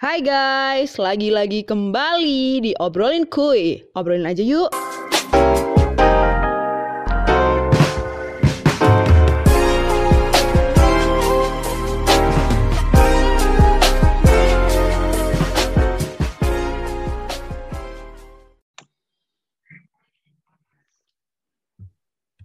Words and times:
Hai 0.00 0.24
guys, 0.24 0.96
lagi-lagi 0.96 1.60
kembali 1.60 2.64
di 2.64 2.72
Obrolin 2.80 3.28
Kuy. 3.28 3.84
Obrolin 3.92 4.24
aja 4.24 4.40
yuk. 4.40 4.72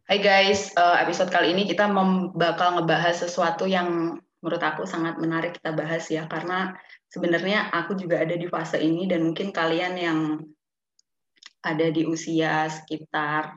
Hai 0.03 0.19
guys, 0.19 0.75
uh, 0.75 0.99
episode 0.99 1.31
kali 1.31 1.55
ini 1.55 1.63
kita 1.63 1.87
bakal 2.35 2.83
ngebahas 2.83 3.15
sesuatu 3.15 3.63
yang 3.63 4.19
menurut 4.43 4.59
aku 4.59 4.83
sangat 4.83 5.15
menarik 5.23 5.55
kita 5.55 5.71
bahas 5.71 6.05
ya, 6.11 6.27
karena 6.27 6.75
sebenarnya 7.15 7.71
aku 7.71 7.95
juga 7.95 8.19
ada 8.19 8.35
di 8.35 8.43
fase 8.51 8.75
ini 8.83 9.07
dan 9.07 9.23
mungkin 9.23 9.55
kalian 9.55 9.95
yang 9.95 10.19
ada 11.63 11.87
di 11.87 12.03
usia 12.03 12.67
sekitar 12.67 13.55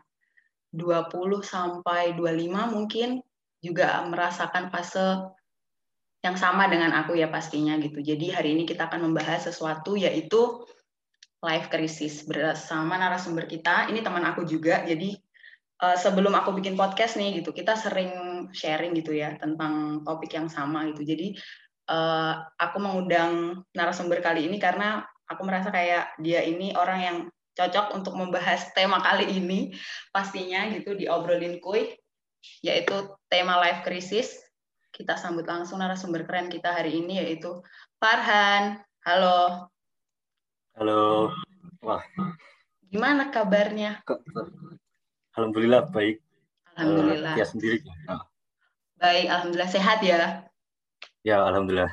20 0.71 1.11
sampai 1.43 2.15
25 2.15 2.55
mungkin 2.71 3.19
juga 3.59 3.99
merasakan 4.07 4.71
fase 4.71 5.35
yang 6.23 6.39
sama 6.39 6.71
dengan 6.71 6.95
aku 6.95 7.19
ya 7.19 7.27
pastinya 7.27 7.75
gitu. 7.83 7.99
Jadi 7.99 8.31
hari 8.31 8.55
ini 8.55 8.63
kita 8.63 8.87
akan 8.87 9.11
membahas 9.11 9.51
sesuatu 9.51 9.99
yaitu 9.99 10.63
life 11.43 11.67
crisis 11.67 12.23
bersama 12.31 12.95
narasumber 12.95 13.51
kita. 13.51 13.91
Ini 13.91 14.07
teman 14.07 14.23
aku 14.23 14.47
juga, 14.47 14.87
jadi 14.87 15.19
uh, 15.83 15.97
sebelum 15.99 16.35
aku 16.35 16.55
bikin 16.59 16.75
podcast 16.75 17.19
nih 17.19 17.43
gitu 17.43 17.55
kita 17.55 17.79
sering 17.79 18.47
sharing 18.51 18.95
gitu 18.99 19.15
ya 19.15 19.39
tentang 19.39 20.03
topik 20.03 20.35
yang 20.35 20.51
sama 20.51 20.91
gitu 20.91 21.07
jadi 21.07 21.35
uh, 21.89 22.47
aku 22.61 22.77
mengundang 22.79 23.65
narasumber 23.75 24.21
kali 24.23 24.47
ini 24.47 24.61
karena 24.61 25.03
aku 25.29 25.43
merasa 25.45 25.73
kayak 25.73 26.15
dia 26.23 26.45
ini 26.45 26.77
orang 26.77 27.01
yang 27.01 27.17
cocok 27.57 27.97
untuk 27.97 28.15
membahas 28.15 28.71
tema 28.77 29.03
kali 29.03 29.27
ini 29.29 29.75
pastinya 30.15 30.69
gitu 30.71 30.95
di 30.95 31.11
obrolin 31.11 31.59
kuy 31.59 31.97
yaitu 32.63 32.95
tema 33.27 33.59
life 33.59 33.83
crisis 33.83 34.39
kita 34.95 35.19
sambut 35.19 35.45
langsung 35.45 35.83
narasumber 35.83 36.25
keren 36.25 36.49
kita 36.49 36.71
hari 36.71 37.03
ini 37.03 37.21
yaitu 37.21 37.61
Farhan 37.99 38.79
halo 39.03 39.69
halo 40.79 41.35
wah 41.83 42.01
gimana 42.89 43.29
kabarnya 43.35 44.01
Alhamdulillah 45.39 45.87
baik. 45.95 46.19
Alhamdulillah. 46.75 47.39
Uh, 47.39 47.47
sendiri. 47.47 47.79
Oh. 48.11 48.27
Baik, 48.99 49.31
alhamdulillah 49.31 49.71
sehat 49.71 50.03
ya. 50.03 50.48
Ya, 51.27 51.43
alhamdulillah. 51.43 51.91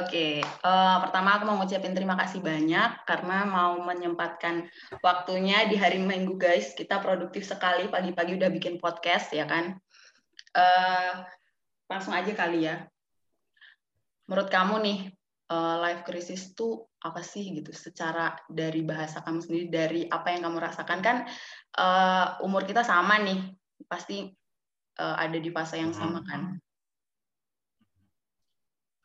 Oke, 0.00 0.08
okay. 0.08 0.32
uh, 0.64 0.68
eh, 0.68 0.96
pertama 1.06 1.36
aku 1.36 1.44
mau 1.44 1.56
ngucapin 1.60 1.92
terima 1.92 2.16
kasih 2.16 2.40
banyak 2.40 3.04
karena 3.04 3.44
mau 3.44 3.76
menyempatkan 3.84 4.66
waktunya 5.04 5.68
di 5.68 5.76
hari 5.76 6.00
Minggu 6.00 6.40
guys. 6.40 6.72
Kita 6.72 6.98
produktif 6.98 7.44
sekali 7.44 7.92
pagi-pagi 7.92 8.34
udah 8.40 8.48
bikin 8.48 8.80
podcast 8.80 9.30
ya 9.36 9.44
kan. 9.44 9.76
Uh, 10.56 11.22
langsung 11.86 12.16
aja 12.16 12.32
kali 12.32 12.64
ya. 12.64 12.88
Menurut 14.26 14.48
kamu 14.48 14.74
nih, 14.82 14.98
uh, 15.52 15.76
life 15.82 16.02
crisis 16.02 16.50
itu 16.50 16.82
apa 17.02 17.22
sih 17.22 17.54
gitu 17.54 17.70
secara 17.70 18.34
dari 18.50 18.82
bahasa 18.82 19.22
kamu 19.22 19.38
sendiri 19.44 19.66
dari 19.70 20.00
apa 20.10 20.34
yang 20.34 20.50
kamu 20.50 20.58
rasakan 20.58 21.00
kan 21.04 21.16
uh, 21.78 22.42
umur 22.42 22.66
kita 22.66 22.82
sama 22.82 23.22
nih 23.22 23.54
pasti 23.86 24.26
uh, 24.98 25.14
ada 25.14 25.38
di 25.38 25.50
fase 25.54 25.78
yang 25.78 25.94
sama 25.94 26.26
kan 26.26 26.58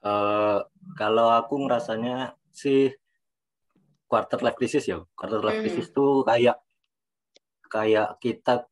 uh, 0.05 0.59
kalau 0.97 1.27
aku 1.33 1.65
ngerasanya 1.65 2.35
sih 2.51 2.91
quarter 4.05 4.39
life 4.43 4.57
crisis 4.59 4.85
ya 4.89 4.99
quarter 5.15 5.39
life 5.39 5.59
hmm. 5.59 5.63
crisis 5.65 5.87
tuh 5.93 6.25
kayak 6.27 6.59
kayak 7.71 8.19
kita 8.19 8.67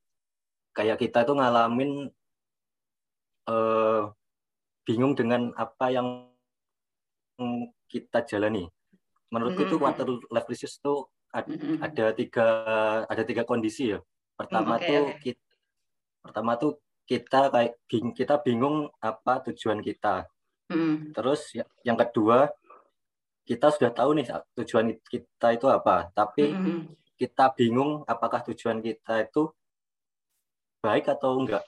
kayak 0.76 1.00
kita 1.00 1.24
tuh 1.24 1.40
ngalamin 1.40 2.12
uh, 3.48 4.12
bingung 4.84 5.16
dengan 5.16 5.56
apa 5.56 5.94
yang 5.94 6.28
kita 7.88 8.28
jalani 8.28 8.68
menurutku 9.30 9.64
mm-hmm. 9.66 9.74
tuh 9.74 9.80
quarter 9.80 10.08
life 10.34 10.48
crisis 10.50 10.78
tuh 10.82 11.08
ada, 11.30 11.46
mm-hmm. 11.46 11.78
ada 11.86 12.06
tiga 12.18 12.48
ada 13.06 13.24
tiga 13.24 13.44
kondisi 13.46 13.94
ya. 13.94 14.00
Pertama 14.34 14.78
mm, 14.78 14.82
okay, 14.82 14.90
tuh 14.90 15.04
okay. 15.06 15.20
kita 15.22 15.44
pertama 16.20 16.52
tuh 16.58 16.72
kita 17.06 17.40
kayak 17.50 17.74
bing, 17.90 18.08
kita 18.14 18.36
bingung 18.42 18.90
apa 19.02 19.42
tujuan 19.50 19.82
kita. 19.82 20.26
Mm. 20.70 21.12
Terus 21.18 21.42
ya, 21.58 21.66
yang 21.82 21.98
kedua 21.98 22.54
kita 23.50 23.74
sudah 23.74 23.90
tahu 23.90 24.22
nih 24.22 24.30
tujuan 24.62 24.94
kita 25.10 25.48
itu 25.58 25.66
apa, 25.66 26.14
tapi 26.14 26.54
mm-hmm. 26.54 26.80
kita 27.18 27.50
bingung 27.58 28.06
apakah 28.06 28.46
tujuan 28.46 28.78
kita 28.78 29.26
itu 29.26 29.50
baik 30.86 31.10
atau 31.10 31.34
enggak. 31.42 31.66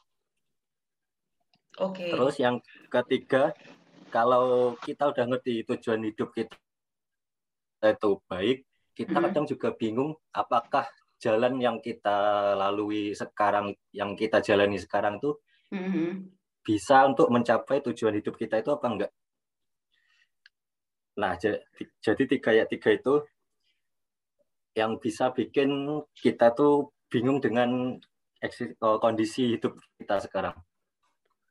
Oke. 1.82 2.06
Okay. 2.06 2.10
Terus 2.14 2.36
yang 2.38 2.62
ketiga, 2.94 3.58
kalau 4.14 4.78
kita 4.78 5.10
udah 5.10 5.26
ngerti 5.26 5.66
tujuan 5.66 6.06
hidup 6.06 6.30
kita 6.36 6.54
itu 7.88 8.12
baik, 8.30 8.58
kita 8.94 9.18
hmm. 9.18 9.26
kadang 9.26 9.46
juga 9.48 9.70
bingung 9.74 10.14
apakah 10.36 10.86
jalan 11.18 11.58
yang 11.58 11.80
kita 11.80 12.54
lalui 12.60 13.16
sekarang, 13.16 13.74
yang 13.96 14.14
kita 14.14 14.44
jalani 14.44 14.78
sekarang 14.78 15.18
tuh 15.18 15.40
hmm. 15.72 16.28
Bisa 16.62 17.06
untuk 17.10 17.28
mencapai 17.34 17.82
tujuan 17.82 18.18
hidup 18.18 18.38
kita 18.38 18.62
itu 18.62 18.70
apa 18.74 18.86
enggak? 18.88 19.12
Nah, 21.18 21.36
jadi 22.00 22.24
tiga 22.26 22.52
ya 22.56 22.66
tiga 22.70 22.90
itu 22.94 23.26
yang 24.78 24.96
bisa 25.02 25.36
bikin 25.36 25.68
kita 26.16 26.56
tuh 26.56 26.96
bingung 27.12 27.44
dengan 27.44 28.00
eh, 28.40 28.74
kondisi 28.80 29.60
hidup 29.60 29.76
kita 30.00 30.24
sekarang. 30.24 30.56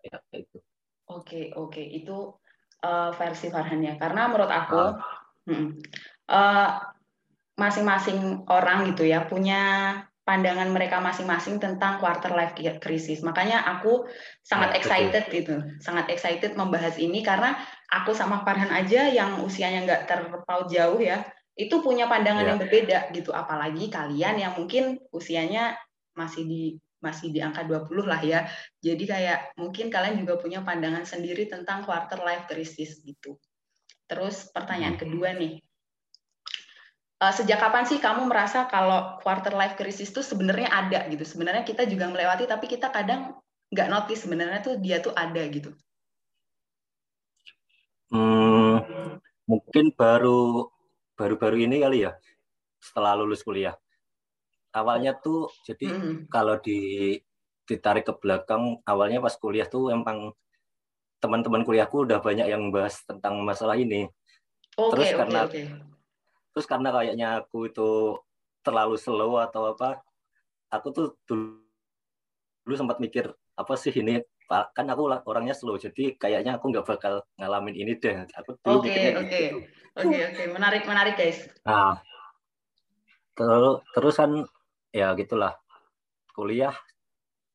Ya, 0.01 0.17
itu. 0.33 0.59
Oke, 1.11 1.53
oke, 1.53 1.83
itu 1.83 2.33
uh, 2.87 3.11
versi 3.13 3.53
Farhan 3.53 3.85
ya. 3.85 3.99
Karena 4.01 4.31
menurut 4.31 4.49
aku, 4.49 4.79
uh. 4.79 4.97
hmm, 5.45 5.77
Eh, 6.31 6.71
masing-masing 7.59 8.47
uh, 8.47 8.55
orang 8.55 8.95
gitu 8.95 9.03
ya 9.03 9.27
punya 9.27 9.63
pandangan 10.25 10.69
mereka 10.71 11.01
masing-masing 11.03 11.59
tentang 11.59 11.99
quarter 11.99 12.31
life 12.31 12.55
crisis. 12.79 13.25
Makanya 13.25 13.65
aku 13.67 14.07
sangat 14.45 14.75
ya, 14.75 14.77
excited 14.79 15.25
betul. 15.27 15.37
gitu, 15.37 15.57
sangat 15.83 16.07
excited 16.13 16.53
membahas 16.55 17.01
ini 17.01 17.25
karena 17.25 17.57
aku 17.91 18.15
sama 18.15 18.45
Farhan 18.47 18.71
aja 18.71 19.11
yang 19.11 19.43
usianya 19.43 19.85
nggak 19.89 20.03
terpaut 20.07 20.71
jauh 20.71 21.01
ya, 21.01 21.25
itu 21.59 21.83
punya 21.83 22.07
pandangan 22.07 22.47
ya. 22.47 22.49
yang 22.55 22.59
berbeda 22.61 22.99
gitu. 23.11 23.35
Apalagi 23.35 23.91
kalian 23.91 24.37
yang 24.39 24.53
mungkin 24.55 25.01
usianya 25.11 25.75
masih 26.15 26.45
di 26.47 26.63
masih 27.01 27.33
di 27.33 27.41
angka 27.41 27.65
20 27.65 27.89
lah 28.05 28.21
ya. 28.21 28.45
Jadi 28.79 29.05
kayak 29.09 29.57
mungkin 29.57 29.89
kalian 29.89 30.21
juga 30.21 30.37
punya 30.37 30.61
pandangan 30.61 31.09
sendiri 31.09 31.49
tentang 31.49 31.83
quarter 31.83 32.21
life 32.21 32.45
crisis 32.45 33.01
gitu. 33.03 33.41
Terus 34.05 34.53
pertanyaan 34.53 35.01
hmm. 35.01 35.03
kedua 35.03 35.33
nih, 35.35 35.65
uh, 37.21 37.33
sejak 37.37 37.61
kapan 37.61 37.85
sih 37.85 38.01
kamu 38.01 38.27
merasa 38.27 38.65
kalau 38.67 39.21
quarter 39.21 39.53
life 39.53 39.77
crisis 39.77 40.09
itu 40.11 40.25
sebenarnya 40.25 40.73
ada 40.73 41.05
gitu? 41.13 41.23
Sebenarnya 41.23 41.63
kita 41.63 41.85
juga 41.85 42.09
melewati, 42.09 42.49
tapi 42.49 42.67
kita 42.67 42.89
kadang 42.89 43.37
nggak 43.71 43.89
notice 43.93 44.27
sebenarnya 44.27 44.61
tuh 44.65 44.75
dia 44.81 44.99
tuh 44.99 45.15
ada 45.15 45.43
gitu. 45.47 45.71
Hmm, 48.11 48.83
mungkin 49.47 49.95
baru 49.95 50.67
baru-baru 51.15 51.69
ini 51.69 51.79
kali 51.79 52.09
ya, 52.09 52.17
setelah 52.83 53.15
lulus 53.15 53.45
kuliah. 53.47 53.77
Awalnya 54.75 55.15
tuh 55.21 55.53
jadi 55.63 55.87
hmm. 55.87 56.33
kalau 56.33 56.59
di 56.59 57.15
ditarik 57.69 58.03
ke 58.03 58.15
belakang, 58.19 58.83
awalnya 58.83 59.23
pas 59.23 59.37
kuliah 59.39 59.69
tuh 59.69 59.95
emang 59.95 60.35
teman-teman 61.23 61.63
kuliahku 61.63 62.09
udah 62.09 62.19
banyak 62.19 62.51
yang 62.51 62.73
bahas 62.75 62.99
tentang 63.07 63.39
masalah 63.47 63.79
ini. 63.79 64.11
Okay, 64.75 64.91
Terus 64.91 65.07
okay, 65.07 65.19
karena 65.21 65.41
okay 65.47 65.90
terus 66.51 66.67
karena 66.67 66.91
kayaknya 66.91 67.29
aku 67.43 67.71
itu 67.71 68.19
terlalu 68.61 68.97
slow 69.01 69.41
atau 69.41 69.73
apa 69.73 70.05
aku 70.71 70.87
tuh 70.95 71.07
dulu, 71.27 71.61
dulu 72.65 72.75
sempat 72.79 73.03
mikir 73.03 73.31
apa 73.59 73.75
sih 73.77 73.93
ini? 73.93 74.23
Kan 74.51 74.91
aku 74.91 75.07
orangnya 75.07 75.55
slow 75.55 75.79
jadi 75.79 76.19
kayaknya 76.19 76.59
aku 76.59 76.75
nggak 76.75 76.87
bakal 76.87 77.23
ngalamin 77.39 77.77
ini 77.77 77.93
deh. 77.99 78.27
Aku 78.35 78.59
dulu 78.59 78.83
oke 78.83 78.91
oke. 78.91 79.31
gitu. 79.31 79.57
oke 79.95 80.19
oke. 80.35 80.43
Menarik 80.51 80.83
menarik 80.87 81.15
guys. 81.15 81.47
Nah 81.63 82.03
terus 83.39 83.79
terus 83.95 84.15
kan 84.19 84.31
ya 84.91 85.15
gitulah. 85.15 85.55
Kuliah 86.35 86.75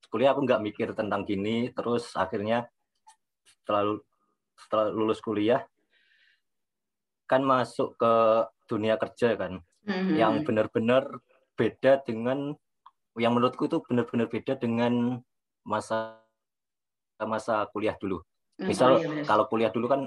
kuliah 0.08 0.32
aku 0.32 0.48
nggak 0.48 0.64
mikir 0.64 0.88
tentang 0.96 1.28
gini. 1.28 1.68
Terus 1.76 2.16
akhirnya 2.16 2.72
setelah 3.44 4.00
setelah 4.56 4.88
lulus 4.96 5.20
kuliah 5.20 5.68
kan 7.28 7.44
masuk 7.44 8.00
ke 8.00 8.14
dunia 8.66 8.98
kerja 8.98 9.38
kan 9.38 9.62
mm-hmm. 9.86 10.16
yang 10.18 10.42
benar-benar 10.42 11.22
beda 11.56 12.04
dengan 12.04 12.54
yang 13.16 13.32
menurutku 13.32 13.72
itu 13.72 13.80
benar-benar 13.88 14.28
beda 14.28 14.60
dengan 14.60 15.24
masa 15.64 16.20
masa 17.24 17.64
kuliah 17.72 17.96
dulu. 17.96 18.20
Mm, 18.60 18.68
Misal 18.68 18.92
oh, 18.92 19.00
iya 19.00 19.24
kalau 19.24 19.48
kuliah 19.48 19.72
dulu 19.72 19.88
kan 19.88 20.02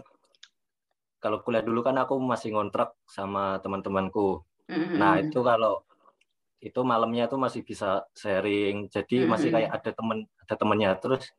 kalau 1.19 1.41
kuliah 1.41 1.65
dulu 1.65 1.81
kan 1.81 1.97
aku 1.97 2.21
masih 2.21 2.53
ngontrak 2.53 2.93
sama 3.09 3.59
teman-temanku. 3.65 4.45
Mm-hmm. 4.69 4.97
Nah 5.01 5.17
itu 5.19 5.41
kalau 5.41 5.83
itu 6.59 6.81
malamnya 6.85 7.31
tuh 7.31 7.39
masih 7.41 7.63
bisa 7.65 8.05
sharing, 8.13 8.91
jadi 8.91 9.25
masih 9.25 9.49
kayak 9.55 9.71
ada 9.73 9.91
temen 9.95 10.29
ada 10.45 10.55
temennya. 10.59 10.91
Terus 11.01 11.33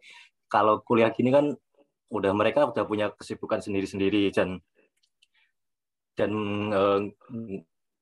kalau 0.50 0.81
kuliah 0.81 1.13
gini 1.13 1.30
kan 1.30 1.54
udah 2.10 2.33
mereka 2.33 2.65
udah 2.65 2.83
punya 2.89 3.13
kesibukan 3.13 3.62
sendiri-sendiri 3.62 4.33
dan 4.33 4.57
dan 6.19 6.31
uh, 6.75 7.00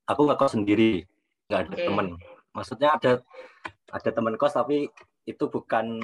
aku 0.10 0.22
ngekos 0.26 0.58
sendiri, 0.58 1.06
nggak 1.46 1.62
ada 1.70 1.78
Okay. 1.78 1.86
temen. 1.86 2.08
Maksudnya 2.58 2.90
ada 2.98 3.22
ada 3.94 4.10
teman 4.10 4.34
kos 4.42 4.58
tapi 4.58 4.90
itu 5.30 5.44
bukan 5.46 6.02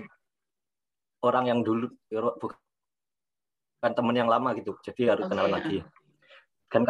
orang 1.26 1.50
yang 1.50 1.60
dulu 1.66 1.90
bukan 2.38 2.54
teman 3.82 4.16
yang 4.16 4.30
lama 4.30 4.54
gitu. 4.54 4.78
Jadi 4.86 5.10
harus 5.10 5.26
Oke, 5.26 5.34
kenalan 5.34 5.58
lagi. 5.58 5.82
Dan 6.70 6.86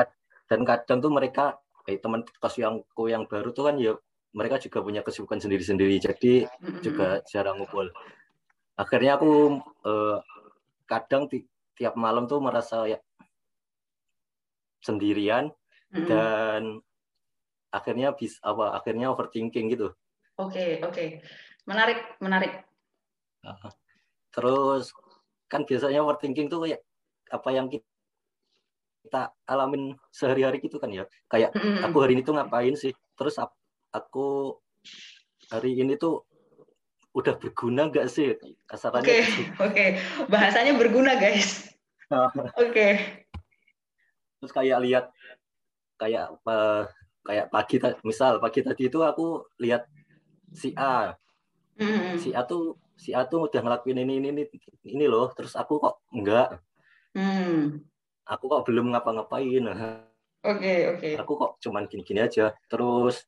dan 0.51 0.59
kadang 0.67 0.99
tuh 0.99 1.11
mereka 1.13 1.55
eh, 1.87 1.95
teman 2.03 2.27
kos 2.27 2.59
yang 2.59 2.83
yang 3.07 3.23
baru 3.23 3.55
tuh 3.55 3.71
kan 3.71 3.79
ya 3.79 3.95
mereka 4.35 4.59
juga 4.59 4.83
punya 4.83 4.99
kesibukan 5.05 5.39
sendiri-sendiri. 5.39 5.95
Jadi 6.03 6.43
juga 6.83 7.23
jarang 7.31 7.63
ngumpul. 7.63 7.87
Akhirnya 8.75 9.15
aku 9.15 9.61
eh, 9.87 10.17
kadang 10.83 11.31
ti- 11.31 11.47
tiap 11.79 11.95
malam 11.95 12.27
tuh 12.27 12.43
merasa 12.43 12.83
ya 12.85 12.99
sendirian 14.83 15.49
Mm-mm. 15.95 16.05
dan 16.05 16.61
akhirnya 17.73 18.13
bis 18.13 18.37
apa 18.43 18.75
akhirnya 18.77 19.09
overthinking 19.09 19.71
gitu 19.73 19.95
Oke, 20.33 20.81
oke. 20.81 21.21
Menarik, 21.69 22.17
menarik. 22.17 22.65
terus 24.33 24.89
kan 25.45 25.61
biasanya 25.61 26.01
overthinking 26.01 26.49
tuh 26.49 26.65
kayak 26.65 26.81
apa 27.29 27.49
yang 27.53 27.69
kita, 27.69 27.85
kita 29.05 29.29
alamin 29.45 29.93
sehari-hari 30.09 30.57
gitu 30.57 30.81
kan 30.81 30.89
ya 30.89 31.05
kayak 31.29 31.53
Mm-mm. 31.53 31.85
aku 31.85 31.97
hari 32.01 32.17
ini 32.17 32.25
tuh 32.25 32.33
ngapain 32.33 32.73
sih 32.73 32.97
terus 33.13 33.37
aku 33.93 34.57
hari 35.53 35.77
ini 35.77 36.01
tuh 36.01 36.25
udah 37.13 37.37
berguna 37.37 37.93
nggak 37.93 38.09
sih 38.09 38.33
kasarannya 38.65 39.05
Oke, 39.05 39.21
gitu. 39.21 39.41
oke. 39.69 39.85
Bahasanya 40.33 40.73
berguna, 40.81 41.13
guys. 41.13 41.69
Oke. 42.57 43.21
Terus 44.43 44.51
kayak 44.51 44.83
lihat 44.83 45.05
kayak 45.95 46.35
apa 46.35 46.91
kayak 47.23 47.47
pagi 47.47 47.79
misal 48.03 48.43
pagi 48.43 48.59
tadi 48.59 48.91
itu 48.91 48.99
aku 48.99 49.47
lihat 49.63 49.87
si 50.51 50.75
A 50.75 51.15
Mm-mm. 51.79 52.19
si 52.19 52.35
A 52.35 52.43
tuh 52.43 52.75
si 52.99 53.15
A 53.15 53.23
tuh 53.23 53.47
udah 53.47 53.63
ngelakuin 53.63 54.03
ini 54.03 54.19
ini 54.19 54.29
ini, 54.35 54.43
ini 54.83 55.05
loh 55.07 55.31
terus 55.31 55.55
aku 55.55 55.79
kok 55.79 56.03
enggak 56.11 56.59
Hmm. 57.13 57.77
aku 58.25 58.49
kok 58.49 58.65
belum 58.65 58.89
ngapa-ngapain 58.89 59.63
Oke, 60.43 60.73
oke. 60.97 61.09
aku 61.13 61.31
kok 61.37 61.51
cuman 61.61 61.85
gini-gini 61.85 62.25
aja 62.25 62.49
terus 62.65 63.21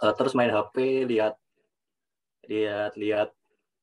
eh, 0.00 0.14
terus 0.16 0.32
main 0.32 0.48
HP 0.48 1.04
lihat 1.04 1.36
lihat 2.48 2.96
lihat 2.96 3.28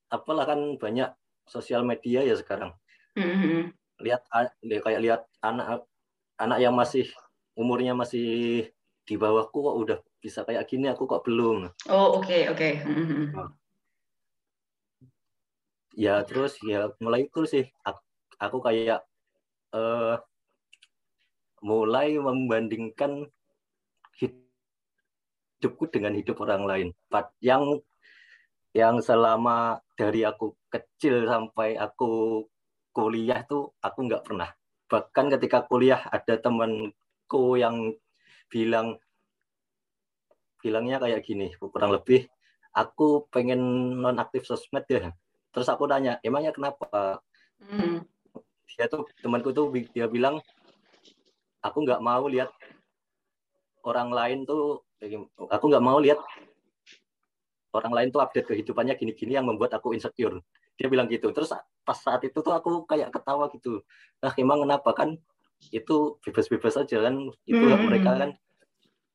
apalah 0.09 0.49
kan 0.49 0.59
banyak 0.81 1.13
sosial 1.45 1.85
media 1.85 2.25
ya 2.25 2.33
sekarang 2.33 2.73
Mm-mm. 3.13 3.69
lihat 4.01 4.25
kayak 4.65 5.01
lihat 5.05 5.21
anak 5.45 5.85
anak 6.35 6.59
yang 6.59 6.75
masih 6.75 7.07
umurnya 7.55 7.95
masih 7.95 8.67
di 9.05 9.15
bawahku 9.15 9.55
kok 9.61 9.77
udah 9.77 9.99
bisa 10.19 10.41
kayak 10.43 10.65
gini 10.65 10.89
aku 10.89 11.05
kok 11.05 11.23
belum 11.23 11.69
Oh, 11.87 12.19
oke, 12.19 12.49
oke. 12.51 12.69
Mm-mm. 12.83 13.53
ya 15.95 16.19
terus 16.27 16.59
ya 16.65 16.91
mulai 16.99 17.31
itu 17.31 17.47
sih 17.47 17.63
aku, 18.35 18.59
kayak 18.59 19.07
eh 19.71 20.15
mulai 21.63 22.19
membandingkan 22.19 23.31
hidupku 24.19 25.87
dengan 25.87 26.13
hidup 26.19 26.43
orang 26.43 26.67
lain 26.67 26.87
yang 27.39 27.79
yang 28.75 28.99
selama 28.99 29.79
dari 29.95 30.27
aku 30.27 30.51
kecil 30.67 31.23
sampai 31.31 31.79
aku 31.79 32.43
kuliah 32.91 33.47
tuh 33.47 33.71
aku 33.79 34.03
nggak 34.03 34.27
pernah 34.27 34.51
bahkan 34.85 35.33
ketika 35.33 35.65
kuliah 35.65 36.01
ada 36.13 36.37
temanku 36.37 37.57
yang 37.57 37.93
bilang 38.49 39.01
bilangnya 40.61 41.01
kayak 41.01 41.25
gini 41.25 41.53
kurang 41.57 41.93
lebih 41.93 42.29
aku 42.75 43.25
pengen 43.31 43.59
nonaktif 44.03 44.43
sosmed 44.43 44.83
ya. 44.91 45.15
Terus 45.55 45.71
aku 45.71 45.87
tanya 45.87 46.19
emangnya 46.21 46.51
kenapa? 46.51 47.23
Mm. 47.63 48.03
dia 48.75 48.91
tuh 48.91 49.07
temanku 49.23 49.55
tuh 49.55 49.71
dia 49.95 50.11
bilang 50.11 50.43
aku 51.63 51.87
nggak 51.87 52.03
mau 52.03 52.27
lihat 52.27 52.51
orang 53.87 54.11
lain 54.11 54.43
tuh 54.43 54.83
aku 55.47 55.65
nggak 55.71 55.79
mau 55.79 55.95
lihat 56.03 56.19
orang 57.71 57.93
lain 57.95 58.07
tuh 58.11 58.19
update 58.19 58.51
kehidupannya 58.51 58.99
gini-gini 58.99 59.39
yang 59.39 59.47
membuat 59.47 59.79
aku 59.79 59.95
insecure. 59.95 60.43
Dia 60.75 60.91
bilang 60.91 61.07
gitu. 61.07 61.31
Terus 61.31 61.55
pas 61.85 61.95
saat 61.95 62.21
itu 62.25 62.41
tuh 62.41 62.51
aku 62.51 62.83
kayak 62.89 63.13
ketawa 63.13 63.47
gitu 63.53 63.85
nah 64.19 64.33
emang 64.35 64.65
kenapa 64.65 64.91
kan 64.97 65.09
itu 65.69 66.19
bebas-bebas 66.25 66.81
aja 66.81 66.97
kan 67.05 67.15
itu 67.47 67.63
Hmm. 67.63 67.85
mereka 67.87 68.11
kan 68.17 68.29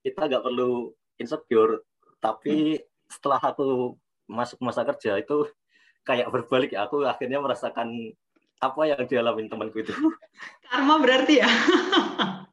kita 0.01 0.31
nggak 0.31 0.45
perlu 0.47 0.95
insecure 1.21 1.85
tapi 2.23 2.81
setelah 3.11 3.43
aku 3.43 3.99
masuk 4.31 4.63
masa 4.63 4.87
kerja 4.87 5.19
itu 5.21 5.51
kayak 6.07 6.31
berbalik 6.33 6.73
aku 6.79 7.05
akhirnya 7.05 7.43
merasakan 7.43 8.15
apa 8.63 8.81
yang 8.89 9.03
dialamin 9.05 9.51
temanku 9.51 9.83
itu 9.85 9.93
Karma 10.71 11.03
berarti 11.03 11.43
ya? 11.43 11.51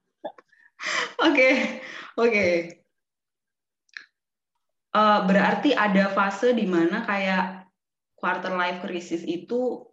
Oke, 1.18 1.82
oke. 2.14 2.48
Eh, 4.98 5.20
berarti 5.30 5.74
ada 5.74 6.10
fase 6.14 6.54
di 6.54 6.66
mana 6.66 7.06
kayak 7.06 7.70
quarter 8.18 8.54
life 8.54 8.82
crisis 8.86 9.22
itu 9.26 9.86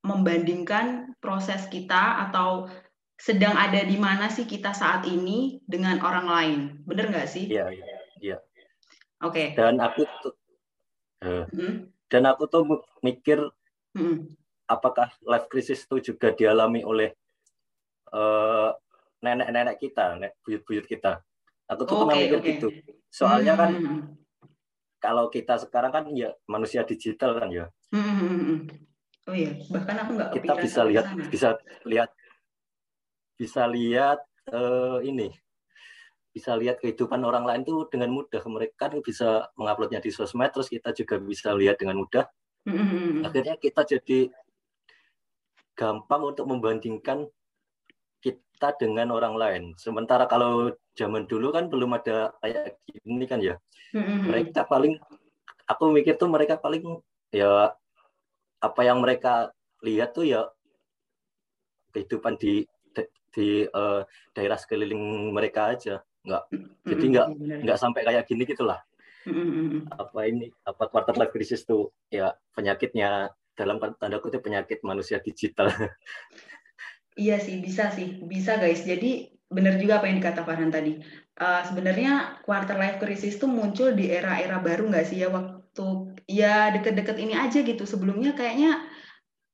membandingkan 0.00 1.12
proses 1.20 1.68
kita 1.68 2.28
atau 2.28 2.68
sedang 3.20 3.52
ada 3.52 3.84
di 3.84 4.00
mana 4.00 4.32
sih 4.32 4.48
kita 4.48 4.72
saat 4.72 5.04
ini 5.04 5.60
dengan 5.68 6.00
orang 6.00 6.26
lain. 6.26 6.60
Bener 6.88 7.12
nggak 7.12 7.28
sih? 7.28 7.52
iya 7.52 7.68
iya 8.20 8.36
Oke. 9.20 9.52
dan 9.52 9.76
aku 9.76 10.08
tuh 10.24 10.34
eh, 11.20 11.44
Mm, 11.52 11.92
dan 12.08 12.22
aku 12.24 12.48
tuh 12.48 12.64
mikir 13.04 13.44
mm, 13.92 14.32
apakah 14.64 15.12
life 15.28 15.52
crisis 15.52 15.84
itu 15.84 16.12
juga 16.12 16.32
dialami 16.32 16.80
oleh 16.80 17.12
eh, 18.16 18.70
nenek-nenek 19.20 19.76
kita, 19.76 20.16
nenek 20.16 20.40
buyut-buyut 20.40 20.88
kita. 20.88 21.20
Aku 21.68 21.84
tuh 21.84 22.00
pernah 22.00 22.16
Oke, 22.16 22.24
mikir 22.24 22.38
oke. 22.40 22.48
gitu. 22.56 22.68
Soalnya 23.12 23.52
kan 23.60 23.70
Mm, 23.76 23.84
mm, 23.84 24.00
kalau 25.00 25.28
kita 25.28 25.60
sekarang 25.60 25.92
kan 25.92 26.04
ya 26.16 26.32
manusia 26.48 26.80
digital 26.88 27.36
kan 27.36 27.52
ya. 27.52 27.68
mm, 27.92 28.00
mm, 28.00 28.16
mm, 28.24 28.40
mm. 28.40 28.60
Oh 29.30 29.36
iya, 29.38 29.54
bahkan 29.70 29.94
aku 30.02 30.10
nggak 30.18 30.30
Kita 30.42 30.52
bisa 30.58 30.80
lihat 30.90 31.06
sana. 31.06 31.30
bisa 31.30 31.48
lihat 31.86 32.10
bisa 33.38 33.62
lihat 33.70 34.18
eh, 34.50 34.98
ini 35.06 35.30
bisa 36.30 36.54
lihat 36.54 36.82
kehidupan 36.82 37.22
orang 37.22 37.46
lain 37.46 37.62
tuh 37.66 37.86
dengan 37.90 38.10
mudah. 38.10 38.42
Mereka 38.42 38.74
kan 38.74 38.92
bisa 39.02 39.50
menguploadnya 39.54 40.02
di 40.02 40.10
sosmed, 40.10 40.50
terus 40.50 40.66
kita 40.70 40.94
juga 40.94 41.18
bisa 41.18 41.54
lihat 41.54 41.78
dengan 41.78 41.98
mudah. 41.98 42.26
Mm, 42.66 42.74
mm, 42.74 42.78
mm, 42.78 42.90
mm. 42.90 43.22
Akhirnya 43.26 43.54
kita 43.58 43.82
jadi 43.86 44.30
gampang 45.74 46.22
untuk 46.34 46.46
membandingkan 46.46 47.26
kita 48.22 48.68
dengan 48.78 49.10
orang 49.10 49.34
lain. 49.34 49.62
Sementara 49.74 50.30
kalau 50.30 50.70
zaman 50.94 51.26
dulu 51.26 51.50
kan 51.50 51.66
belum 51.66 51.98
ada 51.98 52.30
kayak 52.38 52.78
gini 52.86 53.24
kan 53.26 53.42
ya. 53.42 53.58
Mm, 53.90 53.98
mm, 53.98 54.06
mm. 54.06 54.26
Mereka 54.30 54.60
paling, 54.70 54.94
aku 55.66 55.82
mikir 55.90 56.14
tuh 56.14 56.30
mereka 56.30 56.62
paling 56.62 57.02
ya 57.34 57.74
apa 58.60 58.80
yang 58.84 59.00
mereka 59.00 59.52
lihat 59.80 60.12
tuh 60.12 60.28
ya 60.28 60.44
kehidupan 61.90 62.36
di 62.36 62.64
di 63.30 63.64
eh, 63.64 64.00
daerah 64.34 64.58
sekeliling 64.58 65.30
mereka 65.32 65.72
aja. 65.74 66.02
Nggak, 66.20 66.44
jadi 66.84 67.04
nggak 67.16 67.28
nggak 67.64 67.78
sampai 67.80 68.00
kayak 68.04 68.28
gini 68.28 68.44
gitulah. 68.44 68.80
Apa 69.88 70.28
ini 70.28 70.52
apa 70.66 70.84
quarter 70.92 71.16
life 71.16 71.32
crisis 71.32 71.64
tuh 71.64 71.94
ya 72.12 72.34
penyakitnya 72.52 73.32
dalam 73.56 73.80
tanda 73.80 74.18
kutip 74.20 74.44
penyakit 74.44 74.84
manusia 74.84 75.18
digital. 75.22 75.70
Iya 77.18 77.36
sih, 77.42 77.58
bisa 77.60 77.90
sih, 77.92 78.22
bisa 78.22 78.56
guys. 78.56 78.86
Jadi 78.86 79.28
benar 79.50 79.76
juga 79.76 79.98
apa 80.00 80.08
yang 80.08 80.22
dikata 80.22 80.46
Farhan 80.46 80.72
tadi. 80.72 81.02
Eh, 81.36 81.62
sebenarnya 81.68 82.40
quarter 82.46 82.78
life 82.78 83.02
crisis 83.02 83.36
tuh 83.36 83.50
muncul 83.50 83.92
di 83.92 84.08
era-era 84.08 84.62
baru 84.62 84.88
nggak 84.88 85.04
sih 85.04 85.20
ya 85.20 85.28
waktu 85.28 86.09
ya 86.26 86.72
deket-deket 86.74 87.16
ini 87.20 87.34
aja 87.36 87.60
gitu. 87.62 87.84
Sebelumnya 87.84 88.34
kayaknya 88.34 88.84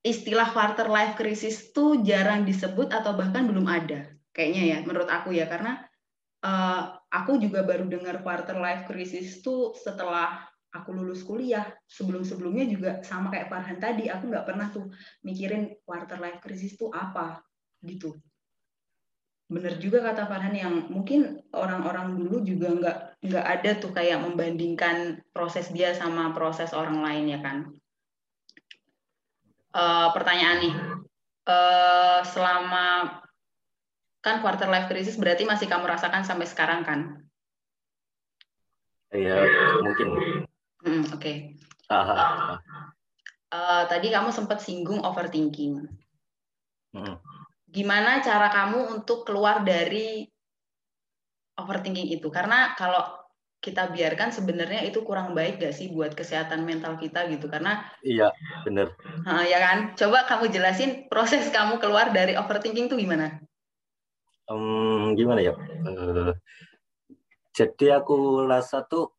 istilah 0.07 0.55
quarter 0.55 0.87
life 0.87 1.19
crisis 1.19 1.75
tuh 1.75 2.01
jarang 2.07 2.47
disebut 2.47 2.95
atau 2.95 3.19
bahkan 3.19 3.47
belum 3.47 3.67
ada. 3.67 4.11
Kayaknya 4.31 4.63
ya, 4.63 4.79
menurut 4.87 5.11
aku 5.11 5.35
ya 5.35 5.51
karena 5.51 5.83
eh, 6.45 6.83
aku 7.11 7.43
juga 7.43 7.67
baru 7.67 7.91
dengar 7.91 8.23
quarter 8.23 8.57
life 8.61 8.87
crisis 8.87 9.43
tuh 9.43 9.75
setelah 9.75 10.47
aku 10.71 10.93
lulus 10.93 11.25
kuliah. 11.25 11.67
Sebelum-sebelumnya 11.89 12.65
juga 12.69 12.91
sama 13.03 13.33
kayak 13.33 13.49
Farhan 13.49 13.81
tadi, 13.81 14.07
aku 14.13 14.29
nggak 14.29 14.47
pernah 14.47 14.69
tuh 14.71 14.93
mikirin 15.25 15.73
quarter 15.83 16.21
life 16.21 16.39
crisis 16.45 16.77
tuh 16.77 16.93
apa 16.93 17.41
gitu. 17.83 18.15
Bener 19.47 19.79
juga 19.79 20.03
kata 20.03 20.27
Farhan 20.27 20.59
yang 20.59 20.75
mungkin 20.91 21.39
orang-orang 21.55 22.19
dulu 22.19 22.43
juga 22.43 22.67
nggak 22.75 22.99
nggak 23.23 23.47
ada 23.47 23.71
tuh 23.79 23.95
kayak 23.95 24.19
membandingkan 24.19 25.23
proses 25.31 25.71
dia 25.71 25.95
sama 25.95 26.35
proses 26.35 26.75
orang 26.75 26.99
lain 26.99 27.31
ya 27.31 27.39
kan. 27.39 27.71
Uh, 29.71 30.09
pertanyaan 30.11 30.59
nih, 30.67 30.75
uh, 31.47 32.21
selama 32.27 33.21
kan 34.19 34.43
quarter 34.43 34.67
life 34.67 34.91
crisis 34.91 35.15
berarti 35.15 35.47
masih 35.47 35.71
kamu 35.71 35.87
rasakan 35.87 36.27
sampai 36.27 36.47
sekarang 36.51 36.83
kan? 36.83 37.01
Iya 39.15 39.47
mungkin. 39.79 40.09
Hmm, 40.83 41.05
Oke. 41.15 41.23
Okay. 41.23 41.37
Uh, 41.87 42.59
eh, 43.55 43.83
tadi 43.87 44.11
kamu 44.11 44.35
sempat 44.35 44.59
singgung 44.59 45.07
overthinking. 45.07 45.87
Hmm 46.91 47.36
gimana 47.77 48.25
cara 48.25 48.49
kamu 48.49 48.97
untuk 48.97 49.29
keluar 49.29 49.61
dari 49.61 50.25
overthinking 51.61 52.09
itu? 52.09 52.33
Karena 52.33 52.73
kalau 52.73 53.05
kita 53.61 53.93
biarkan 53.93 54.33
sebenarnya 54.33 54.89
itu 54.89 55.05
kurang 55.05 55.37
baik 55.37 55.61
gak 55.61 55.77
sih 55.77 55.93
buat 55.93 56.17
kesehatan 56.17 56.65
mental 56.65 56.97
kita 56.97 57.29
gitu? 57.29 57.53
Karena 57.53 57.85
iya 58.01 58.33
benar 58.65 58.97
ya 59.45 59.59
kan? 59.61 59.79
Coba 59.93 60.25
kamu 60.25 60.49
jelasin 60.49 61.05
proses 61.13 61.53
kamu 61.53 61.77
keluar 61.77 62.17
dari 62.17 62.33
overthinking 62.33 62.89
tuh 62.89 62.97
gimana? 62.97 63.45
Um, 64.49 65.13
gimana 65.13 65.45
ya? 65.45 65.53
Uh, 65.85 66.33
jadi 67.53 68.01
aku 68.01 68.49
rasa 68.49 68.89
tuh 68.89 69.13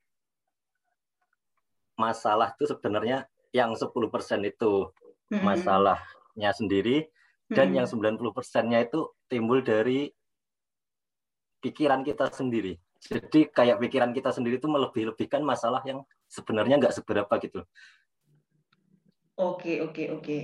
masalah 1.97 2.53
tuh 2.57 2.69
sebenarnya 2.69 3.29
yang 3.53 3.73
10% 3.73 3.89
itu 4.45 4.73
masalahnya 5.33 6.51
sendiri 6.53 7.09
dan 7.47 7.71
hmm. 7.71 7.77
yang 7.83 7.87
90 7.87 8.19
persennya 8.35 8.83
itu 8.83 9.07
timbul 9.31 9.63
dari 9.63 10.11
pikiran 11.63 12.03
kita 12.03 12.27
sendiri. 12.31 12.75
Jadi 12.97 13.47
kayak 13.47 13.79
pikiran 13.79 14.11
kita 14.11 14.35
sendiri 14.35 14.59
itu 14.59 14.67
melebih-lebihkan 14.67 15.39
masalah 15.45 15.79
yang 15.87 16.03
sebenarnya 16.27 16.81
nggak 16.81 16.95
seberapa 16.95 17.33
gitu. 17.39 17.63
Oke, 19.37 19.79
oke, 19.85 20.03
oke. 20.17 20.37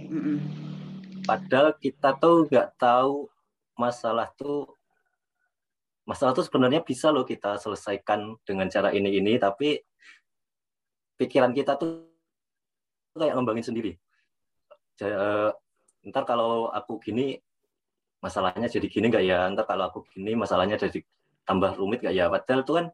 Padahal 1.26 1.76
kita 1.82 2.14
tuh 2.22 2.46
nggak 2.48 2.78
tahu 2.78 3.28
masalah 3.74 4.30
tuh 4.38 4.70
masalah 6.06 6.36
tuh 6.36 6.46
sebenarnya 6.46 6.84
bisa 6.84 7.10
loh 7.10 7.26
kita 7.26 7.58
selesaikan 7.58 8.38
dengan 8.46 8.70
cara 8.70 8.94
ini 8.94 9.18
ini, 9.18 9.40
tapi 9.42 9.82
pikiran 11.18 11.56
kita 11.56 11.80
tuh 11.80 12.06
kayak 13.18 13.34
ngembangin 13.38 13.66
sendiri 13.66 13.92
ntar 16.04 16.24
kalau 16.28 16.68
aku 16.72 17.00
gini 17.00 17.40
masalahnya 18.24 18.68
jadi 18.72 18.88
gini 18.88 19.12
nggak 19.12 19.26
ya? 19.28 19.48
Ntar 19.52 19.68
kalau 19.68 19.92
aku 19.92 20.00
gini 20.12 20.36
masalahnya 20.36 20.80
jadi 20.80 21.04
tambah 21.44 21.76
rumit 21.76 22.04
nggak 22.04 22.16
ya? 22.16 22.32
Padahal 22.32 22.62
itu 22.64 22.74
kan 22.76 22.86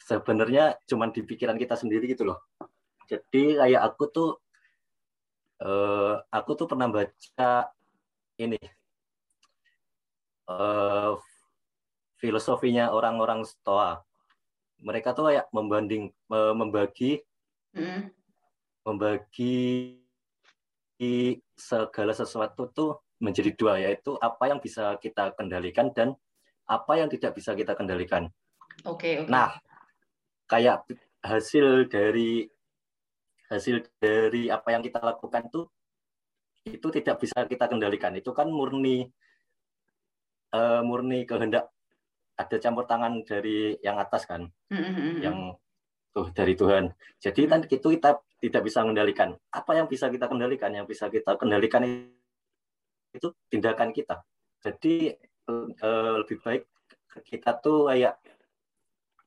sebenarnya 0.00 0.64
cuma 0.88 1.12
di 1.12 1.20
pikiran 1.20 1.60
kita 1.60 1.76
sendiri 1.76 2.08
gitu 2.08 2.24
loh. 2.28 2.40
Jadi 3.10 3.60
kayak 3.60 3.82
aku 3.84 4.04
tuh 4.08 4.30
uh, 5.60 6.20
aku 6.32 6.50
tuh 6.56 6.66
pernah 6.66 6.88
baca 6.88 7.52
ini 8.40 8.60
uh, 10.48 11.20
filosofinya 12.16 12.92
orang-orang 12.96 13.44
Stoa. 13.44 14.00
Mereka 14.80 15.12
tuh 15.12 15.28
kayak 15.28 15.52
membanding 15.52 16.08
membagi 16.32 17.20
mm. 17.76 18.08
membagi 18.88 19.99
segala 21.56 22.12
sesuatu 22.12 22.68
tuh 22.68 22.90
menjadi 23.20 23.52
dua 23.56 23.80
yaitu 23.80 24.16
apa 24.20 24.48
yang 24.48 24.60
bisa 24.60 24.96
kita 25.00 25.32
kendalikan 25.36 25.92
dan 25.96 26.12
apa 26.68 26.92
yang 27.00 27.08
tidak 27.08 27.32
bisa 27.36 27.56
kita 27.56 27.72
kendalikan. 27.72 28.28
Oke. 28.84 29.16
Okay, 29.16 29.24
okay. 29.24 29.32
Nah, 29.32 29.56
kayak 30.48 30.84
hasil 31.20 31.88
dari 31.88 32.48
hasil 33.50 33.82
dari 33.98 34.46
apa 34.48 34.72
yang 34.72 34.80
kita 34.84 35.02
lakukan 35.02 35.50
tuh 35.50 35.66
itu 36.64 36.88
tidak 36.92 37.20
bisa 37.20 37.44
kita 37.48 37.66
kendalikan. 37.66 38.12
Itu 38.14 38.36
kan 38.36 38.48
murni 38.48 39.08
uh, 40.54 40.80
murni 40.84 41.24
kehendak 41.24 41.72
ada 42.40 42.56
campur 42.56 42.88
tangan 42.88 43.20
dari 43.24 43.76
yang 43.84 44.00
atas 44.00 44.24
kan, 44.24 44.48
mm 44.72 44.80
-hmm. 44.80 45.12
yang 45.20 45.36
tuh 46.16 46.32
dari 46.32 46.56
Tuhan. 46.56 46.88
Jadi 47.20 47.40
kan 47.44 47.60
itu 47.68 47.84
kita 47.84 48.16
tidak 48.40 48.62
bisa 48.64 48.80
mengendalikan. 48.82 49.36
Apa 49.52 49.76
yang 49.76 49.86
bisa 49.86 50.08
kita 50.08 50.26
kendalikan? 50.26 50.72
Yang 50.72 50.86
bisa 50.96 51.06
kita 51.12 51.36
kendalikan 51.36 51.84
itu 53.12 53.28
tindakan 53.52 53.92
kita. 53.92 54.24
Jadi 54.64 55.12
uh, 55.48 56.14
lebih 56.24 56.40
baik 56.40 56.62
kita 57.26 57.58
tuh 57.60 57.90
kayak 57.92 58.16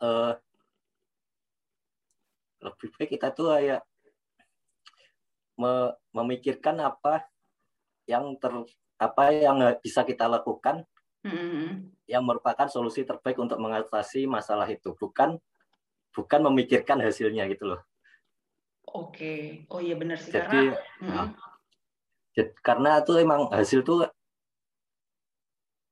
uh, 0.01 0.33
lebih 2.63 2.89
baik 2.95 3.09
kita 3.19 3.27
tuh 3.35 3.53
kayak 3.53 3.81
me 5.59 5.93
memikirkan 6.15 6.81
apa 6.81 7.27
yang 8.09 8.33
ter 8.41 8.51
apa 8.97 9.23
yang 9.35 9.59
bisa 9.83 10.01
kita 10.07 10.25
lakukan 10.25 10.87
mm-hmm. 11.27 11.91
yang 12.07 12.23
merupakan 12.23 12.65
solusi 12.71 13.03
terbaik 13.03 13.37
untuk 13.37 13.59
mengatasi 13.59 14.25
masalah 14.25 14.65
itu 14.71 14.95
bukan 14.95 15.37
bukan 16.13 16.39
memikirkan 16.49 17.03
hasilnya 17.03 17.45
gitu 17.51 17.75
loh 17.75 17.81
Oke, 18.93 19.65
oh 19.73 19.81
iya 19.81 19.97
benar 19.97 20.21
sih 20.21 20.29
jadi, 20.29 20.69
karena 20.69 20.77
nah, 21.01 21.29
jadi, 22.37 22.51
karena 22.61 22.89
itu 23.01 23.13
emang 23.17 23.49
hasil 23.49 23.81
tuh 23.81 24.05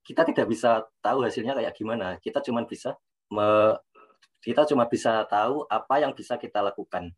kita 0.05 0.21
tidak 0.29 0.45
bisa 0.45 0.85
tahu 1.01 1.25
hasilnya 1.25 1.57
kayak 1.57 1.73
gimana. 1.73 2.21
Kita 2.21 2.45
cuma 2.45 2.61
bisa 2.61 2.93
me, 3.33 3.73
kita 4.45 4.69
cuma 4.69 4.85
bisa 4.85 5.25
tahu 5.25 5.65
apa 5.65 5.97
yang 5.97 6.13
bisa 6.13 6.37
kita 6.37 6.61
lakukan. 6.61 7.09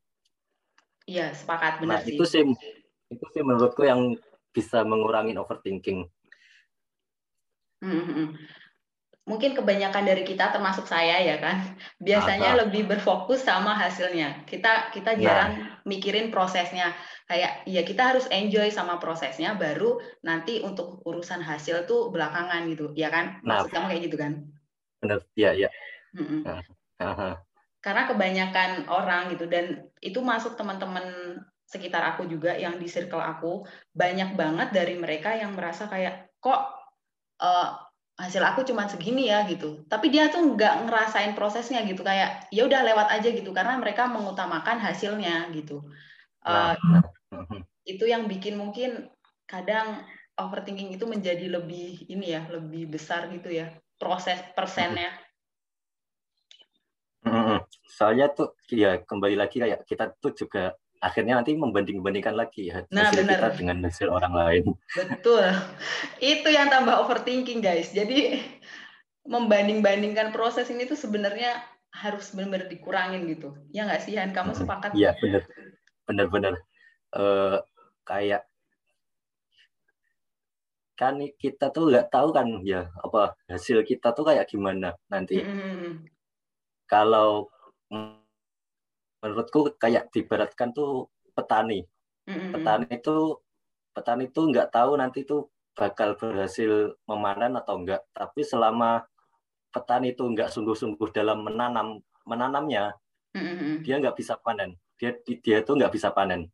Iya, 1.03 1.35
sepakat 1.35 1.83
benar 1.83 1.99
nah, 1.99 2.03
sih. 2.03 2.15
Itu 2.15 2.23
sih 2.23 2.47
itu 3.11 3.25
sih 3.35 3.43
menurutku 3.43 3.83
yang 3.83 4.15
bisa 4.55 4.87
mengurangi 4.87 5.35
overthinking. 5.35 6.07
Hmm 7.83 8.39
mungkin 9.23 9.55
kebanyakan 9.55 10.03
dari 10.03 10.27
kita 10.27 10.51
termasuk 10.51 10.83
saya 10.83 11.15
ya 11.23 11.39
kan 11.39 11.63
biasanya 11.95 12.59
Apa? 12.59 12.59
lebih 12.67 12.91
berfokus 12.91 13.47
sama 13.47 13.71
hasilnya 13.71 14.43
kita 14.43 14.91
kita 14.91 15.15
nah. 15.15 15.19
jarang 15.19 15.51
nah. 15.55 15.67
mikirin 15.87 16.27
prosesnya 16.27 16.91
kayak 17.31 17.63
ya 17.63 17.87
kita 17.87 18.03
harus 18.03 18.27
enjoy 18.27 18.67
sama 18.67 18.99
prosesnya 18.99 19.55
baru 19.55 19.95
nanti 20.27 20.59
untuk 20.59 20.99
urusan 21.07 21.39
hasil 21.39 21.87
tuh 21.87 22.11
belakangan 22.11 22.67
gitu 22.67 22.91
ya 22.99 23.07
kan 23.07 23.39
nah. 23.47 23.63
maksud 23.63 23.71
kamu 23.71 23.85
kayak 23.95 24.03
gitu 24.11 24.17
kan 24.19 24.33
benar 24.99 25.19
ya 25.39 25.55
ya 25.55 25.71
nah. 26.43 27.39
karena 27.79 28.03
kebanyakan 28.11 28.91
orang 28.91 29.31
gitu 29.31 29.47
dan 29.47 29.87
itu 30.03 30.19
masuk 30.19 30.59
teman-teman 30.59 31.39
sekitar 31.63 32.03
aku 32.11 32.27
juga 32.27 32.59
yang 32.59 32.75
di 32.75 32.91
circle 32.91 33.23
aku 33.23 33.63
banyak 33.95 34.35
banget 34.35 34.75
dari 34.75 34.99
mereka 34.99 35.31
yang 35.31 35.55
merasa 35.55 35.87
kayak 35.87 36.27
kok 36.43 36.75
uh, 37.39 37.82
hasil 38.13 38.45
aku 38.45 38.61
cuma 38.65 38.85
segini 38.85 39.29
ya 39.29 39.45
gitu. 39.49 39.83
Tapi 39.89 40.13
dia 40.13 40.29
tuh 40.29 40.53
nggak 40.53 40.85
ngerasain 40.85 41.33
prosesnya 41.33 41.81
gitu. 41.85 42.05
Kayak 42.05 42.45
ya 42.53 42.65
udah 42.65 42.81
lewat 42.85 43.07
aja 43.09 43.29
gitu. 43.33 43.49
Karena 43.49 43.77
mereka 43.81 44.05
mengutamakan 44.05 44.77
hasilnya 44.77 45.49
gitu. 45.55 45.81
Uh, 46.43 46.75
itu 47.87 48.03
yang 48.05 48.27
bikin 48.27 48.59
mungkin 48.59 49.09
kadang 49.47 50.03
overthinking 50.37 50.93
itu 50.93 51.05
menjadi 51.05 51.45
lebih 51.49 52.09
ini 52.09 52.33
ya 52.33 52.45
lebih 52.49 52.89
besar 52.89 53.29
gitu 53.31 53.49
ya 53.49 53.73
proses 53.97 54.39
persennya. 54.53 55.13
Soalnya 57.87 58.33
tuh 58.33 58.57
ya 58.67 58.99
kembali 59.05 59.37
lagi 59.37 59.61
kayak 59.61 59.85
kita 59.87 60.11
tuh 60.19 60.33
juga 60.35 60.75
akhirnya 61.03 61.43
nanti 61.43 61.51
membanding-bandingkan 61.59 62.31
lagi 62.31 62.71
ya 62.71 62.87
nah, 62.87 63.11
hasil 63.11 63.27
bener. 63.27 63.35
kita 63.35 63.47
dengan 63.59 63.77
hasil 63.83 64.07
orang 64.07 64.33
lain. 64.33 64.63
Betul. 64.95 65.51
Itu 66.23 66.47
yang 66.47 66.71
tambah 66.71 66.95
overthinking 67.03 67.59
guys. 67.59 67.91
Jadi 67.91 68.39
membanding-bandingkan 69.27 70.31
proses 70.31 70.71
ini 70.71 70.87
tuh 70.87 70.95
sebenarnya 70.95 71.59
harus 71.91 72.31
benar-benar 72.31 72.71
dikurangin 72.71 73.27
gitu. 73.27 73.51
Ya 73.75 73.83
nggak 73.83 74.07
sih 74.07 74.15
Han? 74.15 74.31
Kamu 74.31 74.55
sepakat? 74.55 74.95
Iya 74.95 75.11
benar. 75.19 75.43
Benar-benar. 76.07 76.53
Uh, 77.11 77.59
kayak 78.07 78.47
kan 80.95 81.19
kita 81.35 81.67
tuh 81.73 81.91
nggak 81.91 82.13
tahu 82.13 82.31
kan 82.31 82.47
ya 82.63 82.87
apa 83.01 83.35
hasil 83.51 83.83
kita 83.83 84.15
tuh 84.15 84.23
kayak 84.23 84.47
gimana 84.47 84.95
nanti. 85.11 85.43
Mm 85.43 85.51
-hmm. 85.51 85.91
Kalau 86.87 87.51
menurutku 89.23 89.71
kayak 89.79 90.11
dibaratkan 90.11 90.75
tuh 90.75 91.07
petani. 91.31 91.87
Mm-hmm. 92.27 92.51
Petani 92.51 92.87
itu 92.91 93.17
petani 93.95 94.23
itu 94.27 94.41
nggak 94.43 94.67
tahu 94.75 94.99
nanti 94.99 95.23
itu 95.23 95.47
bakal 95.73 96.19
berhasil 96.19 96.99
memanen 97.07 97.55
atau 97.55 97.79
enggak. 97.79 98.03
Tapi 98.11 98.43
selama 98.43 99.07
petani 99.71 100.11
itu 100.11 100.27
nggak 100.27 100.51
sungguh-sungguh 100.51 101.09
dalam 101.15 101.47
menanam 101.47 102.03
menanamnya, 102.27 102.91
mm-hmm. 103.31 103.87
dia 103.87 103.95
nggak 104.03 104.19
bisa 104.19 104.35
panen. 104.43 104.75
Dia 104.99 105.15
dia 105.23 105.63
itu 105.63 105.71
nggak 105.71 105.95
bisa 105.95 106.11
panen. 106.11 106.51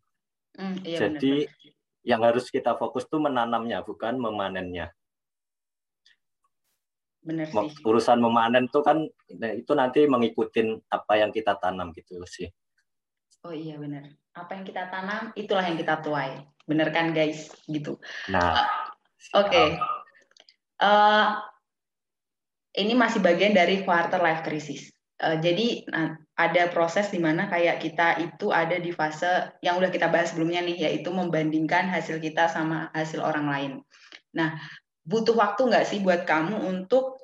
Mm, 0.57 0.77
iya 0.85 0.97
Jadi 1.05 1.45
benar. 1.45 2.05
yang 2.05 2.21
harus 2.21 2.45
kita 2.53 2.77
fokus 2.77 3.09
tuh 3.09 3.17
menanamnya, 3.17 3.81
bukan 3.81 4.21
memanennya. 4.21 4.93
benar 7.19 7.51
sih. 7.51 7.69
Urusan 7.85 8.17
memanen 8.23 8.71
tuh 8.71 8.81
kan 8.81 8.97
nah, 9.37 9.51
itu 9.53 9.71
nanti 9.75 10.07
mengikutin 10.07 10.79
apa 10.89 11.19
yang 11.19 11.29
kita 11.29 11.59
tanam 11.59 11.91
gitu 11.93 12.17
sih. 12.25 12.49
Oh 13.47 13.55
iya 13.55 13.79
benar. 13.79 14.03
Apa 14.35 14.59
yang 14.59 14.65
kita 14.67 14.91
tanam 14.91 15.31
itulah 15.35 15.63
yang 15.63 15.79
kita 15.79 16.03
tuai. 16.03 16.43
Bener 16.67 16.91
kan 16.91 17.15
guys? 17.15 17.51
Gitu. 17.65 17.95
Nah. 18.27 18.67
Oke. 19.35 19.51
Okay. 19.51 19.67
Uh, 20.79 21.39
ini 22.75 22.95
masih 22.95 23.19
bagian 23.19 23.51
dari 23.51 23.83
quarter 23.83 24.19
life 24.19 24.43
crisis. 24.43 24.91
Uh, 25.19 25.35
jadi 25.43 25.83
nah, 25.91 26.15
ada 26.39 26.71
proses 26.71 27.11
di 27.11 27.19
mana 27.19 27.51
kayak 27.51 27.83
kita 27.83 28.23
itu 28.23 28.55
ada 28.55 28.79
di 28.79 28.95
fase 28.95 29.51
yang 29.59 29.75
udah 29.75 29.91
kita 29.91 30.07
bahas 30.07 30.31
sebelumnya 30.31 30.63
nih, 30.63 30.87
yaitu 30.87 31.11
membandingkan 31.11 31.91
hasil 31.91 32.23
kita 32.23 32.47
sama 32.47 32.87
hasil 32.95 33.19
orang 33.19 33.47
lain. 33.51 33.71
Nah, 34.31 34.55
butuh 35.03 35.35
waktu 35.35 35.67
nggak 35.67 35.87
sih 35.87 35.99
buat 35.99 36.23
kamu 36.23 36.63
untuk 36.63 37.19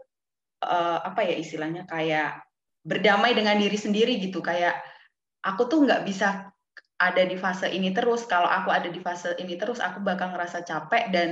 uh, 0.67 0.99
apa 0.99 1.23
ya 1.23 1.39
istilahnya 1.39 1.87
kayak 1.87 2.43
berdamai 2.83 3.31
dengan 3.31 3.55
diri 3.55 3.79
sendiri 3.79 4.19
gitu, 4.19 4.43
kayak 4.43 4.75
aku 5.45 5.69
tuh 5.69 5.85
nggak 5.85 6.01
bisa 6.09 6.49
ada 6.97 7.23
di 7.23 7.37
fase 7.37 7.69
ini 7.69 7.93
terus. 7.93 8.25
Kalau 8.25 8.49
aku 8.49 8.73
ada 8.73 8.89
di 8.89 8.97
fase 8.97 9.37
ini 9.37 9.55
terus, 9.55 9.77
aku 9.77 10.01
bakal 10.01 10.33
ngerasa 10.33 10.65
capek 10.65 11.13
dan 11.13 11.29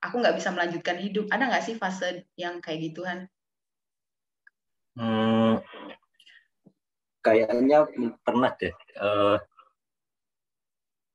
aku 0.00 0.24
nggak 0.24 0.36
bisa 0.40 0.48
melanjutkan 0.56 0.96
hidup. 0.96 1.28
Ada 1.28 1.44
nggak 1.52 1.64
sih 1.68 1.76
fase 1.76 2.24
yang 2.40 2.64
kayak 2.64 2.90
gituan? 2.90 3.28
Hmm, 4.96 5.60
kayaknya 7.20 7.84
pernah 8.24 8.56
deh. 8.56 8.72
Uh, 8.96 9.36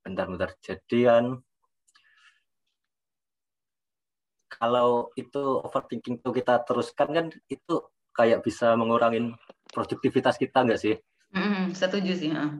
bentar-bentar. 0.06 0.54
Jadian 0.62 1.42
kalau 4.52 5.10
itu 5.18 5.42
overthinking 5.66 6.22
itu 6.22 6.30
kita 6.30 6.62
teruskan 6.62 7.10
kan 7.10 7.26
itu 7.50 7.82
kayak 8.14 8.46
bisa 8.46 8.78
mengurangin 8.78 9.34
produktivitas 9.74 10.38
kita 10.38 10.62
nggak 10.62 10.78
sih? 10.78 11.02
Mm, 11.32 11.72
setuju 11.72 12.12
sih. 12.16 12.32
Uh. 12.32 12.60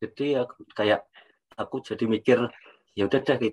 Jadi 0.00 0.36
ya 0.36 0.48
kayak 0.72 1.04
aku 1.60 1.84
jadi 1.84 2.04
mikir 2.08 2.38
ya 2.96 3.04
udah 3.04 3.20
deh 3.20 3.52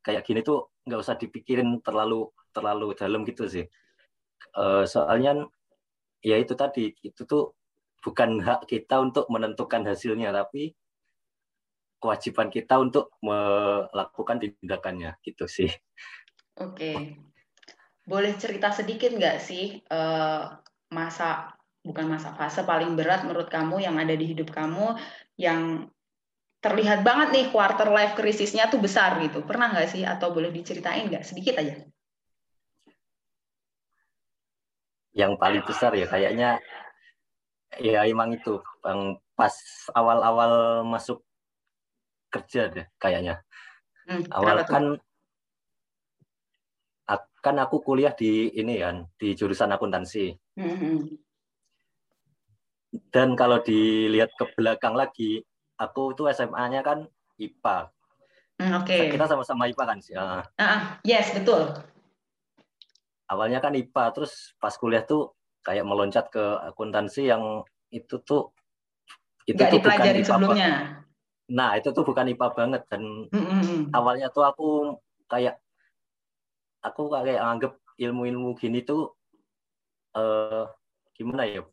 kayak 0.00 0.22
gini 0.24 0.40
tuh 0.40 0.72
nggak 0.86 1.02
usah 1.02 1.18
dipikirin 1.18 1.82
terlalu 1.84 2.30
terlalu 2.54 2.96
dalam 2.96 3.26
gitu 3.26 3.44
sih 3.50 3.66
uh, 4.56 4.86
soalnya 4.86 5.44
ya 6.24 6.40
itu 6.40 6.56
tadi 6.56 6.94
itu 7.04 7.22
tuh 7.26 7.52
bukan 8.00 8.40
hak 8.40 8.64
kita 8.64 8.96
untuk 9.00 9.28
menentukan 9.28 9.84
hasilnya 9.84 10.32
tapi 10.32 10.72
kewajiban 12.00 12.48
kita 12.48 12.80
untuk 12.80 13.12
melakukan 13.20 14.40
tindakannya 14.40 15.20
gitu 15.20 15.44
sih. 15.44 15.68
Oke, 16.56 17.20
boleh 18.08 18.32
cerita 18.40 18.72
sedikit 18.72 19.12
nggak 19.12 19.36
sih 19.36 19.84
uh, 19.92 20.48
masa 20.88 21.59
bukan 21.80 22.06
masa 22.06 22.36
fase 22.36 22.60
paling 22.62 22.92
berat 22.94 23.24
menurut 23.24 23.48
kamu 23.48 23.80
yang 23.80 23.96
ada 23.96 24.12
di 24.12 24.26
hidup 24.28 24.52
kamu 24.52 25.00
yang 25.40 25.88
terlihat 26.60 27.00
banget 27.00 27.28
nih 27.32 27.46
quarter 27.48 27.88
life 27.88 28.12
krisisnya 28.14 28.68
tuh 28.68 28.80
besar 28.84 29.16
gitu. 29.24 29.40
Pernah 29.40 29.72
nggak 29.72 29.88
sih 29.88 30.02
atau 30.04 30.28
boleh 30.30 30.52
diceritain 30.52 31.08
nggak 31.08 31.24
sedikit 31.24 31.56
aja? 31.56 31.80
yang 35.14 35.34
paling 35.34 35.62
besar 35.66 35.94
ya 35.98 36.06
kayaknya 36.06 36.62
ya 37.78 38.06
emang 38.06 38.34
itu 38.34 38.62
bang 38.82 39.18
pas 39.34 39.54
awal-awal 39.94 40.82
masuk 40.86 41.22
kerja 42.30 42.70
deh 42.70 42.86
kayaknya 42.98 43.42
hmm, 44.06 44.30
awal 44.30 44.62
kan 44.66 44.98
kan 47.40 47.56
aku 47.56 47.80
kuliah 47.80 48.12
di 48.12 48.52
ini 48.52 48.84
kan 48.84 49.08
di 49.16 49.32
jurusan 49.34 49.72
akuntansi 49.72 50.36
hmm. 50.60 50.76
hmm. 50.76 51.00
Dan 53.14 53.38
kalau 53.38 53.62
dilihat 53.62 54.30
ke 54.34 54.44
belakang 54.58 54.98
lagi 54.98 55.42
aku 55.78 56.14
tuh 56.18 56.30
SMA-nya 56.34 56.82
kan 56.82 57.06
IPA 57.38 57.90
hmm, 58.58 58.72
oke 58.82 58.86
okay. 58.86 59.10
kita 59.10 59.30
sama-sama 59.30 59.70
IPA 59.70 59.84
kan 59.86 59.98
sih 60.02 60.14
uh, 60.14 60.42
yes 61.06 61.30
betul 61.32 61.70
awalnya 63.30 63.62
kan 63.62 63.78
IPA 63.78 64.04
terus 64.12 64.52
pas 64.58 64.74
kuliah 64.74 65.06
tuh 65.06 65.32
kayak 65.62 65.86
meloncat 65.86 66.26
ke 66.32 66.42
akuntansi 66.66 67.30
yang 67.30 67.62
itu 67.94 68.18
tuh 68.26 68.50
itu 69.46 69.58
Gak 69.58 69.70
tuh 69.72 69.80
bukan 69.82 69.98
IPA 69.98 70.26
sebelumnya. 70.26 70.70
Nah, 71.50 71.74
itu 71.74 71.88
tuh 71.90 72.04
bukan 72.06 72.30
IPA 72.30 72.46
banget 72.54 72.82
dan 72.86 73.02
mm-hmm. 73.34 73.90
awalnya 73.90 74.30
tuh 74.30 74.46
aku 74.46 74.68
kayak 75.26 75.58
aku 76.86 77.10
kayak 77.10 77.42
anggap 77.42 77.74
ilmu-ilmu 77.98 78.54
gini 78.54 78.86
tuh 78.86 79.10
uh, 80.14 80.70
gimana 81.18 81.42
ya? 81.50 81.66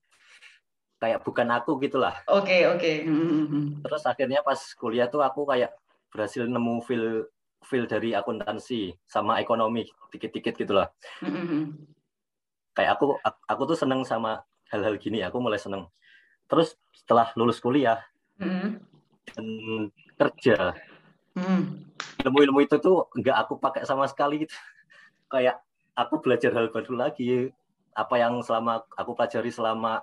Kayak 0.97 1.21
bukan 1.21 1.47
aku 1.53 1.77
gitulah. 1.77 2.17
Oke, 2.25 2.49
okay, 2.49 2.61
oke. 2.65 2.79
Okay. 2.81 2.95
Mm-hmm. 3.05 3.85
Terus 3.85 4.03
akhirnya 4.09 4.41
pas 4.41 4.57
kuliah 4.73 5.05
tuh 5.05 5.21
aku 5.21 5.45
kayak 5.45 5.77
berhasil 6.09 6.49
nemu 6.49 6.81
feel 6.81 7.29
feel 7.61 7.85
dari 7.85 8.17
akuntansi 8.17 8.97
sama 9.05 9.37
ekonomi 9.37 9.85
dikit-dikit 10.09 10.57
gitulah. 10.57 10.89
Mm-hmm. 11.21 11.63
Kayak 12.73 12.97
aku 12.97 13.13
aku 13.21 13.61
tuh 13.69 13.77
seneng 13.77 14.01
sama 14.01 14.41
hal-hal 14.73 14.97
gini, 14.97 15.21
aku 15.21 15.37
mulai 15.37 15.61
seneng. 15.61 15.85
Terus 16.49 16.73
setelah 16.97 17.29
lulus 17.37 17.61
kuliah 17.61 18.01
mm-hmm. 18.41 18.69
dan 19.37 19.45
kerja, 20.17 20.73
ilmu-ilmu 22.25 22.65
itu 22.65 22.81
tuh 22.81 23.05
nggak 23.13 23.37
aku 23.45 23.53
pakai 23.61 23.85
sama 23.85 24.09
sekali 24.09 24.49
gitu. 24.49 24.55
Kayak 25.33 25.61
aku 25.93 26.25
belajar 26.25 26.57
hal 26.57 26.73
baru 26.73 26.93
lagi, 26.97 27.53
apa 27.93 28.15
yang 28.17 28.41
selama 28.41 28.81
aku 28.97 29.13
pelajari 29.13 29.53
selama 29.53 30.01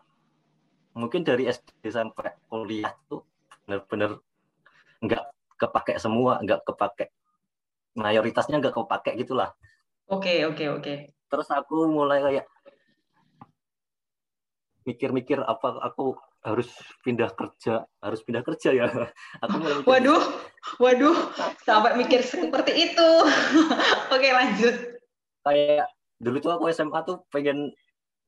mungkin 0.94 1.26
dari 1.26 1.50
SD 1.50 1.90
sampai 1.90 2.35
kuliah 2.46 2.94
tuh 3.11 3.26
benar-benar 3.66 4.18
nggak 5.02 5.24
kepake 5.59 5.98
semua, 5.98 6.38
nggak 6.40 6.62
kepake 6.64 7.11
mayoritasnya 7.94 8.59
nggak 8.59 8.74
kepake 8.74 9.11
gitulah. 9.22 9.54
Oke 10.11 10.28
okay, 10.28 10.38
oke 10.44 10.54
okay, 10.54 10.66
oke. 10.68 10.83
Okay. 10.83 10.96
Terus 11.30 11.48
aku 11.50 11.88
mulai 11.88 12.20
kayak 12.20 12.46
mikir-mikir 14.85 15.40
apa 15.40 15.80
aku 15.80 16.12
harus 16.44 16.68
pindah 17.00 17.33
kerja, 17.33 17.88
harus 18.04 18.20
pindah 18.20 18.44
kerja 18.44 18.68
ya. 18.76 18.85
Aku 19.48 19.57
mulai 19.57 19.80
mikir, 19.80 19.88
waduh, 19.88 20.22
waduh, 20.76 21.16
sampai 21.64 21.96
mikir 21.96 22.20
seperti 22.20 22.92
itu. 22.92 23.11
oke 24.14 24.28
lanjut. 24.28 24.76
Kayak 25.40 25.88
dulu 26.20 26.37
tuh 26.44 26.52
aku 26.52 26.68
SMA 26.68 27.00
tuh 27.09 27.24
pengen 27.33 27.72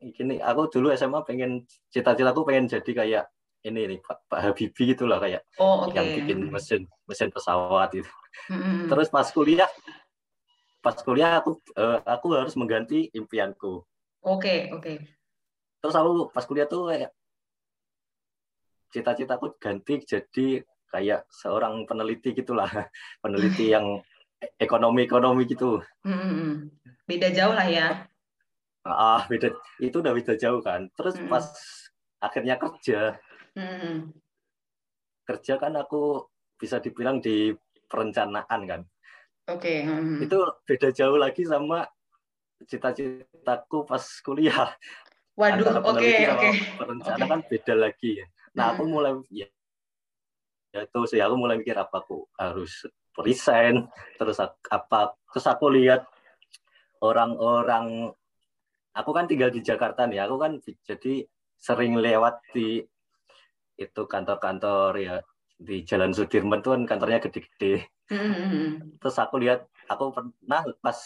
gini, 0.01 0.37
aku 0.43 0.69
dulu 0.69 0.93
SMA 0.93 1.25
pengen 1.25 1.65
cita-citaku 1.89 2.45
pengen 2.45 2.69
jadi 2.69 2.93
kayak 2.93 3.25
ini 3.67 3.97
nih 3.97 3.99
Pak, 3.99 4.31
Pak 4.31 4.41
Habibie 4.47 4.95
gitulah 4.95 5.19
kayak 5.19 5.43
oh, 5.59 5.91
okay. 5.91 5.99
yang 5.99 6.07
bikin 6.23 6.39
mesin 6.53 6.83
mesin 7.11 7.29
pesawat 7.35 7.91
itu. 7.99 8.13
Mm-hmm. 8.53 8.87
Terus 8.93 9.09
pas 9.11 9.27
kuliah 9.33 9.71
pas 10.79 10.95
kuliah 11.03 11.43
aku 11.43 11.59
uh, 11.75 11.99
aku 12.07 12.27
harus 12.39 12.55
mengganti 12.55 13.11
impianku. 13.11 13.83
Oke, 14.23 14.39
okay, 14.39 14.59
oke. 14.71 14.83
Okay. 14.83 14.97
Terus 15.83 15.95
aku 15.99 16.31
pas 16.31 16.45
kuliah 16.47 16.69
tuh 16.71 16.95
kayak 16.95 17.11
cita-citaku 18.95 19.59
ganti 19.59 19.99
jadi 20.07 20.63
kayak 20.87 21.27
seorang 21.29 21.83
peneliti 21.91 22.33
gitulah, 22.33 22.71
peneliti 23.23 23.75
yang 23.75 23.99
ekonomi-ekonomi 24.63 25.43
gitu. 25.51 25.83
Mm-hmm. 26.07 26.71
Beda 27.07 27.29
jauh 27.35 27.55
lah 27.55 27.67
ya. 27.67 28.07
Ah, 28.87 29.23
beda. 29.27 29.51
Itu 29.83 29.99
udah 29.99 30.15
beda 30.15 30.39
jauh 30.39 30.63
kan. 30.63 30.87
Terus 30.95 31.19
mm-hmm. 31.19 31.33
pas 31.33 31.45
akhirnya 32.23 32.57
kerja, 32.57 33.19
Hmm. 33.57 34.13
Kerja 35.25 35.57
kan 35.57 35.73
aku 35.81 36.29
bisa 36.61 36.79
dibilang 36.79 37.25
di 37.25 37.57
perencanaan 37.89 38.61
kan. 38.69 38.81
Oke. 39.49 39.65
Okay. 39.65 39.79
Hmm. 39.89 40.21
Itu 40.21 40.45
beda 40.69 40.93
jauh 40.93 41.17
lagi 41.17 41.49
sama 41.49 41.89
cita-citaku 42.69 43.89
pas 43.89 44.05
kuliah. 44.21 44.77
Waduh, 45.37 45.85
oke 45.85 46.01
okay, 46.01 46.29
oke. 46.29 46.41
Okay. 46.41 46.53
Perencana 46.77 47.25
okay. 47.25 47.29
kan 47.33 47.41
beda 47.49 47.75
lagi. 47.77 48.13
Nah, 48.57 48.65
hmm. 48.69 48.73
aku 48.77 48.83
mulai 48.89 49.13
ya, 49.33 49.49
ya 50.73 50.81
itu 50.85 51.01
sih 51.09 51.21
aku 51.21 51.35
mulai 51.37 51.57
mikir 51.61 51.77
apa 51.77 52.05
aku 52.05 52.29
harus 52.37 52.85
resign 53.21 53.89
terus 54.21 54.37
apa 54.45 55.17
terus 55.33 55.47
aku 55.49 55.73
lihat 55.73 56.05
orang-orang 57.01 58.13
aku 58.97 59.11
kan 59.13 59.29
tinggal 59.29 59.53
di 59.53 59.61
Jakarta 59.61 60.09
nih 60.09 60.25
aku 60.25 60.37
kan 60.41 60.57
jadi 60.65 61.29
sering 61.61 62.01
lewat 62.01 62.41
di 62.57 62.81
itu 63.77 64.03
kantor-kantor 64.09 64.97
ya 64.97 65.21
di 65.57 65.85
Jalan 65.85 66.13
Sudirman 66.17 66.61
tuh 66.65 66.77
kan 66.77 66.83
kantornya 66.85 67.21
gede-gede. 67.21 67.89
Mm-hmm. 68.13 69.01
Terus 69.01 69.17
aku 69.21 69.41
lihat, 69.41 69.69
aku 69.89 70.13
pernah 70.13 70.63
pas 70.81 70.97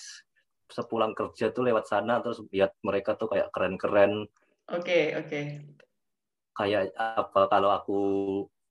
sepulang 0.71 1.19
kerja 1.19 1.51
tuh 1.51 1.67
lewat 1.67 1.91
sana 1.91 2.23
terus 2.23 2.43
lihat 2.55 2.79
mereka 2.87 3.19
tuh 3.19 3.31
kayak 3.31 3.51
keren-keren. 3.51 4.27
Oke 4.71 4.79
okay, 4.79 5.05
oke. 5.19 5.27
Okay. 5.27 5.45
Kayak 6.55 6.95
apa 6.99 7.41
kalau 7.51 7.71
aku 7.75 8.01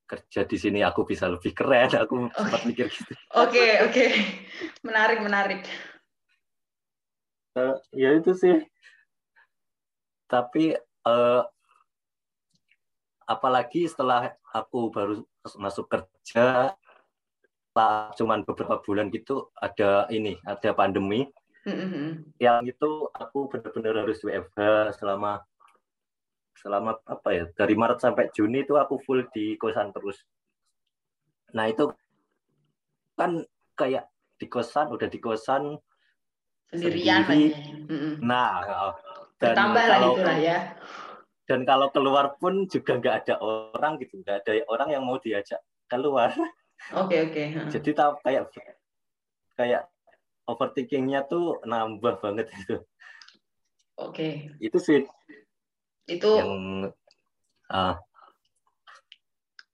kerja 0.08 0.48
di 0.48 0.58
sini 0.60 0.80
aku 0.80 1.04
bisa 1.04 1.28
lebih 1.28 1.52
keren. 1.52 1.92
Aku 1.92 2.28
okay. 2.28 2.40
sempat 2.40 2.62
mikir 2.64 2.88
gitu. 2.88 3.14
Oke 3.36 3.52
okay, 3.52 3.72
oke, 3.84 3.92
okay. 3.92 4.10
menarik 4.84 5.20
menarik. 5.20 5.62
uh, 7.60 7.76
ya 7.92 8.16
itu 8.16 8.32
sih 8.38 8.56
tapi 10.30 10.78
uh, 11.10 11.44
apalagi 13.26 13.89
setelah 13.89 14.34
aku 14.54 14.94
baru 14.94 15.26
masuk 15.58 15.89
kerja 15.89 16.74
lah 17.74 18.12
cuman 18.18 18.44
beberapa 18.44 18.82
bulan 18.84 19.08
gitu 19.10 19.50
ada 19.58 20.06
ini 20.13 20.38
ada 20.46 20.72
pandemi. 20.72 21.28
Mm-hmm. 21.60 22.39
yang 22.39 22.63
itu 22.63 23.12
aku 23.12 23.52
benar-benar 23.52 24.08
harus 24.08 24.24
WFH 24.24 24.96
selama 24.96 25.44
selama 26.56 26.96
apa 27.04 27.30
ya 27.36 27.46
dari 27.52 27.76
Maret 27.76 28.00
sampai 28.00 28.32
Juni 28.32 28.63
itu 28.63 28.80
aku 28.80 28.96
full 29.04 29.28
di 29.36 29.60
kosan 29.60 29.92
terus. 29.92 30.24
Nah 31.52 31.68
itu 31.68 31.92
kan 33.20 33.44
kayak 33.76 34.08
di 34.39 34.48
kosan 34.48 34.88
udah 34.88 35.12
di 35.12 35.20
kosan 35.20 35.76
sendirian 36.72 37.28
sendiri. 37.28 37.52
nah 38.24 38.63
dan 39.39 39.56
kalau 39.56 40.19
lah 40.19 40.38
ya. 40.38 40.75
Dan 41.49 41.65
kalau 41.65 41.89
keluar 41.89 42.38
pun 42.38 42.69
juga 42.69 43.02
nggak 43.02 43.15
ada 43.25 43.36
orang 43.41 43.97
gitu. 43.97 44.21
Nggak 44.21 44.45
ada 44.45 44.52
orang 44.69 44.89
yang 44.93 45.04
mau 45.08 45.17
diajak 45.17 45.63
keluar. 45.89 46.30
Oke 46.95 47.19
okay, 47.19 47.19
oke 47.28 47.60
okay. 47.60 47.71
jadi 47.75 47.89
tahu 47.91 48.12
kayak 48.23 48.43
kayak 49.60 49.84
overthinkingnya 50.47 51.28
tuh 51.28 51.60
nambah 51.67 52.23
banget 52.23 52.47
itu 52.56 52.80
oke. 53.99 54.15
Okay. 54.15 54.32
itu 54.63 54.78
sih. 54.80 55.04
Itu 56.08 56.39
yang 56.39 56.88
uh, 57.69 57.99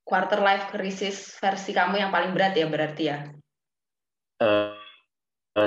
quarter 0.01 0.41
life 0.41 0.73
crisis 0.73 1.37
versi 1.37 1.71
kamu 1.71 2.01
yang 2.01 2.11
paling 2.11 2.33
berat 2.33 2.57
ya 2.57 2.65
berarti 2.67 3.03
ya? 3.05 3.17
Uh, 4.41 4.75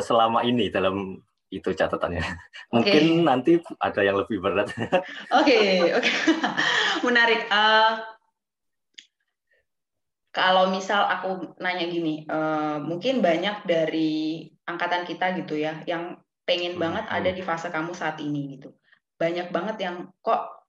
selama 0.02 0.44
ini 0.44 0.68
dalam 0.68 1.22
itu 1.48 1.72
catatannya. 1.72 2.22
Mungkin 2.74 3.02
okay. 3.04 3.24
nanti 3.24 3.52
ada 3.80 4.00
yang 4.04 4.16
lebih 4.20 4.38
berat. 4.40 4.68
Oke, 4.76 5.00
okay, 5.32 5.72
oke. 5.96 6.04
Okay. 6.04 6.14
Menarik. 7.06 7.48
Uh, 7.48 8.04
kalau 10.28 10.70
misal 10.70 11.08
aku 11.08 11.56
nanya 11.58 11.88
gini, 11.88 12.22
uh, 12.28 12.78
mungkin 12.78 13.18
banyak 13.24 13.64
dari 13.66 14.46
angkatan 14.68 15.02
kita 15.08 15.34
gitu 15.40 15.58
ya, 15.58 15.82
yang 15.88 16.20
pengen 16.44 16.76
hmm. 16.76 16.82
banget 16.84 17.04
ada 17.08 17.30
di 17.32 17.42
fase 17.42 17.72
kamu 17.72 17.96
saat 17.96 18.20
ini 18.20 18.60
gitu. 18.60 18.76
Banyak 19.18 19.50
banget 19.50 19.82
yang 19.82 20.12
kok 20.22 20.68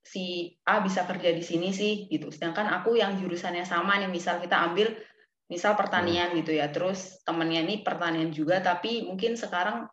si 0.00 0.56
A 0.64 0.80
bisa 0.80 1.04
kerja 1.04 1.36
di 1.36 1.44
sini 1.44 1.74
sih 1.74 2.08
gitu. 2.08 2.32
Sedangkan 2.32 2.70
aku 2.70 2.96
yang 2.96 3.18
jurusannya 3.18 3.66
sama 3.66 3.98
nih, 4.00 4.08
misal 4.08 4.40
kita 4.40 4.56
ambil 4.56 4.94
misal 5.50 5.74
pertanian 5.74 6.30
hmm. 6.30 6.38
gitu 6.46 6.52
ya, 6.56 6.70
terus 6.70 7.18
temennya 7.26 7.66
ini 7.66 7.82
pertanian 7.82 8.30
juga, 8.30 8.62
tapi 8.62 9.04
mungkin 9.04 9.34
sekarang 9.34 9.90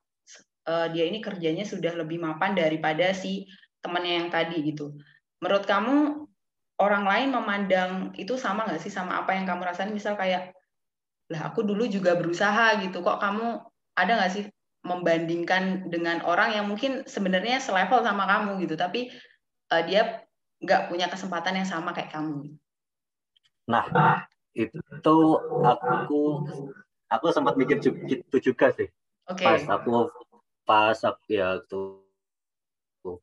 uh, 0.67 0.87
dia 0.91 1.07
ini 1.07 1.23
kerjanya 1.23 1.63
sudah 1.63 1.95
lebih 1.95 2.19
mapan 2.19 2.53
daripada 2.53 3.15
si 3.15 3.47
temannya 3.79 4.21
yang 4.21 4.29
tadi 4.29 4.61
gitu. 4.67 4.99
Menurut 5.39 5.63
kamu 5.63 6.27
orang 6.77 7.03
lain 7.07 7.29
memandang 7.33 7.91
itu 8.19 8.35
sama 8.35 8.67
nggak 8.67 8.83
sih 8.83 8.91
sama 8.91 9.23
apa 9.23 9.33
yang 9.33 9.47
kamu 9.47 9.65
rasain? 9.65 9.89
Misal 9.95 10.19
kayak, 10.19 10.53
lah 11.31 11.49
aku 11.49 11.63
dulu 11.63 11.87
juga 11.87 12.13
berusaha 12.13 12.77
gitu, 12.83 13.01
kok 13.01 13.17
kamu 13.23 13.63
ada 13.97 14.11
nggak 14.19 14.31
sih 14.35 14.45
membandingkan 14.85 15.89
dengan 15.89 16.23
orang 16.23 16.53
yang 16.53 16.69
mungkin 16.69 17.03
sebenarnya 17.09 17.59
selevel 17.59 18.05
sama 18.05 18.29
kamu 18.29 18.61
gitu, 18.67 18.77
tapi 18.77 19.09
uh, 19.73 19.83
dia 19.83 20.23
nggak 20.63 20.89
punya 20.89 21.07
kesempatan 21.11 21.59
yang 21.59 21.67
sama 21.67 21.91
kayak 21.91 22.13
kamu. 22.13 22.55
Nah, 23.67 23.83
itu 24.55 25.17
aku 25.61 26.21
aku 27.11 27.25
sempat 27.29 27.59
mikir 27.59 27.83
gitu 27.83 28.37
juga 28.39 28.71
sih. 28.73 28.87
Okay. 29.27 29.43
Pas 29.43 29.61
aku 29.67 30.07
pas 30.67 30.99
ya 31.31 31.63
tuh 31.71 32.03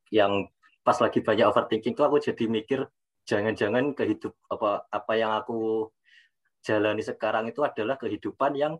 yang 0.09 0.49
pas 0.81 0.97
lagi 0.97 1.21
banyak 1.21 1.45
overthinking 1.45 1.93
tuh 1.93 2.09
aku 2.09 2.17
jadi 2.17 2.49
mikir 2.49 2.89
jangan-jangan 3.29 3.93
kehidup 3.93 4.33
apa 4.49 4.89
apa 4.89 5.13
yang 5.13 5.33
aku 5.37 5.89
jalani 6.65 7.05
sekarang 7.05 7.45
itu 7.53 7.61
adalah 7.61 8.01
kehidupan 8.01 8.57
yang 8.57 8.73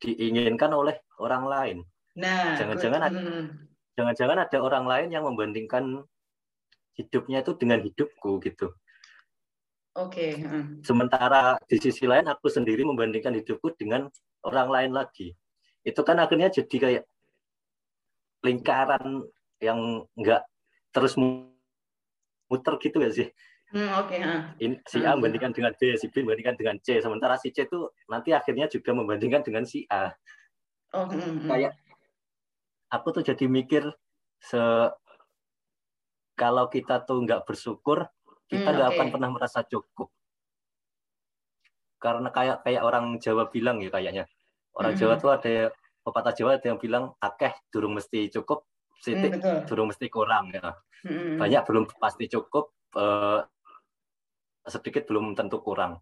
diinginkan 0.00 0.72
oleh 0.72 0.96
orang 1.20 1.44
lain. 1.44 1.78
Nah, 2.16 2.56
jangan-jangan 2.56 3.00
ada, 3.04 3.20
hmm. 3.20 3.46
jangan-jangan 4.00 4.38
ada 4.48 4.58
orang 4.64 4.84
lain 4.88 5.08
yang 5.12 5.28
membandingkan 5.28 6.00
hidupnya 6.96 7.44
itu 7.44 7.52
dengan 7.60 7.84
hidupku 7.84 8.40
gitu. 8.40 8.72
Oke. 10.00 10.40
Okay. 10.40 10.48
Hmm. 10.48 10.80
Sementara 10.80 11.60
di 11.68 11.76
sisi 11.76 12.08
lain 12.08 12.26
aku 12.32 12.48
sendiri 12.48 12.80
membandingkan 12.82 13.36
hidupku 13.36 13.76
dengan 13.76 14.08
orang 14.48 14.68
lain 14.72 14.92
lagi. 14.96 15.36
Itu 15.84 16.00
kan 16.00 16.16
akhirnya 16.16 16.48
jadi 16.48 16.76
kayak 16.76 17.02
lingkaran 18.40 19.24
yang 19.60 20.04
enggak 20.16 20.42
terus 20.90 21.14
muter 22.50 22.74
gitu 22.82 22.98
ya 22.98 23.10
sih. 23.12 23.28
Hmm, 23.70 24.02
Oke. 24.02 24.18
Okay. 24.18 24.66
Ini, 24.66 24.74
si 24.82 24.98
A 25.06 25.14
hmm. 25.14 25.22
membandingkan 25.22 25.54
dengan 25.54 25.72
B, 25.78 25.94
si 25.94 26.10
B 26.10 26.26
membandingkan 26.26 26.58
dengan 26.58 26.76
C. 26.82 26.98
Sementara 26.98 27.38
si 27.38 27.54
C 27.54 27.70
itu 27.70 27.86
nanti 28.10 28.34
akhirnya 28.34 28.66
juga 28.66 28.90
membandingkan 28.90 29.46
dengan 29.46 29.62
si 29.62 29.86
A. 29.86 30.10
Oh, 30.90 31.06
hmm, 31.06 31.46
hmm. 31.46 31.46
Kayak 31.46 31.78
aku 32.90 33.06
tuh 33.14 33.22
jadi 33.22 33.46
mikir 33.46 33.86
se 34.42 34.58
kalau 36.34 36.66
kita 36.66 37.06
tuh 37.06 37.22
nggak 37.22 37.46
bersyukur, 37.46 38.10
kita 38.50 38.68
nggak 38.74 38.88
hmm, 38.90 38.96
okay. 38.98 39.00
akan 39.06 39.08
pernah 39.14 39.30
merasa 39.30 39.62
cukup. 39.62 40.10
Karena 42.02 42.28
kayak 42.34 42.66
kayak 42.66 42.82
orang 42.82 43.22
Jawa 43.22 43.46
bilang 43.54 43.78
ya 43.78 43.94
kayaknya. 43.94 44.24
Orang 44.74 44.98
hmm. 44.98 45.00
Jawa 45.04 45.14
tuh 45.22 45.30
ada 45.30 45.70
pepatah 46.00 46.34
Jawa 46.34 46.56
ada 46.56 46.66
yang 46.72 46.80
bilang 46.80 47.14
akeh 47.20 47.52
durung 47.68 47.96
mesti 47.96 48.32
cukup, 48.32 48.64
sitik 49.00 49.40
hmm, 49.40 49.68
durung 49.68 49.92
mesti 49.92 50.06
kurang 50.08 50.52
ya. 50.52 50.74
Hmm. 51.04 51.40
Banyak 51.40 51.62
belum 51.64 51.84
pasti 51.96 52.28
cukup, 52.28 52.72
eh, 52.96 53.40
sedikit 54.68 55.08
belum 55.08 55.32
tentu 55.36 55.60
kurang. 55.64 56.00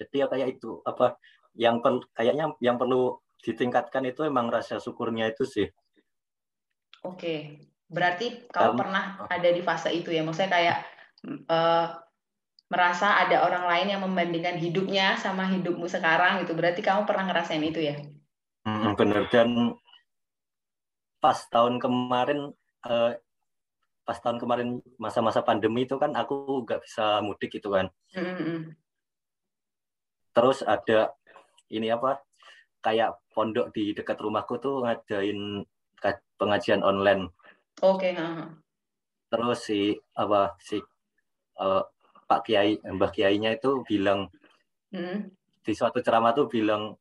Jadi 0.00 0.24
ya 0.24 0.26
kayak 0.28 0.48
itu 0.60 0.80
apa 0.84 1.20
yang 1.56 1.84
per, 1.84 2.00
kayaknya 2.16 2.56
yang 2.64 2.80
perlu 2.80 3.20
ditingkatkan 3.40 4.04
itu 4.08 4.24
emang 4.24 4.48
rasa 4.48 4.80
syukurnya 4.80 5.32
itu 5.32 5.44
sih. 5.44 5.68
Oke, 7.00 7.64
berarti 7.88 8.44
kau 8.52 8.76
pernah 8.76 9.24
ada 9.28 9.48
di 9.48 9.64
fase 9.64 9.88
itu 9.92 10.12
ya, 10.12 10.20
maksudnya 10.20 10.52
kayak 10.52 10.78
uh, 11.48 11.96
merasa 12.70 13.18
ada 13.24 13.42
orang 13.42 13.64
lain 13.66 13.86
yang 13.96 14.02
membandingkan 14.04 14.60
hidupnya 14.60 15.16
sama 15.16 15.48
hidupmu 15.48 15.88
sekarang 15.88 16.44
gitu. 16.44 16.52
Berarti 16.52 16.84
kamu 16.84 17.08
pernah 17.08 17.24
ngerasain 17.26 17.64
itu 17.64 17.80
ya? 17.82 17.96
Hmm, 18.70 18.94
bener 18.94 19.26
dan 19.32 19.74
pas 21.20 21.36
tahun 21.50 21.82
kemarin 21.82 22.54
eh, 22.86 23.12
pas 24.10 24.18
tahun 24.18 24.42
kemarin 24.42 24.82
masa-masa 24.98 25.44
pandemi 25.44 25.86
itu 25.86 25.94
kan 25.94 26.10
aku 26.18 26.66
nggak 26.66 26.82
bisa 26.82 27.22
mudik 27.22 27.54
itu 27.54 27.70
kan. 27.70 27.86
Mm-hmm. 28.16 28.74
Terus 30.34 30.66
ada 30.66 31.14
ini 31.70 31.94
apa 31.94 32.18
kayak 32.82 33.22
pondok 33.30 33.70
di 33.70 33.94
dekat 33.94 34.18
rumahku 34.18 34.58
tuh 34.58 34.82
ngadain 34.82 35.62
pengajian 36.40 36.82
online. 36.82 37.30
Oke. 37.86 38.10
Okay. 38.10 38.50
Terus 39.30 39.58
si 39.62 39.94
apa 40.18 40.58
si 40.58 40.82
uh, 41.62 41.86
Pak 42.26 42.50
Kiai 42.50 42.82
Mbah 42.82 43.14
Kiainya 43.14 43.54
itu 43.54 43.86
bilang 43.86 44.26
mm-hmm. 44.90 45.18
di 45.62 45.72
suatu 45.76 46.02
ceramah 46.02 46.34
tuh 46.34 46.50
bilang 46.50 46.98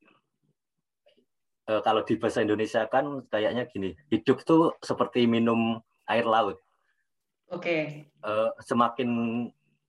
kalau 1.86 2.01
di 2.01 2.17
bahasa 2.17 2.41
Indonesia 2.41 2.89
kan 2.89 3.21
kayaknya 3.29 3.69
gini, 3.69 3.93
hidup 4.10 4.41
tuh 4.41 4.73
seperti 4.82 5.29
minum 5.29 5.77
air 6.10 6.25
laut. 6.25 6.58
Oke. 7.53 7.62
Okay. 7.62 7.82
Uh, 8.25 8.49
semakin 8.65 9.10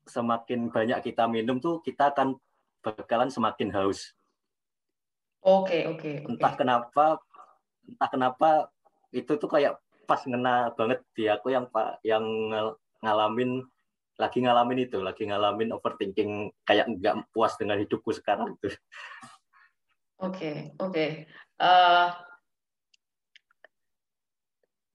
semakin 0.05 0.69
banyak 0.69 1.01
kita 1.01 1.25
minum 1.31 1.57
tuh 1.63 1.81
kita 1.81 2.13
akan 2.13 2.37
bakalan 2.85 3.33
semakin 3.33 3.73
haus. 3.73 4.13
Oke 5.41 5.81
okay, 5.81 5.83
oke. 5.89 5.99
Okay, 6.01 6.15
okay. 6.21 6.29
Entah 6.29 6.53
kenapa 6.57 7.07
entah 7.89 8.11
kenapa 8.13 8.49
itu 9.15 9.33
tuh 9.41 9.49
kayak 9.49 9.81
pas 10.05 10.21
ngena 10.27 10.75
banget 10.75 11.01
di 11.15 11.31
aku 11.31 11.55
yang 11.55 11.71
pak 11.71 12.03
yang 12.03 12.25
ngalamin 13.01 13.63
lagi 14.21 14.45
ngalamin 14.45 14.85
itu 14.85 15.01
lagi 15.01 15.25
ngalamin 15.25 15.73
overthinking 15.73 16.53
kayak 16.69 16.85
nggak 16.93 17.25
puas 17.33 17.57
dengan 17.57 17.81
hidupku 17.81 18.13
sekarang 18.13 18.53
itu. 18.59 18.69
Oke 20.21 20.37
okay, 20.37 20.57
oke. 20.77 20.93
Okay 20.93 21.11
uh, 21.61 22.09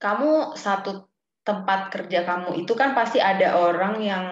kamu 0.01 0.57
satu 0.57 1.07
tempat 1.45 1.93
kerja 1.93 2.25
kamu 2.25 2.65
itu 2.65 2.73
kan 2.73 2.97
pasti 2.97 3.21
ada 3.21 3.61
orang 3.61 4.01
yang 4.01 4.25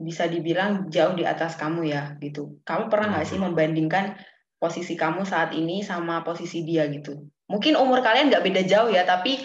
bisa 0.00 0.24
dibilang 0.30 0.88
jauh 0.88 1.12
di 1.12 1.28
atas 1.28 1.60
kamu 1.60 1.92
ya 1.92 2.16
gitu. 2.24 2.58
Kamu 2.64 2.88
pernah 2.88 3.18
nggak 3.18 3.28
sih 3.28 3.36
hmm. 3.36 3.52
membandingkan 3.52 4.16
posisi 4.58 4.96
kamu 4.96 5.28
saat 5.28 5.52
ini 5.54 5.84
sama 5.84 6.24
posisi 6.24 6.64
dia 6.64 6.88
gitu? 6.88 7.28
Mungkin 7.48 7.76
umur 7.76 8.00
kalian 8.00 8.32
nggak 8.32 8.44
beda 8.44 8.62
jauh 8.64 8.90
ya, 8.92 9.04
tapi 9.04 9.40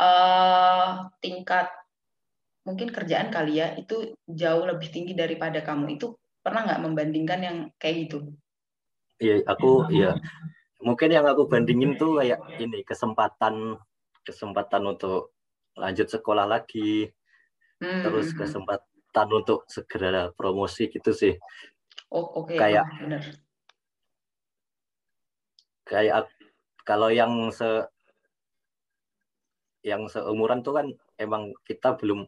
uh, 0.00 1.08
tingkat 1.20 1.72
mungkin 2.62 2.94
kerjaan 2.94 3.28
kali 3.34 3.58
ya 3.58 3.74
itu 3.74 4.14
jauh 4.28 4.64
lebih 4.68 4.88
tinggi 4.92 5.12
daripada 5.16 5.62
kamu. 5.64 5.96
Itu 5.98 6.18
pernah 6.42 6.66
nggak 6.68 6.82
membandingkan 6.82 7.40
yang 7.42 7.56
kayak 7.78 8.08
gitu? 8.08 8.34
Iya, 9.22 9.46
aku 9.46 9.86
ya 9.94 10.18
mungkin 10.82 11.14
yang 11.14 11.22
aku 11.30 11.46
bandingin 11.46 11.94
tuh 11.94 12.18
kayak 12.18 12.42
ini 12.58 12.82
kesempatan 12.82 13.78
kesempatan 14.26 14.82
untuk 14.82 15.30
lanjut 15.78 16.10
sekolah 16.10 16.42
lagi 16.42 17.06
hmm. 17.78 18.02
terus 18.02 18.30
hmm, 18.30 18.34
hmm. 18.34 18.40
kesempatan 18.42 19.28
untuk 19.30 19.62
segera 19.70 20.34
promosi 20.34 20.90
gitu 20.90 21.14
sih 21.14 21.38
oh 22.10 22.42
oke 22.42 22.50
okay. 22.50 22.58
kayak 22.58 22.84
oh, 22.90 22.98
benar. 22.98 23.22
kayak 25.86 26.14
kalau 26.82 27.14
yang 27.14 27.30
se 27.54 27.86
yang 29.86 30.10
seumuran 30.10 30.66
tuh 30.66 30.82
kan 30.82 30.86
emang 31.14 31.54
kita 31.62 31.94
belum 31.94 32.26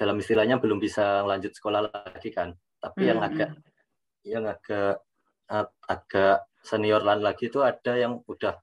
dalam 0.00 0.16
istilahnya 0.16 0.56
belum 0.56 0.80
bisa 0.80 1.28
lanjut 1.28 1.52
sekolah 1.52 1.92
lagi 1.92 2.32
kan 2.32 2.56
tapi 2.80 3.04
hmm. 3.04 3.10
yang 3.12 3.20
agak 3.20 3.50
yang 4.24 4.44
agak 4.48 4.96
agak 5.86 6.48
senior 6.64 7.04
lagi 7.04 7.52
itu 7.52 7.60
ada 7.60 7.92
yang 7.98 8.24
udah 8.24 8.56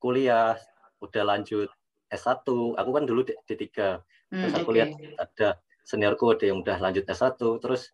kuliah 0.00 0.56
udah 1.02 1.22
lanjut 1.26 1.68
S1 2.08 2.46
aku 2.78 2.90
kan 2.94 3.04
dulu 3.04 3.26
D3 3.26 3.60
hmm, 3.66 4.32
terus 4.32 4.54
aku 4.56 4.70
okay. 4.70 4.76
lihat 4.78 4.90
ada 5.18 5.48
seniorku 5.82 6.30
ada 6.32 6.44
yang 6.48 6.62
udah 6.62 6.78
lanjut 6.78 7.04
S1 7.04 7.36
terus 7.60 7.92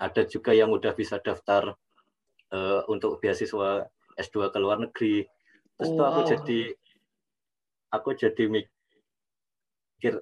ada 0.00 0.22
juga 0.24 0.56
yang 0.56 0.72
udah 0.72 0.96
bisa 0.96 1.20
daftar 1.20 1.76
uh, 2.54 2.80
untuk 2.88 3.20
beasiswa 3.20 3.84
S2 4.16 4.48
ke 4.48 4.58
luar 4.62 4.78
negeri 4.80 5.26
terus 5.76 5.90
wow. 5.92 5.96
tuh 5.98 6.06
aku 6.06 6.20
jadi 6.36 6.60
aku 7.90 8.08
jadi 8.14 8.44
mikir 8.46 10.14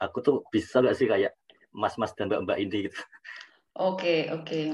aku 0.00 0.18
tuh 0.24 0.36
bisa 0.48 0.80
gak 0.80 0.96
sih 0.96 1.06
kayak 1.06 1.36
mas-mas 1.70 2.16
dan 2.16 2.32
mbak-mbak 2.32 2.58
ini 2.58 2.88
gitu 2.88 2.98
oke 3.76 4.00
okay, 4.00 4.20
oke 4.32 4.48
okay. 4.48 4.64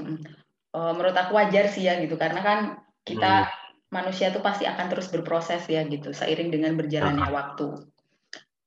Uh, 0.75 0.93
menurut 0.93 1.15
aku 1.15 1.37
wajar 1.37 1.69
sih 1.69 1.85
ya 1.87 1.97
gitu 2.01 2.19
karena 2.19 2.41
kan 2.41 2.59
kita 3.05 3.47
hmm. 3.47 3.93
manusia 3.93 4.29
tuh 4.29 4.43
pasti 4.43 4.69
akan 4.69 4.85
terus 4.89 5.09
berproses 5.09 5.65
ya 5.65 5.85
gitu 5.87 6.13
seiring 6.13 6.49
dengan 6.53 6.77
berjalannya 6.77 7.27
uh. 7.29 7.33
waktu 7.33 7.67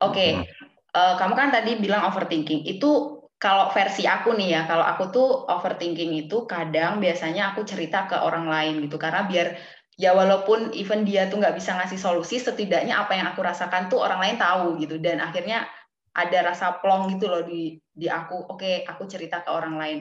oke 0.01 0.13
okay. 0.13 0.43
hmm. 0.43 0.47
uh, 0.95 1.15
kamu 1.19 1.35
kan 1.35 1.49
tadi 1.55 1.79
bilang 1.79 2.07
overthinking 2.09 2.67
itu 2.67 3.23
kalau 3.43 3.75
versi 3.75 4.07
aku 4.07 4.39
nih 4.39 4.55
ya, 4.55 4.71
kalau 4.71 4.87
aku 4.87 5.11
tuh 5.11 5.29
overthinking 5.51 6.15
itu 6.15 6.47
kadang 6.47 7.03
biasanya 7.03 7.51
aku 7.51 7.67
cerita 7.67 8.07
ke 8.07 8.15
orang 8.15 8.47
lain 8.47 8.87
gitu 8.87 9.03
karena 9.03 9.27
biar 9.27 9.59
ya 9.99 10.15
walaupun 10.15 10.71
even 10.79 11.03
dia 11.03 11.27
tuh 11.27 11.43
nggak 11.43 11.59
bisa 11.59 11.75
ngasih 11.75 11.99
solusi 11.99 12.39
setidaknya 12.39 13.03
apa 13.03 13.19
yang 13.19 13.35
aku 13.35 13.43
rasakan 13.43 13.91
tuh 13.91 13.99
orang 13.99 14.23
lain 14.23 14.37
tahu 14.39 14.79
gitu 14.79 15.03
dan 15.03 15.19
akhirnya 15.19 15.67
ada 16.15 16.55
rasa 16.55 16.79
plong 16.79 17.19
gitu 17.19 17.27
loh 17.27 17.43
di 17.43 17.83
di 17.91 18.07
aku 18.07 18.47
oke 18.47 18.63
okay, 18.63 18.87
aku 18.87 19.11
cerita 19.11 19.43
ke 19.43 19.51
orang 19.51 19.75
lain 19.75 19.99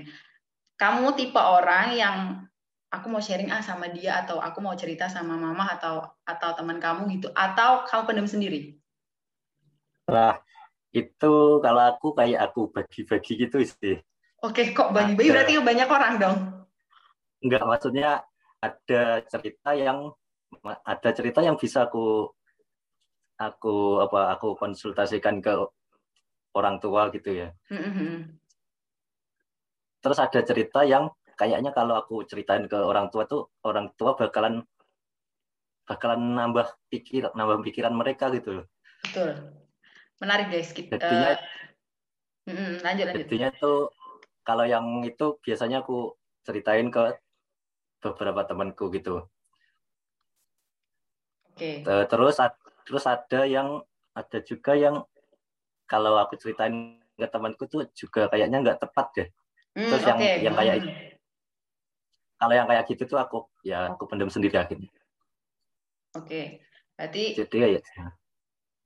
kamu 0.82 1.14
tipe 1.14 1.38
orang 1.38 1.94
yang 1.94 2.18
aku 2.90 3.06
mau 3.14 3.22
sharing 3.22 3.54
ah 3.54 3.62
sama 3.62 3.94
dia 3.94 4.26
atau 4.26 4.42
aku 4.42 4.66
mau 4.66 4.74
cerita 4.74 5.06
sama 5.06 5.38
mama 5.38 5.70
atau 5.78 6.02
atau 6.26 6.50
teman 6.58 6.82
kamu 6.82 7.22
gitu 7.22 7.30
atau 7.38 7.86
kamu 7.86 8.04
pendem 8.10 8.28
sendiri? 8.28 8.82
Lah 10.10 10.42
itu 10.90 11.62
kalau 11.62 11.84
aku 11.86 12.18
kayak 12.18 12.50
aku 12.50 12.74
bagi-bagi 12.74 13.46
gitu 13.46 13.62
sih. 13.62 14.02
Oke 14.42 14.74
kok 14.74 14.90
bagi-bagi? 14.90 15.30
Berarti 15.30 15.54
banyak 15.62 15.90
orang 15.90 16.14
dong. 16.18 16.38
Enggak, 17.46 17.64
maksudnya 17.70 18.26
ada 18.58 19.22
cerita 19.30 19.78
yang 19.78 20.10
ada 20.82 21.10
cerita 21.14 21.46
yang 21.46 21.62
bisa 21.62 21.86
aku 21.86 22.34
aku 23.38 24.02
apa 24.02 24.34
aku 24.34 24.58
konsultasikan 24.58 25.46
ke 25.46 25.54
orang 26.58 26.82
tua 26.82 27.14
gitu 27.14 27.38
ya. 27.38 27.54
Mm-hmm. 27.70 28.41
Terus 30.02 30.18
ada 30.18 30.40
cerita 30.42 30.82
yang 30.82 31.14
kayaknya 31.38 31.72
kalau 31.74 31.98
aku 31.98 32.26
ceritain 32.26 32.66
ke 32.66 32.78
orang 32.78 33.10
tua 33.14 33.26
tuh 33.30 33.54
orang 33.66 33.94
tua 33.98 34.18
bakalan 34.18 34.66
bakalan 35.86 36.38
nambah 36.38 36.70
pikir 36.90 37.30
nambah 37.34 37.62
pikiran 37.66 37.94
mereka 37.94 38.30
gitu. 38.34 38.66
Betul. 39.06 39.54
Menarik 40.22 40.54
guys. 40.54 40.70
Kita, 40.70 41.02
jadinya, 41.02 41.34
uh, 41.34 42.78
lanjut 42.86 43.06
lanjut. 43.10 43.26
Jadinya 43.26 43.50
tuh 43.58 43.90
kalau 44.46 44.66
yang 44.66 45.02
itu 45.06 45.38
biasanya 45.42 45.82
aku 45.82 46.14
ceritain 46.46 46.90
ke 46.94 47.18
beberapa 48.02 48.46
temanku 48.46 48.90
gitu. 48.94 49.26
Oke. 51.54 51.86
Okay. 51.86 52.06
Terus 52.10 52.38
terus 52.86 53.04
ada 53.06 53.42
yang 53.46 53.82
ada 54.18 54.40
juga 54.46 54.74
yang 54.78 55.06
kalau 55.86 56.18
aku 56.18 56.38
ceritain 56.38 57.02
ke 57.18 57.28
temanku 57.30 57.70
tuh 57.70 57.86
juga 57.94 58.26
kayaknya 58.30 58.62
nggak 58.62 58.82
tepat 58.82 59.08
deh. 59.18 59.30
Hmm, 59.72 59.88
terus 59.88 60.04
yang 60.04 60.20
okay. 60.20 60.36
yang 60.44 60.56
kayak 60.56 60.76
hmm. 60.84 60.94
kalau 62.36 62.54
yang 62.58 62.68
kayak 62.68 62.84
gitu 62.92 63.04
tuh 63.08 63.20
aku 63.20 63.48
ya 63.64 63.96
aku 63.96 64.04
pendam 64.10 64.28
sendiri 64.28 64.60
akhirnya. 64.60 64.92
Oke. 66.16 66.28
Okay. 66.28 66.46
Berarti 67.00 67.24
Jadi 67.34 67.58
ya, 67.58 67.68
ya. 67.80 68.06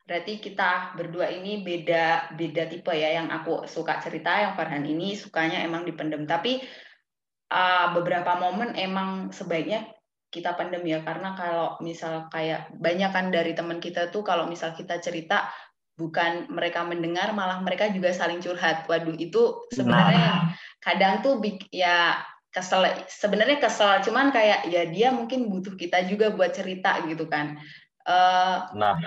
Berarti 0.06 0.34
kita 0.38 0.93
berdua 0.93 1.28
ini 1.34 1.65
beda 1.65 2.38
beda 2.38 2.63
tipe 2.69 2.93
ya. 2.93 3.17
Yang 3.17 3.28
aku 3.41 3.54
suka 3.65 3.98
cerita, 3.98 4.38
yang 4.38 4.54
Farhan 4.54 4.86
ini 4.86 5.17
sukanya 5.17 5.65
emang 5.65 5.84
dipendem. 5.84 6.30
Tapi 6.30 6.62
uh, 7.50 7.88
beberapa 7.98 8.38
momen 8.38 8.78
emang 8.78 9.34
sebaiknya 9.34 9.89
kita 10.30 10.54
pendem 10.60 10.84
ya 10.84 11.00
karena 11.00 11.32
kalau 11.34 11.80
misal 11.80 12.28
kayak 12.28 12.67
banyak 12.76 13.08
kan 13.08 13.32
dari 13.32 13.56
teman 13.56 13.80
kita 13.80 14.12
tuh 14.12 14.19
kalau 14.19 14.52
misal 14.52 14.76
kita 14.76 15.00
cerita 15.00 15.48
bukan 15.95 16.51
mereka 16.51 16.84
mendengar 16.84 17.31
malah 17.31 17.63
mereka 17.63 17.88
juga 17.88 18.12
saling 18.12 18.43
curhat 18.43 18.84
waduh 18.91 19.15
itu 19.15 19.63
sebenarnya 19.71 20.27
nah. 20.27 20.51
kadang 20.84 21.23
tuh 21.23 21.39
ya 21.71 22.19
kesel 22.51 22.88
sebenarnya 23.08 23.63
kesel 23.63 24.03
cuman 24.03 24.31
kayak 24.31 24.67
ya 24.67 24.88
dia 24.88 25.15
mungkin 25.15 25.47
butuh 25.47 25.75
kita 25.79 26.03
juga 26.08 26.36
buat 26.36 26.51
cerita 26.51 26.99
gitu 27.08 27.31
kan 27.31 27.60
uh, 28.08 28.75
nah 28.75 28.99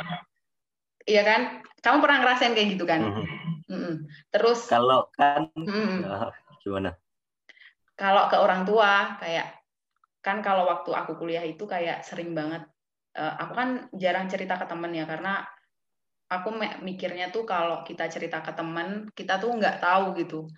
iya 1.04 1.24
kan 1.24 1.60
kamu 1.84 2.00
pernah 2.00 2.18
ngerasain 2.24 2.56
kayak 2.56 2.68
gitu 2.76 2.84
kan 2.88 3.00
mm 3.04 3.12
-hmm. 3.12 3.26
Mm 3.68 3.78
-hmm. 3.80 3.94
terus 4.32 4.68
kalau 4.68 5.12
kan 5.12 5.48
mm 5.52 5.68
-hmm. 5.68 6.28
gimana 6.64 6.96
kalau 7.96 8.32
ke 8.32 8.36
orang 8.40 8.64
tua 8.64 9.20
kayak 9.20 9.60
kan 10.24 10.40
kalau 10.40 10.64
waktu 10.64 10.92
aku 10.92 11.20
kuliah 11.20 11.44
itu 11.44 11.68
kayak 11.68 12.00
sering 12.00 12.32
banget 12.32 12.64
uh, 13.16 13.34
aku 13.44 13.52
kan 13.52 13.68
jarang 13.96 14.28
cerita 14.28 14.56
ke 14.56 14.64
temen 14.68 14.92
ya 14.92 15.04
karena 15.04 15.44
aku 16.28 16.48
mikirnya 16.84 17.32
tuh 17.32 17.48
kalau 17.48 17.80
kita 17.82 18.04
cerita 18.12 18.44
ke 18.44 18.52
temen 18.52 19.08
kita 19.16 19.40
tuh 19.40 19.48
nggak 19.56 19.80
tahu 19.80 20.12
gitu 20.20 20.48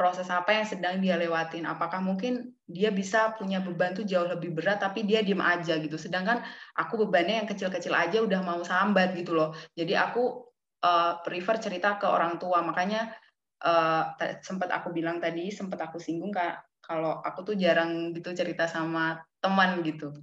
proses 0.00 0.32
apa 0.32 0.56
yang 0.56 0.64
sedang 0.64 0.96
dia 1.04 1.12
lewatin. 1.20 1.68
Apakah 1.68 2.00
mungkin 2.00 2.56
dia 2.64 2.88
bisa 2.88 3.36
punya 3.36 3.60
beban 3.60 3.92
tuh 3.92 4.08
jauh 4.08 4.24
lebih 4.24 4.56
berat 4.56 4.80
tapi 4.80 5.04
dia 5.04 5.20
diem 5.20 5.44
aja 5.44 5.76
gitu. 5.76 6.00
Sedangkan 6.00 6.40
aku 6.72 7.04
bebannya 7.04 7.44
yang 7.44 7.48
kecil-kecil 7.52 7.92
aja 7.92 8.24
udah 8.24 8.40
mau 8.40 8.64
sambat 8.64 9.12
gitu 9.12 9.36
loh. 9.36 9.52
Jadi 9.76 9.92
aku 9.92 10.48
uh, 10.80 11.20
prefer 11.20 11.60
cerita 11.60 12.00
ke 12.00 12.08
orang 12.08 12.40
tua. 12.40 12.64
Makanya 12.64 13.12
uh, 13.60 14.16
sempat 14.40 14.72
aku 14.72 14.88
bilang 14.88 15.20
tadi 15.20 15.52
sempat 15.52 15.84
aku 15.84 16.00
singgung 16.00 16.32
kak 16.32 16.64
kalau 16.80 17.20
aku 17.20 17.52
tuh 17.52 17.60
jarang 17.60 18.16
gitu 18.16 18.32
cerita 18.32 18.64
sama 18.64 19.20
teman 19.44 19.84
gitu. 19.84 20.16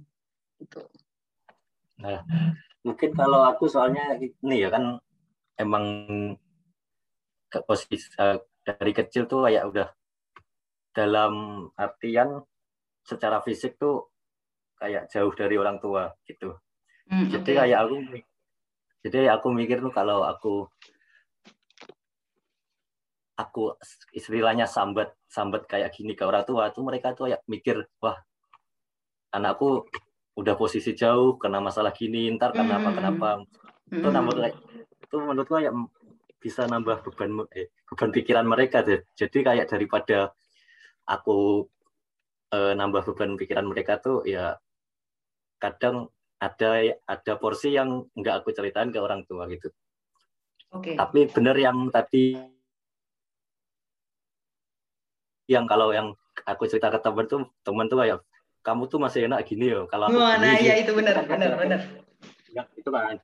Itu 0.58 0.90
nah 2.02 2.22
mungkin 2.86 3.10
kalau 3.14 3.42
aku 3.46 3.66
soalnya 3.66 4.18
ini 4.20 4.56
ya 4.62 4.68
kan 4.70 4.98
emang 5.58 5.84
ke 7.48 7.58
posisi 7.66 8.06
eh, 8.20 8.38
dari 8.62 8.92
kecil 8.92 9.24
tuh 9.26 9.48
kayak 9.48 9.64
udah 9.66 9.88
dalam 10.92 11.32
artian 11.74 12.42
secara 13.02 13.40
fisik 13.40 13.80
tuh 13.80 14.12
kayak 14.78 15.10
jauh 15.10 15.32
dari 15.34 15.56
orang 15.58 15.80
tua 15.82 16.12
gitu 16.28 16.54
mm, 17.10 17.34
jadi 17.34 17.42
okay. 17.42 17.56
kayak 17.66 17.78
aku 17.82 17.94
jadi 19.02 19.18
aku 19.34 19.46
mikir 19.54 19.78
tuh 19.80 19.94
kalau 19.94 20.22
aku 20.22 20.68
aku 23.38 23.78
istilahnya 24.12 24.66
sambat 24.66 25.14
sambat 25.30 25.70
kayak 25.70 25.94
gini 25.94 26.18
ke 26.18 26.26
orang 26.26 26.42
tua 26.42 26.74
tuh 26.74 26.82
mereka 26.82 27.14
tuh 27.14 27.30
ya 27.30 27.38
mikir 27.46 27.86
wah 28.02 28.18
anakku 29.30 29.86
udah 30.38 30.54
posisi 30.54 30.94
jauh 30.94 31.34
karena 31.34 31.58
masalah 31.58 31.90
gini 31.90 32.30
ntar 32.38 32.54
kenapa 32.54 32.94
hmm. 32.94 32.96
kenapa 32.96 33.28
hmm. 33.42 33.98
itu 33.98 34.08
nambah 34.08 34.34
kayak 34.38 34.56
itu 35.02 35.16
menurutku 35.18 35.58
ya 35.58 35.72
bisa 36.38 36.70
nambah 36.70 37.02
beban 37.02 37.42
eh, 37.50 37.74
beban 37.90 38.10
pikiran 38.14 38.46
mereka 38.46 38.86
deh 38.86 39.02
jadi 39.18 39.38
kayak 39.42 39.66
daripada 39.66 40.30
aku 41.10 41.66
eh, 42.54 42.72
nambah 42.78 43.02
beban 43.10 43.34
pikiran 43.34 43.66
mereka 43.66 43.98
tuh 43.98 44.22
ya 44.22 44.54
kadang 45.58 46.06
ada 46.38 46.94
ada 47.02 47.32
porsi 47.34 47.74
yang 47.74 48.06
nggak 48.14 48.42
aku 48.42 48.54
ceritain 48.54 48.94
ke 48.94 48.98
orang 49.02 49.26
tua 49.26 49.50
gitu. 49.50 49.74
Okay. 50.70 50.94
Tapi 50.94 51.26
benar 51.34 51.58
yang 51.58 51.90
tadi 51.90 52.38
yang 55.50 55.66
kalau 55.66 55.90
yang 55.90 56.14
aku 56.46 56.70
cerita 56.70 56.94
ke 56.94 57.00
teman 57.02 57.26
tuh 57.26 57.42
teman 57.66 57.90
tuh 57.90 57.98
kayak 57.98 58.22
kamu 58.62 58.90
tuh 58.90 58.98
masih 59.00 59.30
enak 59.30 59.46
gini 59.46 59.72
ya 59.72 59.86
kalau 59.88 60.10
aku 60.10 60.18
oh, 60.18 60.34
nah 60.36 60.56
ya 60.58 60.74
itu 60.76 60.92
benar 60.92 61.24
benar 61.24 61.56
benar. 61.62 61.80
Ya, 62.52 62.62
itu 62.74 62.88
kan. 62.90 63.16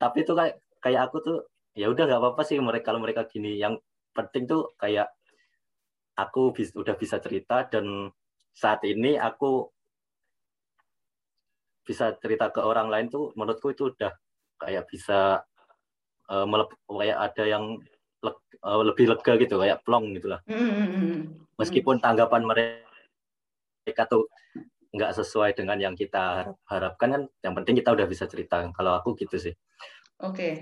Tapi 0.00 0.16
itu 0.24 0.32
kayak 0.32 0.54
kayak 0.80 1.00
aku 1.08 1.16
tuh 1.22 1.38
ya 1.76 1.86
udah 1.88 2.04
nggak 2.08 2.20
apa-apa 2.20 2.42
sih 2.44 2.58
mereka 2.58 2.92
kalau 2.92 3.00
mereka 3.00 3.24
gini. 3.28 3.56
Yang 3.60 3.84
penting 4.12 4.48
tuh 4.50 4.72
kayak 4.76 5.08
aku 6.18 6.52
bis, 6.52 6.74
udah 6.76 6.94
bisa 6.98 7.22
cerita 7.22 7.64
dan 7.70 8.10
saat 8.52 8.82
ini 8.84 9.16
aku 9.16 9.70
bisa 11.86 12.12
cerita 12.20 12.52
ke 12.52 12.60
orang 12.60 12.92
lain 12.92 13.06
tuh 13.08 13.32
menurutku 13.34 13.72
itu 13.72 13.90
udah 13.90 14.12
kayak 14.60 14.84
bisa 14.86 15.42
uh, 16.28 16.46
melep, 16.46 16.70
kayak 16.86 17.18
ada 17.18 17.44
yang 17.48 17.64
le, 18.20 18.32
uh, 18.62 18.82
lebih 18.84 19.08
lega 19.10 19.32
gitu 19.40 19.56
kayak 19.58 19.80
plong 19.82 20.12
gitulah 20.14 20.44
mm-hmm. 20.44 21.48
meskipun 21.56 21.98
tanggapan 21.98 22.44
mereka 22.44 24.04
tuh 24.06 24.28
nggak 24.90 25.14
sesuai 25.14 25.54
dengan 25.54 25.78
yang 25.78 25.94
kita 25.94 26.50
harapkan 26.66 27.08
kan 27.14 27.22
yang 27.46 27.54
penting 27.54 27.78
kita 27.78 27.94
udah 27.94 28.06
bisa 28.10 28.26
cerita 28.26 28.66
kalau 28.74 28.98
aku 28.98 29.14
gitu 29.14 29.38
sih 29.38 29.54
oke 30.18 30.34
okay. 30.34 30.52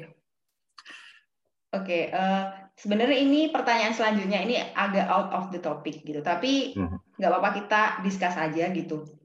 oke 1.72 1.84
okay, 1.84 2.02
uh, 2.12 2.52
sebenarnya 2.76 3.18
ini 3.24 3.48
pertanyaan 3.48 3.96
selanjutnya 3.96 4.44
ini 4.44 4.60
agak 4.76 5.08
out 5.08 5.32
of 5.32 5.44
the 5.48 5.60
topic 5.60 6.04
gitu 6.04 6.20
tapi 6.20 6.76
mm-hmm. 6.76 6.98
nggak 7.16 7.24
mm-hmm. 7.24 7.40
apa-apa 7.40 7.50
kita 7.64 7.80
discuss 8.04 8.36
aja 8.36 8.68
gitu 8.72 9.18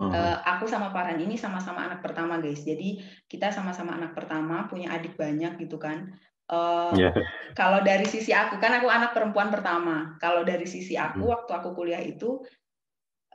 Uh, 0.00 0.40
aku 0.42 0.64
sama 0.64 0.88
Farhan 0.88 1.20
ini 1.20 1.36
sama-sama 1.36 1.84
anak 1.84 2.00
pertama 2.00 2.40
guys. 2.40 2.64
Jadi 2.64 3.04
kita 3.28 3.52
sama-sama 3.52 3.94
anak 3.94 4.16
pertama, 4.16 4.64
punya 4.66 4.90
adik 4.90 5.20
banyak 5.20 5.60
gitu 5.60 5.76
kan. 5.76 6.16
Uh, 6.48 6.90
yeah. 6.96 7.12
Kalau 7.52 7.84
dari 7.84 8.08
sisi 8.08 8.32
aku 8.34 8.56
kan 8.56 8.72
aku 8.82 8.88
anak 8.88 9.12
perempuan 9.12 9.52
pertama. 9.52 10.16
Kalau 10.18 10.42
dari 10.42 10.64
sisi 10.64 10.96
aku 10.96 11.28
hmm. 11.28 11.32
waktu 11.36 11.50
aku 11.54 11.68
kuliah 11.76 12.00
itu, 12.00 12.40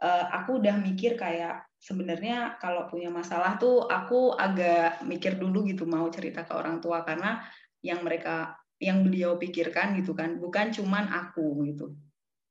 uh, 0.01 0.25
aku 0.33 0.61
udah 0.61 0.75
mikir 0.77 1.17
kayak 1.17 1.65
sebenarnya 1.77 2.57
kalau 2.57 2.89
punya 2.89 3.09
masalah 3.13 3.57
tuh 3.61 3.85
aku 3.85 4.33
agak 4.33 5.01
mikir 5.05 5.37
dulu 5.37 5.65
gitu 5.65 5.85
mau 5.85 6.09
cerita 6.09 6.45
ke 6.45 6.53
orang 6.53 6.81
tua 6.81 7.05
karena 7.05 7.41
yang 7.85 8.01
mereka 8.01 8.57
yang 8.77 9.01
beliau 9.01 9.37
pikirkan 9.37 9.97
gitu 9.97 10.13
kan 10.13 10.37
bukan 10.37 10.69
cuman 10.73 11.09
aku 11.09 11.65
gitu. 11.65 11.93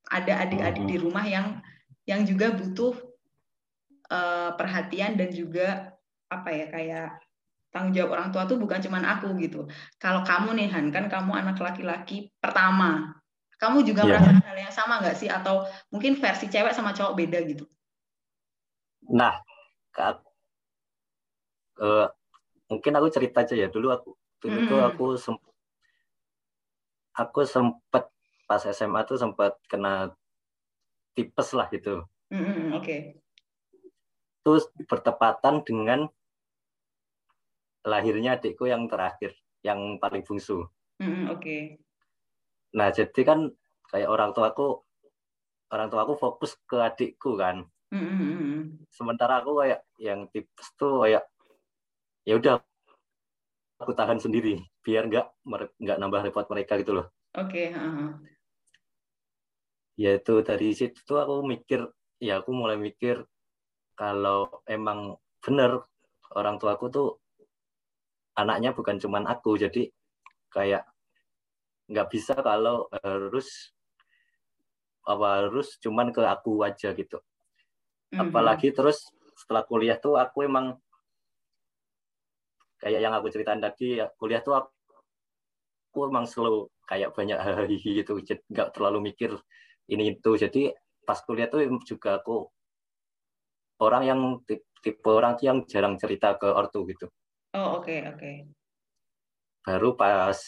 Ada 0.06 0.46
adik-adik 0.46 0.87
di 0.87 0.96
rumah 0.98 1.26
yang 1.26 1.59
yang 2.06 2.22
juga 2.22 2.54
butuh 2.54 2.94
uh, 4.11 4.54
perhatian 4.54 5.18
dan 5.18 5.30
juga 5.35 5.90
apa 6.30 6.50
ya 6.54 6.66
kayak 6.70 7.09
tanggung 7.70 7.94
jawab 7.94 8.16
orang 8.16 8.28
tua 8.30 8.48
tuh 8.48 8.59
bukan 8.59 8.78
cuma 8.80 9.02
aku 9.02 9.35
gitu. 9.42 9.66
Kalau 9.98 10.22
kamu 10.24 10.56
nih 10.56 10.68
Han, 10.72 10.88
kan 10.94 11.11
kamu 11.11 11.35
anak 11.35 11.59
laki-laki 11.61 12.30
pertama. 12.38 13.12
Kamu 13.57 13.85
juga 13.85 14.05
yeah. 14.05 14.21
merasakan 14.21 14.45
hal 14.45 14.59
yang 14.61 14.75
sama 14.75 14.95
nggak 15.01 15.16
sih? 15.16 15.29
Atau 15.33 15.64
mungkin 15.88 16.16
versi 16.21 16.47
cewek 16.49 16.77
sama 16.77 16.92
cowok 16.92 17.16
beda 17.16 17.38
gitu? 17.49 17.64
Nah, 19.12 19.40
kak, 19.95 20.21
uh, 21.81 22.11
mungkin 22.69 22.92
aku 22.99 23.09
cerita 23.09 23.47
aja 23.47 23.55
ya. 23.57 23.69
Dulu 23.73 23.88
aku 23.92 24.11
dulu 24.37 24.59
mm. 24.61 24.69
tuh 24.69 24.81
aku 24.85 25.07
sempat 25.16 25.53
aku 27.16 27.40
sempat 27.49 28.05
pas 28.45 28.61
SMA 28.61 29.01
tuh 29.09 29.16
sempat 29.16 29.57
kena 29.66 30.12
tipes 31.16 31.57
lah 31.57 31.66
gitu. 31.73 32.05
Mm, 32.29 32.77
Oke. 32.77 32.85
Okay 32.85 33.01
itu 34.47 34.62
bertepatan 34.87 35.66
dengan 35.66 36.07
lahirnya 37.83 38.38
adikku 38.38 38.71
yang 38.71 38.87
terakhir, 38.87 39.35
yang 39.66 39.99
paling 39.99 40.23
bungsu. 40.23 40.71
Mm, 41.03 41.35
Oke. 41.35 41.42
Okay. 41.42 41.62
Nah 42.76 42.92
jadi 42.92 43.20
kan 43.24 43.48
kayak 43.88 44.08
orang 44.12 44.30
tua 44.36 44.52
aku, 44.52 44.84
orang 45.72 45.88
tua 45.88 46.04
aku 46.04 46.14
fokus 46.20 46.54
ke 46.68 46.76
adikku 46.76 47.40
kan. 47.40 47.64
Mm, 47.90 48.84
Sementara 48.92 49.40
aku 49.40 49.64
kayak 49.64 49.80
yang 49.96 50.28
tipes 50.28 50.68
tuh 50.76 51.06
kayak 51.06 51.24
ya 52.28 52.36
udah 52.36 52.60
aku 53.80 53.92
tahan 53.96 54.20
sendiri 54.20 54.60
biar 54.84 55.08
nggak 55.08 55.26
nggak 55.80 55.98
nambah 55.98 56.20
repot 56.28 56.46
mereka 56.52 56.76
gitu 56.76 57.00
loh. 57.00 57.06
Oke. 57.32 57.72
Okay. 57.72 57.76
Uh 57.76 57.80
-huh. 57.80 58.10
Ya 59.96 60.20
itu 60.20 60.44
dari 60.44 60.76
situ 60.76 61.00
tuh 61.08 61.16
aku 61.16 61.40
mikir, 61.48 61.88
ya 62.20 62.44
aku 62.44 62.52
mulai 62.52 62.76
mikir 62.76 63.24
kalau 63.96 64.60
emang 64.68 65.16
benar 65.40 65.88
orang 66.36 66.60
tuaku 66.60 66.92
tuh 66.92 67.08
anaknya 68.36 68.76
bukan 68.76 69.00
cuman 69.00 69.24
aku 69.24 69.56
jadi 69.56 69.88
kayak 70.52 70.84
nggak 71.87 72.09
bisa 72.11 72.35
kalau 72.38 72.90
harus 73.03 73.72
apa 75.07 75.27
harus 75.46 75.79
cuman 75.79 76.11
ke 76.11 76.22
aku 76.27 76.66
aja 76.66 76.90
gitu 76.92 77.22
mm-hmm. 77.22 78.27
apalagi 78.27 78.75
terus 78.75 79.07
setelah 79.38 79.62
kuliah 79.62 79.94
tuh 79.99 80.18
aku 80.18 80.46
emang 80.46 80.75
kayak 82.83 83.01
yang 83.01 83.14
aku 83.14 83.31
ceritain 83.31 83.62
tadi 83.62 84.03
ya 84.03 84.11
kuliah 84.18 84.42
tuh 84.42 84.59
aku, 84.59 84.70
aku 85.94 85.99
emang 86.11 86.27
slow 86.27 86.68
kayak 86.90 87.14
banyak 87.14 87.38
hari 87.38 87.79
gitu 87.79 88.18
nggak 88.51 88.75
terlalu 88.75 89.14
mikir 89.14 89.38
ini 89.87 90.18
itu 90.18 90.31
jadi 90.35 90.75
pas 91.07 91.22
kuliah 91.22 91.46
tuh 91.46 91.62
juga 91.87 92.18
aku 92.18 92.51
orang 93.79 94.03
yang 94.03 94.20
tipe 94.83 95.11
orang 95.11 95.38
yang 95.42 95.62
jarang 95.66 95.94
cerita 95.99 96.35
ke 96.35 96.49
ortu 96.51 96.87
gitu. 96.90 97.07
Oh 97.55 97.81
oke 97.81 97.87
okay, 97.87 97.99
oke. 98.07 98.18
Okay. 98.18 98.37
Baru 99.66 99.94
pas 99.99 100.38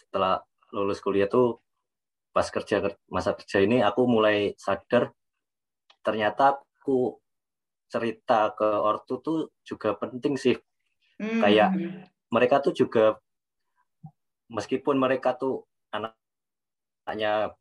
setelah 0.00 0.44
lulus 0.74 1.00
kuliah 1.00 1.30
tuh 1.30 1.60
pas 2.32 2.44
kerja 2.44 2.94
masa 3.08 3.34
kerja 3.34 3.64
ini 3.64 3.80
aku 3.80 4.04
mulai 4.04 4.52
sadar 4.60 5.10
ternyata 6.04 6.60
aku 6.60 7.18
cerita 7.88 8.52
ke 8.52 8.68
ortu 8.68 9.14
tuh 9.24 9.38
juga 9.64 9.96
penting 9.96 10.36
sih. 10.36 10.56
Mm. 11.18 11.40
Kayak 11.40 11.70
mereka 12.28 12.60
tuh 12.60 12.76
juga 12.76 13.16
meskipun 14.52 15.00
mereka 15.00 15.34
tuh 15.34 15.64
anak-anaknya 15.90 17.56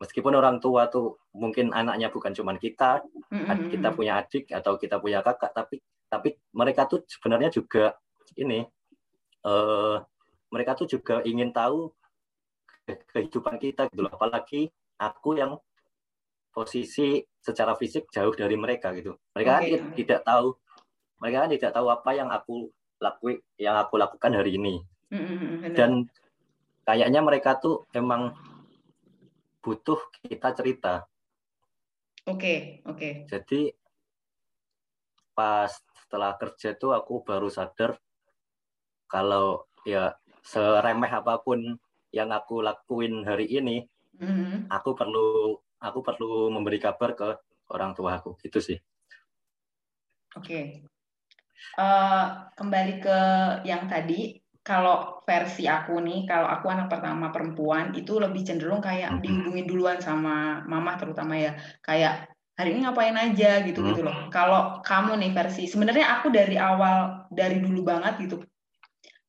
meskipun 0.00 0.32
orang 0.32 0.58
tua 0.58 0.88
tuh 0.88 1.20
mungkin 1.36 1.76
anaknya 1.76 2.08
bukan 2.08 2.32
cuma 2.32 2.56
kita, 2.56 3.04
mm-hmm. 3.28 3.68
kita 3.68 3.88
punya 3.92 4.24
adik 4.24 4.48
atau 4.48 4.80
kita 4.80 4.96
punya 4.96 5.20
kakak, 5.20 5.52
tapi 5.52 5.76
tapi 6.08 6.40
mereka 6.56 6.88
tuh 6.88 7.04
sebenarnya 7.06 7.52
juga 7.52 7.94
ini 8.34 8.64
uh, 9.44 10.00
mereka 10.50 10.74
tuh 10.74 10.88
juga 10.88 11.20
ingin 11.22 11.52
tahu 11.52 11.92
kehidupan 13.10 13.56
kita 13.60 13.86
gitu 13.92 14.06
loh. 14.06 14.12
Apalagi 14.14 14.70
aku 15.00 15.38
yang 15.38 15.58
posisi 16.50 17.22
secara 17.38 17.78
fisik 17.78 18.10
jauh 18.10 18.34
dari 18.34 18.58
mereka 18.58 18.90
gitu. 18.92 19.16
Mereka 19.34 19.52
okay. 19.56 19.70
kan 19.70 19.82
tidak 19.94 20.20
tahu 20.26 20.48
mereka 21.20 21.36
kan 21.46 21.50
tidak 21.52 21.72
tahu 21.76 21.86
apa 21.92 22.10
yang 22.16 22.28
aku 22.32 22.54
lakui 23.00 23.40
yang 23.56 23.76
aku 23.78 23.94
lakukan 23.96 24.32
hari 24.34 24.56
ini. 24.56 24.82
Mm-hmm. 25.10 25.74
Dan 25.76 26.06
kayaknya 26.84 27.20
mereka 27.22 27.56
tuh 27.60 27.86
emang 27.94 28.34
butuh 29.60 30.00
kita 30.24 30.52
cerita. 30.56 30.94
Oke, 32.28 32.36
okay, 32.36 32.58
oke. 32.84 32.96
Okay. 32.96 33.12
Jadi 33.28 33.60
pas 35.32 35.72
setelah 36.04 36.36
kerja 36.36 36.76
tuh 36.76 36.92
aku 36.92 37.24
baru 37.24 37.48
sadar 37.48 37.96
kalau 39.08 39.64
ya 39.86 40.12
seremeh 40.44 41.08
apa 41.08 41.40
pun 41.40 41.78
yang 42.10 42.30
aku 42.34 42.62
lakuin 42.62 43.22
hari 43.22 43.46
ini, 43.50 43.86
mm-hmm. 44.18 44.70
aku 44.70 44.94
perlu 44.94 45.56
aku 45.80 45.98
perlu 46.04 46.52
memberi 46.52 46.76
kabar 46.76 47.16
ke 47.16 47.28
orang 47.72 47.94
tua 47.96 48.18
aku 48.18 48.36
gitu 48.42 48.58
sih. 48.58 48.78
Oke. 50.36 50.46
Okay. 50.46 50.64
Uh, 51.76 51.84
eh, 51.84 52.24
kembali 52.56 52.94
ke 53.04 53.18
yang 53.68 53.84
tadi 53.86 54.40
kalau 54.60 55.24
versi 55.24 55.64
aku 55.64 55.96
nih, 56.04 56.28
kalau 56.28 56.46
aku 56.46 56.68
anak 56.68 56.92
pertama 56.92 57.32
perempuan 57.32 57.96
itu 57.96 58.20
lebih 58.20 58.44
cenderung 58.44 58.84
kayak 58.84 59.24
dihubungin 59.24 59.64
duluan 59.64 59.98
sama 59.98 60.60
mama 60.68 61.00
terutama 61.00 61.32
ya, 61.34 61.56
kayak 61.80 62.28
hari 62.60 62.76
ini 62.76 62.84
ngapain 62.84 63.16
aja 63.16 63.64
gitu 63.64 63.80
gitu 63.88 64.04
loh. 64.04 64.28
Kalau 64.28 64.84
kamu 64.84 65.16
nih 65.16 65.32
versi, 65.32 65.64
sebenarnya 65.64 66.20
aku 66.20 66.28
dari 66.28 66.60
awal 66.60 67.24
dari 67.32 67.56
dulu 67.64 67.80
banget 67.88 68.20
gitu, 68.20 68.44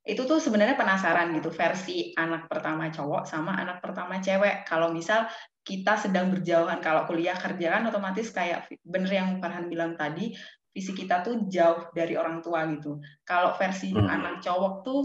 itu 0.01 0.25
tuh 0.25 0.41
sebenarnya 0.41 0.73
penasaran 0.73 1.29
gitu 1.37 1.53
versi 1.53 2.09
anak 2.17 2.49
pertama 2.49 2.89
cowok 2.89 3.29
sama 3.29 3.53
anak 3.53 3.85
pertama 3.85 4.17
cewek. 4.17 4.65
Kalau 4.65 4.89
misal 4.89 5.29
kita 5.61 5.93
sedang 5.93 6.33
berjauhan, 6.33 6.81
kalau 6.81 7.05
kuliah 7.05 7.37
kerja 7.37 7.77
kan 7.77 7.85
otomatis 7.85 8.33
kayak 8.33 8.65
bener 8.81 9.13
yang 9.13 9.37
Farhan 9.37 9.69
bilang 9.69 9.93
tadi, 9.93 10.33
visi 10.73 10.91
kita 10.97 11.21
tuh 11.21 11.45
jauh 11.45 11.93
dari 11.93 12.17
orang 12.17 12.41
tua 12.41 12.65
gitu. 12.73 12.97
Kalau 13.21 13.53
versi 13.53 13.93
hmm. 13.93 14.09
anak 14.09 14.35
cowok 14.41 14.73
tuh 14.81 15.01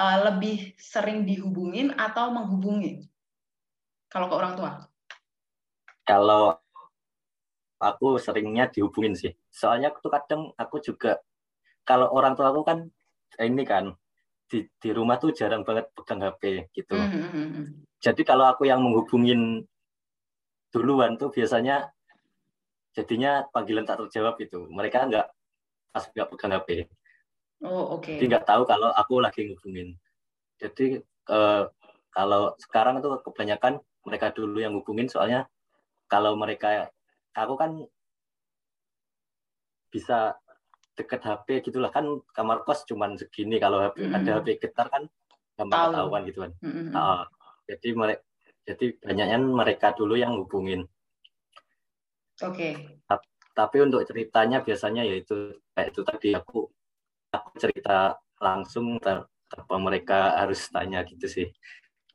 uh, 0.00 0.18
lebih 0.32 0.72
sering 0.80 1.28
dihubungin 1.28 1.92
atau 1.92 2.32
menghubungi 2.32 3.04
kalau 4.08 4.32
ke 4.32 4.34
orang 4.40 4.54
tua? 4.56 4.72
Kalau 6.08 6.56
aku 7.76 8.16
seringnya 8.16 8.72
dihubungin 8.72 9.12
sih. 9.12 9.36
Soalnya 9.52 9.92
tuh 10.00 10.08
kadang 10.08 10.48
aku 10.56 10.80
juga 10.80 11.20
kalau 11.84 12.08
orang 12.14 12.32
tua 12.38 12.54
aku 12.54 12.64
kan 12.64 12.88
ini 13.40 13.64
kan 13.64 13.94
di, 14.52 14.68
di 14.68 14.90
rumah 14.92 15.16
tuh 15.16 15.32
jarang 15.32 15.64
banget 15.64 15.88
pegang 15.96 16.20
HP 16.20 16.68
gitu. 16.76 16.92
Mm 16.92 17.08
-hmm. 17.08 17.64
Jadi 18.02 18.22
kalau 18.28 18.44
aku 18.44 18.68
yang 18.68 18.84
menghubungin 18.84 19.64
duluan 20.68 21.16
tuh 21.16 21.32
biasanya 21.32 21.88
jadinya 22.92 23.48
panggilan 23.48 23.88
tak 23.88 24.04
terjawab 24.04 24.36
itu. 24.44 24.68
Mereka 24.68 25.08
nggak 25.08 25.26
pas 25.92 26.04
nggak 26.12 26.28
pegang 26.36 26.52
HP. 26.60 26.68
Oh, 27.64 27.96
oke. 27.96 28.04
Okay. 28.04 28.20
Jadi 28.20 28.24
nggak 28.28 28.44
tahu 28.44 28.62
kalau 28.68 28.92
aku 28.92 29.24
lagi 29.24 29.48
ngubungin. 29.48 29.96
Jadi 30.60 31.00
uh, 31.32 31.64
kalau 32.12 32.52
sekarang 32.60 33.00
itu 33.00 33.08
kebanyakan 33.24 33.80
mereka 34.04 34.34
dulu 34.34 34.60
yang 34.60 34.76
ngubungin 34.76 35.08
soalnya 35.08 35.48
kalau 36.10 36.36
mereka 36.36 36.92
aku 37.32 37.54
kan 37.56 37.80
bisa 39.88 40.36
deket 40.92 41.20
HP 41.24 41.64
gitulah 41.64 41.88
kan 41.88 42.04
kamar 42.36 42.62
kos 42.68 42.84
cuman 42.84 43.16
segini 43.16 43.56
kalau 43.56 43.80
HP, 43.80 44.04
Mm-mm. 44.04 44.16
ada 44.16 44.30
HP 44.40 44.60
getar 44.60 44.92
kan 44.92 45.08
gampang 45.56 45.78
Tahu. 45.80 45.88
ketahuan 45.92 46.22
gitu 46.28 46.38
kan. 46.44 46.52
Mm-mm. 46.60 46.92
Ah, 46.92 47.24
jadi 47.68 47.88
mereka 47.96 48.22
jadi 48.62 48.86
banyaknya 49.00 49.38
mereka 49.42 49.88
dulu 49.96 50.14
yang 50.14 50.38
hubungin. 50.38 50.86
Oke. 52.42 53.00
Tapi 53.52 53.76
untuk 53.84 54.00
ceritanya 54.08 54.64
biasanya 54.64 55.04
yaitu 55.04 55.60
kayak 55.76 55.92
itu 55.92 56.00
tadi 56.00 56.28
aku 56.32 56.72
aku 57.32 57.50
cerita 57.60 58.16
langsung 58.40 58.96
ter- 58.96 59.28
tanpa 59.52 59.76
mereka 59.76 60.40
harus 60.40 60.64
tanya 60.72 61.04
gitu 61.04 61.28
sih. 61.28 61.46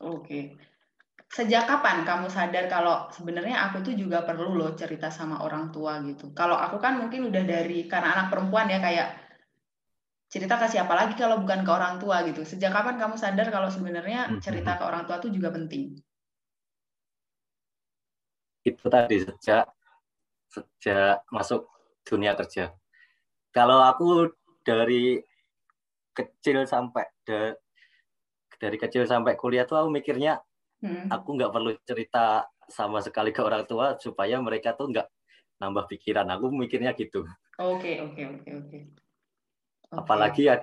Oke. 0.02 0.58
Sejak 1.36 1.64
kapan 1.72 1.98
kamu 2.10 2.28
sadar 2.36 2.66
kalau 2.74 2.96
sebenarnya 3.16 3.56
aku 3.70 3.78
tuh 3.86 3.94
juga 4.02 4.20
perlu 4.28 4.52
loh 4.60 4.72
cerita 4.82 5.08
sama 5.18 5.36
orang 5.46 5.66
tua 5.76 5.94
gitu. 6.10 6.26
Kalau 6.40 6.58
aku 6.66 6.78
kan 6.84 6.94
mungkin 7.02 7.22
udah 7.30 7.44
dari 7.54 7.80
karena 7.92 8.10
anak 8.16 8.28
perempuan 8.32 8.68
ya 8.74 8.80
kayak 8.86 9.08
cerita 10.34 10.56
ke 10.62 10.68
siapa 10.74 10.94
lagi 11.00 11.14
kalau 11.22 11.36
bukan 11.44 11.60
ke 11.68 11.72
orang 11.78 11.96
tua 12.02 12.18
gitu. 12.30 12.42
Sejak 12.52 12.72
kapan 12.76 12.96
kamu 13.02 13.16
sadar 13.24 13.48
kalau 13.56 13.68
sebenarnya 13.76 14.20
Hmm, 14.28 14.40
cerita 14.46 14.72
ke 14.80 14.84
orang 14.90 15.04
tua 15.08 15.18
tuh 15.24 15.32
juga 15.36 15.50
penting? 15.58 15.86
Itu 18.70 18.86
tadi 18.94 19.18
sejak 19.26 19.66
sejak 20.54 21.24
masuk 21.36 21.62
dunia 22.08 22.34
kerja. 22.40 22.66
Kalau 23.56 23.80
aku 23.84 24.30
dari 24.66 25.20
kecil 26.18 26.58
sampai 26.68 27.06
da- 27.28 27.56
dari 28.62 28.78
kecil 28.84 29.04
sampai 29.06 29.34
kuliah 29.42 29.66
tuh 29.70 29.78
aku 29.82 29.90
mikirnya 29.94 30.34
Hmm. 30.78 31.10
aku 31.10 31.34
nggak 31.34 31.50
perlu 31.50 31.74
cerita 31.82 32.46
sama 32.70 33.02
sekali 33.02 33.34
ke 33.34 33.42
orang 33.42 33.66
tua 33.66 33.98
supaya 33.98 34.38
mereka 34.38 34.78
tuh 34.78 34.94
nggak 34.94 35.08
nambah 35.58 35.90
pikiran. 35.90 36.30
Aku 36.38 36.54
mikirnya 36.54 36.94
gitu. 36.94 37.26
Oke, 37.58 37.98
oke, 38.04 38.22
oke, 38.22 38.50
oke. 38.54 38.80
Apalagi 39.90 40.46
ya 40.46 40.62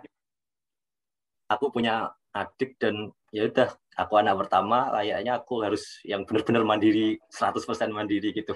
aku 1.50 1.74
punya 1.74 2.14
adik 2.34 2.78
dan 2.78 3.10
ya 3.34 3.46
udah 3.50 3.74
aku 3.94 4.14
anak 4.18 4.46
pertama 4.46 4.90
kayaknya 4.94 5.38
aku 5.38 5.62
harus 5.62 6.02
yang 6.06 6.22
benar-benar 6.26 6.62
mandiri 6.66 7.18
100% 7.30 7.90
mandiri 7.90 8.30
gitu. 8.34 8.54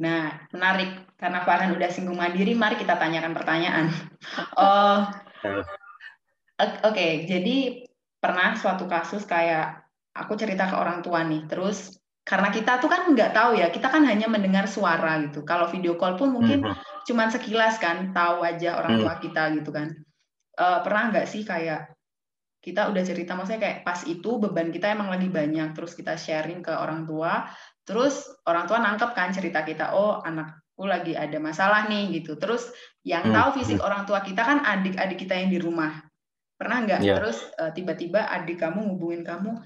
Nah, 0.00 0.32
menarik. 0.52 1.12
Karena 1.20 1.44
Farhan 1.44 1.76
udah 1.76 1.88
singgung 1.92 2.16
mandiri, 2.16 2.56
mari 2.56 2.80
kita 2.80 2.96
tanyakan 2.96 3.36
pertanyaan. 3.36 3.88
Oh, 4.60 5.00
oke. 6.60 7.06
Jadi 7.24 7.88
pernah 8.20 8.52
suatu 8.52 8.84
kasus 8.84 9.24
kayak 9.24 9.89
aku 10.22 10.32
cerita 10.42 10.64
ke 10.70 10.76
orang 10.76 11.00
tua 11.06 11.20
nih, 11.24 11.48
terus 11.50 11.96
karena 12.28 12.48
kita 12.52 12.78
tuh 12.82 12.88
kan 12.92 13.08
nggak 13.10 13.32
tahu 13.32 13.50
ya, 13.58 13.66
kita 13.74 13.88
kan 13.90 14.02
hanya 14.06 14.26
mendengar 14.30 14.66
suara 14.68 15.18
gitu. 15.26 15.40
Kalau 15.50 15.66
video 15.72 15.96
call 16.00 16.14
pun 16.20 16.30
mungkin 16.36 16.60
Mhm. 16.62 16.74
cuman 17.08 17.28
sekilas 17.34 17.80
kan, 17.84 18.12
tahu 18.12 18.44
aja 18.44 18.76
orang 18.80 18.94
Hmm. 18.94 19.00
tua 19.00 19.16
kita 19.24 19.42
gitu 19.56 19.70
kan. 19.72 19.88
Eh, 20.58 20.78
pernah 20.84 21.02
nggak 21.10 21.26
sih 21.32 21.42
kayak 21.48 21.96
kita 22.60 22.92
udah 22.92 23.02
cerita, 23.08 23.32
maksudnya 23.32 23.60
kayak 23.64 23.78
pas 23.88 24.04
itu 24.04 24.36
beban 24.36 24.68
kita 24.68 24.92
emang 24.92 25.08
lagi 25.08 25.32
banyak, 25.32 25.72
terus 25.72 25.96
kita 25.96 26.12
sharing 26.20 26.60
ke 26.60 26.68
orang 26.72 27.08
tua, 27.08 27.48
terus 27.88 28.28
orang 28.44 28.68
tua 28.68 28.78
nangkep 28.84 29.10
kan 29.16 29.32
cerita 29.32 29.64
kita, 29.64 29.96
oh 29.96 30.20
anakku 30.20 30.84
lagi 30.84 31.16
ada 31.16 31.40
masalah 31.40 31.88
nih 31.88 32.20
gitu. 32.20 32.36
Terus 32.36 32.68
yang 33.00 33.24
Hmm, 33.24 33.32
tahu 33.32 33.56
fisik 33.56 33.80
orang 33.80 34.04
tua 34.04 34.20
kita 34.20 34.44
kan 34.44 34.60
adik-adik 34.60 35.16
kita 35.24 35.40
yang 35.40 35.48
di 35.48 35.56
rumah. 35.56 36.04
Pernah 36.60 36.78
nggak? 36.84 37.02
Iya. 37.02 37.16
Terus 37.16 37.38
eh, 37.56 37.72
tiba-tiba 37.72 38.28
adik 38.28 38.60
kamu 38.60 38.92
ngubungin 38.92 39.24
kamu 39.24 39.56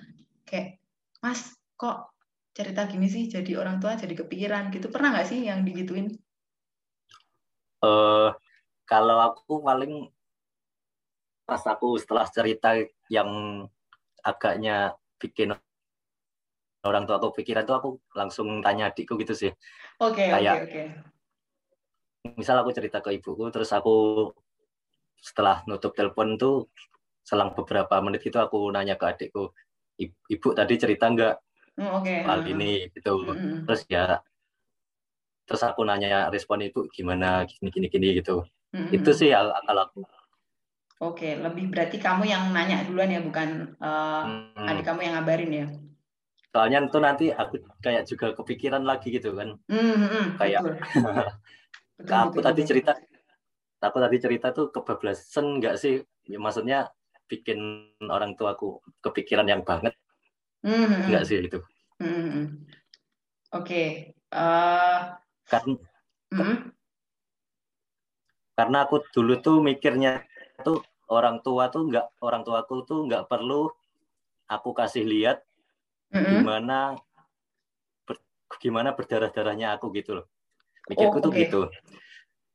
kayak, 0.44 0.78
Mas, 1.24 1.56
kok 1.74 2.12
cerita 2.54 2.86
gini 2.86 3.10
sih 3.10 3.26
jadi 3.26 3.58
orang 3.58 3.82
tua 3.82 3.98
jadi 3.98 4.14
kepikiran 4.14 4.70
gitu. 4.70 4.86
Pernah 4.92 5.16
nggak 5.18 5.26
sih 5.28 5.40
yang 5.44 5.64
digituin? 5.66 6.12
eh 7.84 8.30
kalau 8.88 9.20
aku 9.20 9.60
paling 9.60 10.08
pas 11.44 11.60
aku 11.68 12.00
setelah 12.00 12.24
cerita 12.32 12.72
yang 13.12 13.28
agaknya 14.24 14.96
bikin 15.20 15.52
orang 16.80 17.04
tua 17.04 17.20
aku 17.20 17.36
pikiran 17.36 17.68
tuh 17.68 17.76
aku 17.76 17.88
langsung 18.16 18.64
tanya 18.64 18.88
adikku 18.88 19.20
gitu 19.20 19.36
sih. 19.36 19.52
Oke, 20.00 20.24
oke, 20.24 20.32
Kayak- 20.32 20.64
oke. 20.64 20.82
Misal 22.40 22.56
aku 22.64 22.72
cerita 22.72 23.04
ke 23.04 23.12
ibuku 23.20 23.52
terus 23.52 23.68
aku 23.76 24.28
setelah 25.20 25.60
nutup 25.68 25.92
telepon 25.92 26.40
tuh 26.40 26.72
selang 27.20 27.52
beberapa 27.52 28.00
menit 28.00 28.24
itu 28.24 28.36
aku 28.40 28.72
nanya 28.72 28.96
ke 28.96 29.04
adikku, 29.04 29.52
"I- 29.52 29.52
ibu 30.02 30.48
tadi 30.54 30.74
cerita 30.78 31.06
nggak 31.10 31.34
Hmm, 31.74 31.90
Oke. 31.98 32.22
soal 32.22 32.40
ini 32.46 32.86
gitu. 32.94 33.34
hmm, 33.34 33.66
Terus 33.66 33.82
ya 33.90 34.22
terus 35.44 35.62
aku 35.66 35.82
nanya 35.82 36.30
respon 36.30 36.62
ibu 36.62 36.86
gimana 36.94 37.42
gini 37.50 37.68
gini 37.74 37.86
gini 37.90 38.06
gitu. 38.22 38.46
hmm, 38.70 38.94
Itu 38.94 39.10
sih 39.10 39.34
ya 39.34 39.42
kalau 39.66 39.82
aku. 39.90 40.00
Oke, 41.02 41.34
lebih 41.36 41.68
berarti 41.74 41.98
kamu 41.98 42.30
yang 42.30 42.54
nanya 42.54 42.86
duluan 42.86 43.10
ya, 43.10 43.20
bukan 43.20 43.74
eh, 43.82 44.22
Hmm. 44.24 44.68
adik 44.70 44.86
kamu 44.86 45.00
yang 45.04 45.14
ngabarin 45.18 45.50
ya? 45.52 45.66
Soalnya 46.54 46.78
itu 46.86 46.98
nanti 47.02 47.26
aku 47.34 47.58
kayak 47.82 48.06
juga 48.06 48.30
kepikiran 48.38 48.86
lagi 48.86 49.10
gitu 49.10 49.34
kan. 49.34 49.58
Hmm, 49.66 49.94
hmm, 49.98 50.06
hmm, 50.06 50.26
Kayak- 50.38 50.62
betul. 50.64 51.26
Betul, 51.98 52.14
aku 52.14 52.38
betul, 52.38 52.44
tadi 52.46 52.60
betul. 52.62 52.68
cerita 52.70 52.92
aku 53.84 53.98
tadi 54.00 54.16
cerita 54.22 54.46
tuh 54.54 54.66
kebablasan 54.72 55.60
nggak 55.60 55.76
sih 55.76 56.00
Ya, 56.24 56.40
maksudnya 56.40 56.88
bikin 57.28 57.88
orang 58.06 58.36
tuaku 58.38 58.80
kepikiran 59.00 59.48
yang 59.48 59.64
banget 59.64 59.94
Hmm, 60.64 60.72
hmm, 60.72 60.88
hmm. 60.88 61.08
nggak 61.12 61.24
sih 61.28 61.38
itu 61.44 61.58
Hmm, 62.00 62.10
hmm, 62.10 62.30
hmm. 62.32 62.46
Oke. 63.54 63.82
eh, 64.16 65.00
kan 65.46 65.64
hmm, 66.34 66.56
karena 68.54 68.78
aku 68.86 69.02
dulu 69.14 69.34
tuh 69.42 69.58
mikirnya 69.62 70.22
tuh 70.62 70.82
orang 71.10 71.42
tua 71.44 71.68
tuh 71.70 71.86
nggak 71.90 72.06
orang 72.24 72.42
tuaku 72.46 72.82
tuh 72.86 73.06
nggak 73.06 73.26
perlu 73.28 73.68
aku 74.48 74.70
kasih 74.72 75.04
lihat 75.04 75.42
hmm, 76.14 76.18
hmm. 76.22 76.30
gimana 76.40 76.78
ber- 78.08 78.24
gimana 78.62 78.88
berdarah 78.96 79.30
darahnya 79.30 79.74
aku 79.76 79.90
gitu 79.94 80.22
loh 80.22 80.26
mikirku 80.88 81.18
Oh, 81.20 81.24
tuh 81.28 81.32
oke. 81.34 81.40
gitu 81.44 81.60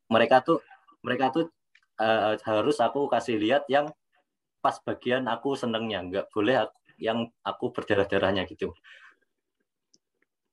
mereka 0.10 0.42
tuh 0.42 0.60
mereka 1.06 1.32
tuh 1.32 1.46
eh, 2.00 2.36
harus 2.44 2.78
aku 2.82 3.06
kasih 3.12 3.38
lihat 3.38 3.64
yang 3.70 3.88
pas 4.60 4.76
bagian 4.84 5.26
aku 5.28 5.56
senengnya 5.56 6.04
nggak 6.04 6.26
boleh 6.32 6.68
aku, 6.68 6.76
yang 7.00 7.28
aku 7.44 7.72
berdarah 7.72 8.08
darahnya 8.08 8.44
gitu 8.46 8.76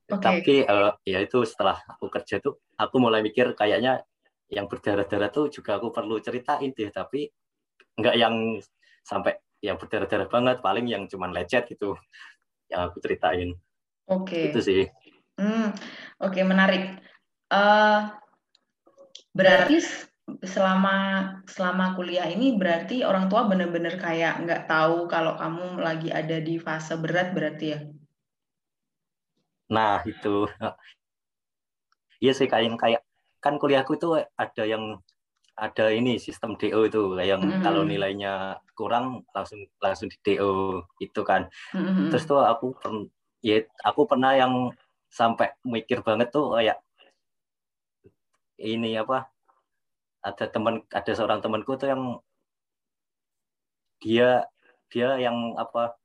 Oke. 0.07 0.22
tapi 0.22 0.62
eh, 0.62 0.92
ya 1.02 1.18
itu 1.18 1.42
setelah 1.42 1.82
aku 1.90 2.07
kerja 2.07 2.38
tuh 2.38 2.62
aku 2.78 2.96
mulai 3.02 3.20
mikir 3.26 3.52
kayaknya 3.59 4.07
yang 4.46 4.70
berdarah 4.70 5.02
darah 5.02 5.30
tuh 5.34 5.50
juga 5.50 5.82
aku 5.82 5.90
perlu 5.90 6.22
ceritain 6.22 6.70
deh 6.70 6.90
tapi 6.94 7.26
nggak 7.98 8.14
yang 8.14 8.62
sampai 9.02 9.34
yang 9.59 9.74
berdarah 9.74 10.07
darah 10.07 10.30
banget 10.30 10.62
paling 10.62 10.86
yang 10.86 11.11
cuman 11.11 11.34
lecet 11.34 11.66
gitu 11.66 11.98
yang 12.70 12.86
aku 12.86 13.02
ceritain 13.02 13.59
Oke. 14.07 14.54
itu 14.54 14.61
sih 14.62 14.86
Hmm, 15.36 15.68
oke 16.16 16.40
menarik. 16.48 16.96
Eh, 17.52 18.00
berarti 19.36 19.76
selama 20.27 20.95
selama 21.47 21.95
kuliah 21.95 22.27
ini 22.35 22.59
berarti 22.61 23.07
orang 23.07 23.31
tua 23.31 23.47
bener-bener 23.51 23.95
kayak 24.05 24.43
nggak 24.43 24.62
tahu 24.66 25.07
kalau 25.07 25.39
kamu 25.39 25.79
lagi 25.87 26.09
ada 26.11 26.37
di 26.43 26.55
fase 26.59 26.95
berat 27.03 27.31
berarti 27.37 27.66
ya? 27.74 27.79
Nah, 29.70 30.03
itu. 30.07 30.47
Iya 32.22 32.33
sih 32.39 32.49
kayak 32.53 32.81
kayak 32.83 33.01
kan 33.45 33.55
kuliahku 33.61 33.93
itu 34.01 34.09
ada 34.16 34.62
yang 34.72 34.85
ada 35.57 35.85
ini 35.93 36.20
sistem 36.20 36.57
DO 36.61 36.81
itu 36.89 37.16
yang 37.24 37.41
Mm-mm. 37.41 37.61
kalau 37.64 37.83
nilainya 37.85 38.61
kurang 38.79 39.24
langsung 39.37 39.61
langsung 39.85 40.09
di 40.12 40.16
DO 40.24 40.81
itu 41.01 41.20
kan. 41.24 41.49
Hmm, 41.72 41.85
hmm, 41.87 42.07
Terus 42.12 42.24
tuh 42.29 42.41
aku 42.41 42.66
ya 43.45 43.64
aku 43.85 44.01
pernah 44.11 44.33
yang 44.37 44.53
sampai 45.12 45.49
mikir 45.64 46.01
banget 46.05 46.29
tuh 46.33 46.57
kayak 46.57 46.77
ini 48.61 48.97
apa? 48.97 49.29
Ada 50.27 50.45
teman 50.55 50.74
ada 50.91 51.12
seorang 51.18 51.39
temanku 51.45 51.72
tuh 51.81 51.89
yang 51.93 52.03
dia 54.03 54.45
dia 54.93 55.09
yang 55.24 55.37
apa 55.57 55.97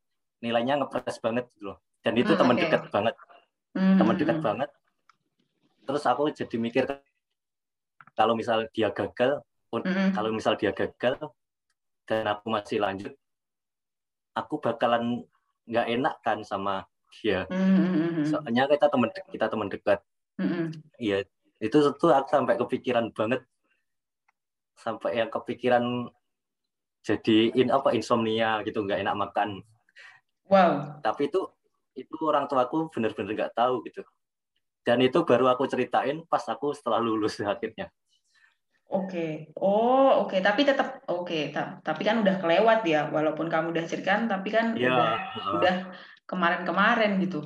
nilainya 0.44 0.74
ngepres 0.80 1.18
banget 1.26 1.46
gitu 1.54 1.74
loh. 1.74 1.78
Dan 2.06 2.14
itu 2.22 2.34
Hmm, 2.34 2.40
teman 2.40 2.58
oke. 2.58 2.64
dekat 2.64 2.82
banget 2.94 3.16
hmm, 3.76 3.96
teman 4.00 4.16
hmm, 4.16 4.22
dekat 4.22 4.38
hmm. 4.40 4.46
banget. 4.48 4.70
Terus 5.86 6.04
aku 6.08 6.24
jadi 6.32 6.56
mikir 6.66 6.86
kalau 8.18 8.34
misal 8.40 8.68
dia 8.76 8.90
gagal, 8.92 9.42
Hmm, 9.72 9.88
hmm. 9.88 10.12
kalau 10.12 10.30
misal 10.36 10.54
dia 10.60 10.72
gagal 10.76 11.16
dan 12.04 12.28
aku 12.28 12.52
masih 12.52 12.84
lanjut, 12.84 13.14
aku 14.36 14.60
bakalan 14.60 15.24
nggak 15.70 15.88
enak 15.96 16.16
kan 16.26 16.40
sama 16.44 16.84
dia. 17.16 17.48
Hmm, 17.48 17.76
hmm, 17.80 17.92
hmm, 17.96 18.12
hmm. 18.20 18.26
Soalnya 18.28 18.64
kita 18.68 18.88
teman 18.92 19.10
kita 19.32 19.46
teman 19.48 19.68
dekat. 19.72 20.00
Hmm, 20.40 20.50
hmm. 20.52 20.68
Iya, 21.00 21.18
itu 21.64 21.78
tuh 21.96 22.12
aku 22.12 22.28
sampai 22.36 22.56
kepikiran 22.60 23.16
banget, 23.16 23.42
sampai 24.78 25.20
yang 25.24 25.30
kepikiran 25.30 26.10
jadiin 27.02 27.74
apa 27.74 27.94
insomnia 27.98 28.62
gitu, 28.62 28.86
nggak 28.86 29.02
enak 29.02 29.16
makan. 29.18 29.50
Wow. 30.48 31.00
Tapi 31.02 31.32
itu 31.32 31.50
itu 31.98 32.16
orang 32.24 32.48
tuaku 32.48 32.88
bener-bener 32.94 33.34
nggak 33.36 33.56
tahu 33.58 33.84
gitu. 33.88 34.06
Dan 34.82 35.02
itu 35.02 35.22
baru 35.22 35.50
aku 35.54 35.70
ceritain 35.70 36.26
pas 36.26 36.42
aku 36.50 36.74
setelah 36.74 37.02
lulus 37.02 37.38
akhirnya. 37.46 37.90
Oke, 38.92 39.56
oh 39.56 40.28
oke, 40.28 40.44
tapi 40.44 40.68
tetap 40.68 41.00
oke, 41.08 41.56
ta- 41.56 41.80
tapi 41.80 42.04
kan 42.04 42.20
udah 42.20 42.44
kelewat 42.44 42.84
ya, 42.84 43.08
walaupun 43.08 43.48
kamu 43.48 43.72
udah 43.72 43.88
ceritakan, 43.88 44.28
tapi 44.28 44.52
kan 44.52 44.76
Iya. 44.76 44.92
udah 44.92 45.12
udah 45.56 45.76
kemarin-kemarin 46.28 47.16
gitu. 47.24 47.40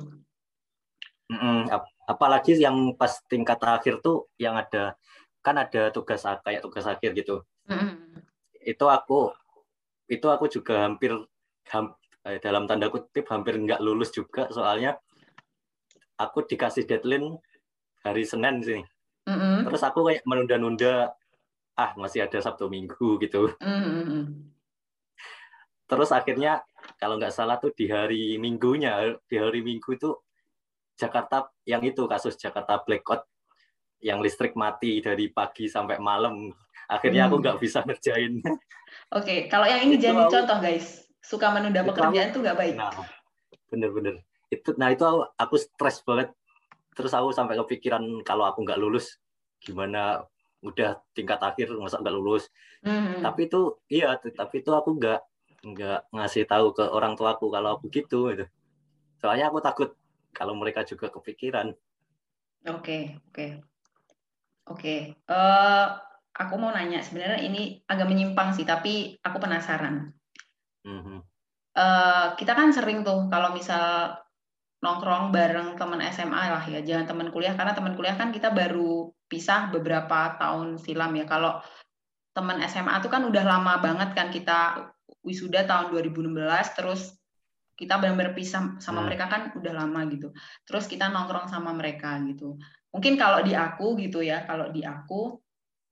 Mm-mm. 1.30 1.70
Ap- 1.70 1.94
Apalagi 2.06 2.54
yang 2.58 2.94
pas 2.94 3.18
tingkat 3.26 3.58
akhir 3.62 3.98
tuh 3.98 4.30
yang 4.38 4.54
ada 4.54 4.94
kan 5.46 5.62
ada 5.62 5.94
tugas 5.94 6.26
kayak 6.42 6.58
tugas 6.58 6.82
akhir 6.90 7.14
gitu. 7.14 7.46
Mm-mm. 7.70 8.18
Itu 8.58 8.90
aku 8.90 9.30
itu 10.10 10.26
aku 10.26 10.50
juga 10.50 10.82
hampir 10.82 11.14
ham- 11.70 11.94
eh, 12.26 12.42
dalam 12.42 12.66
tanda 12.66 12.90
kutip 12.90 13.30
hampir 13.30 13.54
nggak 13.62 13.78
lulus 13.78 14.10
juga 14.10 14.50
soalnya 14.50 14.98
aku 16.18 16.42
dikasih 16.50 16.82
deadline 16.82 17.38
hari 18.02 18.26
Senin 18.26 18.58
sih. 18.66 18.82
Mm-mm. 19.30 19.70
Terus 19.70 19.82
aku 19.86 20.10
kayak 20.10 20.26
menunda-nunda 20.26 21.14
ah 21.78 21.94
masih 21.94 22.26
ada 22.26 22.42
Sabtu 22.42 22.66
Minggu 22.66 23.22
gitu. 23.22 23.54
Mm-mm. 23.62 24.50
Terus 25.86 26.10
akhirnya 26.10 26.66
kalau 26.98 27.22
nggak 27.22 27.30
salah 27.30 27.62
tuh 27.62 27.70
di 27.70 27.86
hari 27.86 28.34
Minggunya, 28.42 29.14
di 29.30 29.38
hari 29.38 29.62
Minggu 29.62 29.94
itu 29.94 30.10
Jakarta 30.98 31.54
yang 31.62 31.84
itu 31.86 32.02
kasus 32.10 32.34
Jakarta 32.34 32.82
blackout 32.82 33.28
yang 34.06 34.22
listrik 34.22 34.54
mati 34.54 35.02
dari 35.02 35.26
pagi 35.28 35.66
sampai 35.66 35.98
malam. 35.98 36.46
Akhirnya 36.86 37.26
aku 37.26 37.36
Hmm. 37.38 37.42
nggak 37.42 37.58
bisa 37.58 37.82
ngerjain. 37.82 38.38
Oke, 39.18 39.50
kalau 39.50 39.66
yang 39.66 39.82
ini 39.82 39.98
Itu 39.98 40.06
jangan 40.06 40.22
aku- 40.22 40.30
dicontoh 40.30 40.58
guys. 40.62 40.86
Suka 41.18 41.50
menunda 41.50 41.82
Itu 41.82 41.90
pekerjaan 41.90 42.28
tuh 42.30 42.40
nggak 42.40 42.54
baik. 42.56 42.74
Nah, 42.78 42.94
bener-bener. 43.66 44.22
Itu, 44.46 44.78
nah 44.78 44.94
itu 44.94 45.02
aku, 45.02 45.26
aku 45.34 45.54
stres 45.58 46.06
banget. 46.06 46.30
Terus 46.94 47.10
aku 47.10 47.34
sampai 47.34 47.58
kepikiran 47.58 48.22
kalau 48.22 48.46
aku 48.46 48.62
nggak 48.62 48.78
lulus, 48.78 49.18
gimana 49.58 50.22
udah 50.62 51.02
tingkat 51.12 51.42
akhir 51.42 51.74
masa 51.74 51.98
nggak 51.98 52.14
lulus. 52.14 52.46
Mm-mm. 52.86 53.26
Tapi 53.26 53.50
itu 53.50 53.74
iya, 53.90 54.14
tapi 54.14 54.62
itu 54.62 54.70
aku 54.70 54.94
nggak 54.94 55.20
nggak 55.66 56.00
ngasih 56.14 56.46
tahu 56.46 56.70
ke 56.70 56.86
orang 56.86 57.18
tuaku 57.18 57.50
kalau 57.50 57.74
aku 57.74 57.90
gitu. 57.90 58.30
Gitu. 58.30 58.46
Soalnya 59.18 59.50
aku 59.50 59.58
takut 59.58 59.90
kalau 60.30 60.54
mereka 60.54 60.86
juga 60.86 61.10
kepikiran. 61.10 61.74
Oke, 62.70 63.18
oke. 63.28 63.46
Oke. 64.66 65.14
Eh, 65.14 65.86
aku 66.36 66.54
mau 66.58 66.74
nanya, 66.74 67.00
sebenarnya 67.00 67.40
ini 67.40 67.80
agak 67.86 68.06
menyimpang 68.10 68.52
sih, 68.52 68.66
tapi 68.66 69.16
aku 69.22 69.38
penasaran. 69.38 70.10
Mhm. 70.84 71.18
Eh, 71.76 72.26
kita 72.40 72.52
kan 72.56 72.72
sering 72.72 73.04
tuh 73.04 73.28
kalau 73.28 73.52
misal 73.52 74.16
nongkrong 74.80 75.32
bareng 75.32 75.76
teman 75.76 76.00
SMA 76.04 76.42
lah 76.52 76.64
ya, 76.68 76.80
jangan 76.84 77.06
teman 77.08 77.28
kuliah 77.32 77.56
karena 77.56 77.72
teman 77.72 77.96
kuliah 77.96 78.16
kan 78.16 78.30
kita 78.32 78.52
baru 78.52 79.10
pisah 79.26 79.72
beberapa 79.72 80.36
tahun 80.38 80.78
silam 80.78 81.12
ya. 81.16 81.24
Kalau 81.26 81.60
teman 82.36 82.60
SMA 82.64 83.00
tuh 83.00 83.08
kan 83.08 83.24
udah 83.24 83.44
lama 83.44 83.80
banget 83.80 84.12
kan 84.12 84.28
kita 84.28 84.92
wisuda 85.24 85.64
tahun 85.66 85.90
2016 85.90 86.76
terus 86.76 87.16
kita 87.76 88.00
benar-benar 88.00 88.32
pisah 88.32 88.80
sama 88.80 89.04
Hmm. 89.04 89.12
mereka 89.12 89.24
kan 89.28 89.42
udah 89.52 89.72
lama 89.72 90.00
gitu. 90.08 90.32
Terus 90.64 90.88
kita 90.88 91.12
nongkrong 91.12 91.48
sama 91.48 91.76
mereka 91.76 92.16
gitu. 92.24 92.56
Mungkin 92.96 93.20
kalau 93.20 93.44
di 93.44 93.52
aku 93.52 94.00
gitu 94.00 94.24
ya, 94.24 94.48
kalau 94.48 94.72
di 94.72 94.80
aku 94.80 95.36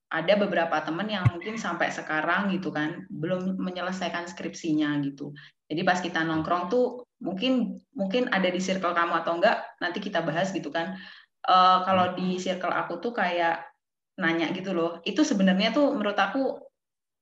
ada 0.09 0.35
beberapa 0.41 0.79
teman 0.81 1.11
yang 1.11 1.27
mungkin 1.37 1.59
sampai 1.59 1.91
sekarang 1.91 2.49
gitu 2.55 2.71
kan 2.71 3.05
belum 3.11 3.61
menyelesaikan 3.61 4.25
skripsinya 4.31 4.97
gitu. 5.05 5.37
Jadi 5.69 5.81
pas 5.85 5.99
kita 5.99 6.23
nongkrong 6.25 6.71
tuh 6.73 7.05
mungkin 7.21 7.83
mungkin 7.93 8.31
ada 8.31 8.47
di 8.47 8.61
circle 8.63 8.95
kamu 8.95 9.21
atau 9.21 9.37
enggak 9.37 9.75
nanti 9.83 9.99
kita 10.01 10.23
bahas 10.25 10.55
gitu 10.55 10.71
kan. 10.73 10.97
Eh, 11.45 11.79
kalau 11.85 12.17
di 12.17 12.41
circle 12.41 12.73
aku 12.73 13.05
tuh 13.05 13.13
kayak 13.13 13.69
nanya 14.17 14.49
gitu 14.55 14.73
loh. 14.73 15.03
Itu 15.05 15.27
sebenarnya 15.27 15.75
tuh 15.77 15.93
menurut 15.93 16.17
aku 16.17 16.63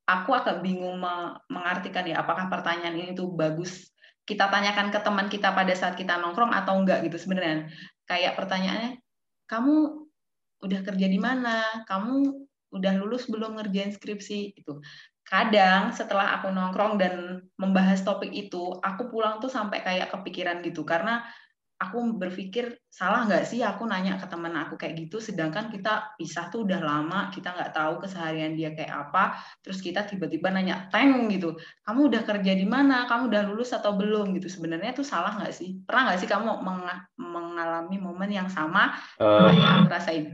aku 0.07 0.31
agak 0.37 0.61
bingung 0.61 1.01
me- 1.01 1.39
mengartikan 1.49 2.05
ya 2.05 2.23
apakah 2.23 2.53
pertanyaan 2.53 2.99
ini 2.99 3.11
tuh 3.17 3.33
bagus 3.33 3.89
kita 4.23 4.47
tanyakan 4.47 4.95
ke 4.95 4.99
teman 5.03 5.27
kita 5.27 5.51
pada 5.51 5.75
saat 5.75 5.99
kita 5.99 6.15
nongkrong 6.23 6.55
atau 6.55 6.79
enggak 6.79 7.03
gitu 7.03 7.19
sebenarnya. 7.19 7.67
Kayak 8.07 8.39
pertanyaannya, 8.39 9.02
kamu 9.53 10.09
udah 10.65 10.81
kerja 10.81 11.07
di 11.13 11.21
mana? 11.21 11.85
Kamu 11.85 12.15
udah 12.73 12.93
lulus 12.97 13.29
belum 13.29 13.61
ngerjain 13.61 13.93
skripsi? 13.93 14.57
Itu 14.57 14.81
kadang 15.29 15.93
setelah 15.93 16.41
aku 16.41 16.49
nongkrong 16.49 16.97
dan 16.97 17.45
membahas 17.61 18.01
topik 18.01 18.33
itu 18.33 18.81
aku 18.81 19.13
pulang 19.13 19.45
tuh 19.45 19.53
sampai 19.53 19.85
kayak 19.85 20.09
kepikiran 20.09 20.65
gitu. 20.65 20.89
Karena 20.89 21.21
aku 21.83 22.15
berpikir 22.15 22.79
salah 22.87 23.27
nggak 23.27 23.45
sih 23.51 23.61
aku 23.67 23.83
nanya 23.91 24.15
ke 24.21 24.27
teman 24.31 24.55
aku 24.55 24.75
kayak 24.79 24.95
gitu? 25.03 25.19
Sedangkan 25.19 25.67
kita 25.75 26.15
pisah 26.19 26.47
tuh 26.53 26.63
udah 26.67 26.79
lama 26.79 27.19
kita 27.35 27.49
nggak 27.57 27.73
tahu 27.75 27.95
keseharian 28.07 28.55
dia 28.59 28.71
kayak 28.77 29.11
apa. 29.11 29.35
Terus 29.67 29.79
kita 29.83 30.07
tiba-tiba 30.07 30.49
nanya 30.55 30.87
teng 30.93 31.27
gitu. 31.35 31.59
Kamu 31.83 32.01
udah 32.11 32.23
kerja 32.23 32.53
di 32.55 32.67
mana? 32.75 33.11
Kamu 33.11 33.23
udah 33.31 33.43
lulus 33.51 33.75
atau 33.75 33.99
belum? 33.99 34.31
Gitu. 34.39 34.47
Sebenarnya 34.47 34.95
tuh 34.95 35.07
salah 35.07 35.35
nggak 35.39 35.55
sih? 35.59 35.83
Pernah 35.83 36.03
nggak 36.13 36.19
sih 36.23 36.29
kamu 36.31 36.47
meng- 36.63 37.07
mengalami 37.19 37.97
momen 37.99 38.31
yang 38.31 38.47
sama? 38.47 38.95
Eh, 39.19 39.51
yang 39.59 39.83
aku 39.83 39.89
rasain 39.91 40.25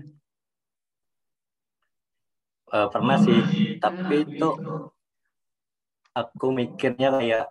eh, 2.68 2.88
pernah 2.92 3.16
sih, 3.16 3.38
tapi 3.80 4.16
itu 4.28 4.48
aku 6.12 6.46
mikirnya 6.52 7.08
kayak 7.16 7.44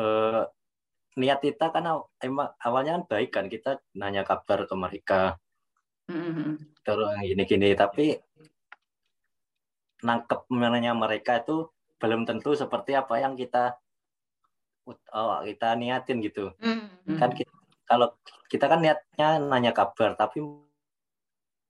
eh, 0.00 0.42
niat 1.14 1.38
kita 1.38 1.70
kan 1.70 1.84
aw- 1.86 2.10
emang 2.18 2.50
awalnya 2.58 2.98
kan 2.98 3.04
baik 3.06 3.30
kan 3.30 3.46
kita 3.46 3.78
nanya 3.94 4.26
kabar 4.26 4.66
ke 4.66 4.74
mereka 4.74 5.22
Mm-mm. 6.10 6.58
terus 6.82 7.08
gini-gini 7.22 7.72
tapi 7.78 8.18
nangkep 10.02 10.50
menanya 10.50 10.92
mereka 10.92 11.40
itu 11.40 11.70
belum 12.02 12.26
tentu 12.28 12.52
seperti 12.58 12.92
apa 12.98 13.22
yang 13.22 13.38
kita 13.38 13.78
oh, 15.14 15.40
kita 15.46 15.78
niatin 15.78 16.18
gitu 16.20 16.52
Mm-mm. 16.60 17.16
kan 17.16 17.30
kita, 17.32 17.52
kalau 17.86 18.12
kita 18.50 18.66
kan 18.66 18.82
niatnya 18.82 19.38
nanya 19.38 19.70
kabar 19.70 20.18
tapi 20.18 20.42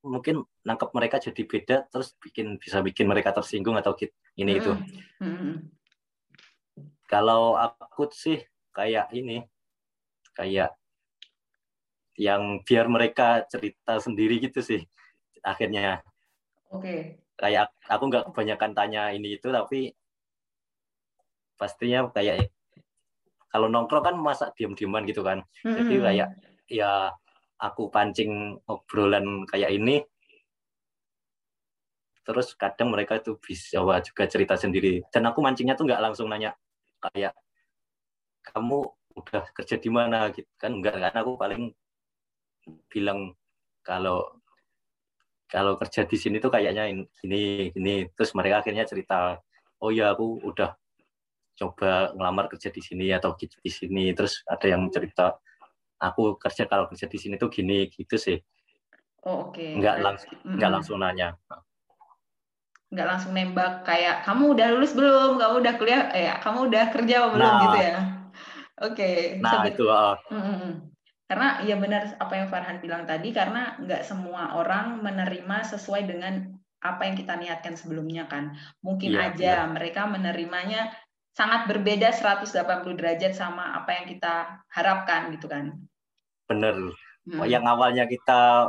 mungkin 0.05 0.45
nangkep 0.65 0.91
mereka 0.97 1.17
jadi 1.21 1.43
beda 1.45 1.77
terus 1.93 2.17
bikin 2.17 2.57
bisa 2.57 2.81
bikin 2.81 3.09
mereka 3.09 3.33
tersinggung 3.37 3.77
atau 3.77 3.93
gitu 3.93 4.13
ini 4.41 4.57
itu 4.57 4.73
Mm-mm. 5.21 5.69
kalau 7.07 7.61
aku 7.61 8.09
sih 8.09 8.41
kayak 8.75 9.09
ini 9.15 9.47
kayak 10.35 10.75
yang 12.19 12.63
biar 12.63 12.87
mereka 12.91 13.47
cerita 13.47 13.99
sendiri 14.03 14.39
gitu 14.43 14.63
sih 14.63 14.83
akhirnya 15.43 16.03
Oke. 16.71 17.23
kayak 17.39 17.71
aku 17.87 18.05
nggak 18.11 18.27
kebanyakan 18.31 18.73
tanya 18.75 19.03
ini 19.15 19.39
itu 19.39 19.51
tapi 19.51 19.95
pastinya 21.55 22.11
kayak 22.11 22.51
kalau 23.51 23.71
nongkrong 23.71 24.03
kan 24.03 24.17
masa 24.19 24.51
diam-diaman 24.59 25.07
gitu 25.07 25.23
kan 25.23 25.47
jadi 25.63 25.95
Mm-mm. 25.95 26.07
kayak 26.11 26.29
ya 26.67 27.15
aku 27.63 27.87
pancing 27.91 28.59
obrolan 28.67 29.47
kayak 29.47 29.71
ini 29.71 30.03
terus 32.25 32.57
kadang 32.57 32.91
mereka 32.91 33.21
tuh 33.21 33.37
bisa 33.39 33.79
juga 33.79 34.25
cerita 34.27 34.57
sendiri 34.57 35.05
dan 35.13 35.29
aku 35.29 35.45
mancingnya 35.45 35.77
tuh 35.79 35.87
nggak 35.87 36.03
langsung 36.03 36.27
nanya 36.27 36.57
kayak 36.99 37.37
kamu 38.45 38.79
udah 39.15 39.43
kerja 39.55 39.77
di 39.79 39.89
mana 39.89 40.29
gitu. 40.31 40.49
Kan 40.59 40.79
enggak 40.81 41.01
kan 41.01 41.15
aku 41.17 41.39
paling 41.39 41.73
bilang 42.89 43.33
kalau 43.81 44.25
kalau 45.45 45.77
kerja 45.79 46.03
di 46.09 46.17
sini 46.19 46.41
tuh 46.43 46.51
kayaknya 46.51 46.89
in- 46.91 47.09
gini 47.21 47.71
gini. 47.71 48.09
Terus 48.13 48.35
mereka 48.35 48.61
akhirnya 48.65 48.85
cerita 48.85 49.39
oh 49.81 49.91
ya 49.93 50.13
aku 50.13 50.41
udah 50.43 50.75
coba 51.55 52.11
ngelamar 52.19 52.51
kerja 52.51 52.75
di 52.75 52.83
sini 52.83 53.13
atau 53.15 53.37
gitu 53.39 53.57
di 53.63 53.71
sini. 53.71 54.11
Terus 54.13 54.43
ada 54.45 54.67
yang 54.67 54.89
cerita 54.91 55.39
aku 56.03 56.35
kerja 56.37 56.67
kalau 56.67 56.91
kerja 56.91 57.07
di 57.07 57.19
sini 57.21 57.39
tuh 57.39 57.49
gini 57.53 57.87
gitu 57.89 58.19
sih. 58.19 58.39
Oh, 59.25 59.49
oke. 59.49 59.63
nggak 59.63 59.95
Berarti- 60.01 60.05
langsung 60.05 60.31
Mm-mm. 60.43 60.55
nggak 60.59 60.71
langsung 60.75 60.97
nanya. 61.01 61.29
Nggak 62.93 63.07
langsung 63.09 63.33
nembak 63.33 63.73
kayak 63.89 64.23
kamu 64.27 64.45
udah 64.55 64.67
lulus 64.75 64.93
belum? 64.93 65.31
Kamu 65.41 65.55
udah 65.65 65.75
kuliah? 65.81 66.03
Eh 66.13 66.29
kamu 66.43 66.59
udah 66.69 66.85
kerja 66.93 67.15
apa 67.25 67.29
belum? 67.33 67.47
Nah. 67.49 67.63
gitu 67.63 67.79
ya 67.79 67.95
oke 68.85 69.11
nah 69.41 69.53
Sebe- 69.65 69.71
itu 69.73 69.85
uh, 69.89 70.17
Mm-mm. 70.29 70.73
karena 71.25 71.49
ya 71.65 71.77
benar 71.81 72.03
apa 72.21 72.33
yang 72.37 72.49
Farhan 72.53 72.79
bilang 72.85 73.09
tadi 73.09 73.33
karena 73.33 73.81
nggak 73.81 74.05
semua 74.05 74.55
orang 74.61 75.01
menerima 75.01 75.57
sesuai 75.73 76.05
dengan 76.05 76.53
apa 76.85 77.09
yang 77.09 77.17
kita 77.17 77.35
niatkan 77.41 77.75
sebelumnya 77.81 78.29
kan. 78.29 78.53
Mungkin 78.85 79.17
Iya, 79.17 79.33
aja 79.33 79.55
mereka 79.73 80.05
menerimanya 80.05 80.93
sangat 81.33 81.65
berbeda 81.67 82.13
180 82.13 82.95
derajat 82.95 83.33
sama 83.33 83.73
apa 83.73 83.91
yang 83.97 84.07
kita 84.07 84.61
harapkan 84.69 85.33
gitu 85.33 85.49
kan. 85.49 85.73
Bener. 86.45 86.93
Mm. 87.25 87.41
yang 87.49 87.65
awalnya 87.65 88.05
kita 88.05 88.69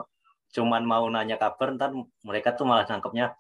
cuman 0.56 0.88
mau 0.88 1.04
nanya 1.12 1.36
kabar 1.36 1.76
ntar 1.76 1.92
mereka 2.24 2.56
tuh 2.56 2.64
malah 2.64 2.88
nangkepnya 2.88 3.36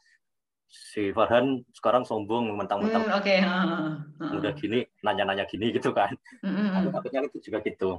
si 0.75 1.15
Farhan 1.15 1.63
sekarang 1.71 2.03
sombong 2.03 2.51
mentang-mentang 2.59 3.07
Hmm, 3.07 3.17
oke 3.19 3.31
heeh, 3.31 3.89
heeh. 4.19 4.37
udah 4.39 4.53
gini 4.59 4.79
nanya-nanya 5.05 5.45
gini 5.47 5.71
gitu 5.71 5.95
kan 5.95 6.11
Mm-mm. 6.43 6.75
aku 6.75 6.87
takutnya 6.91 7.21
itu 7.27 7.37
juga 7.47 7.59
gitu 7.63 7.89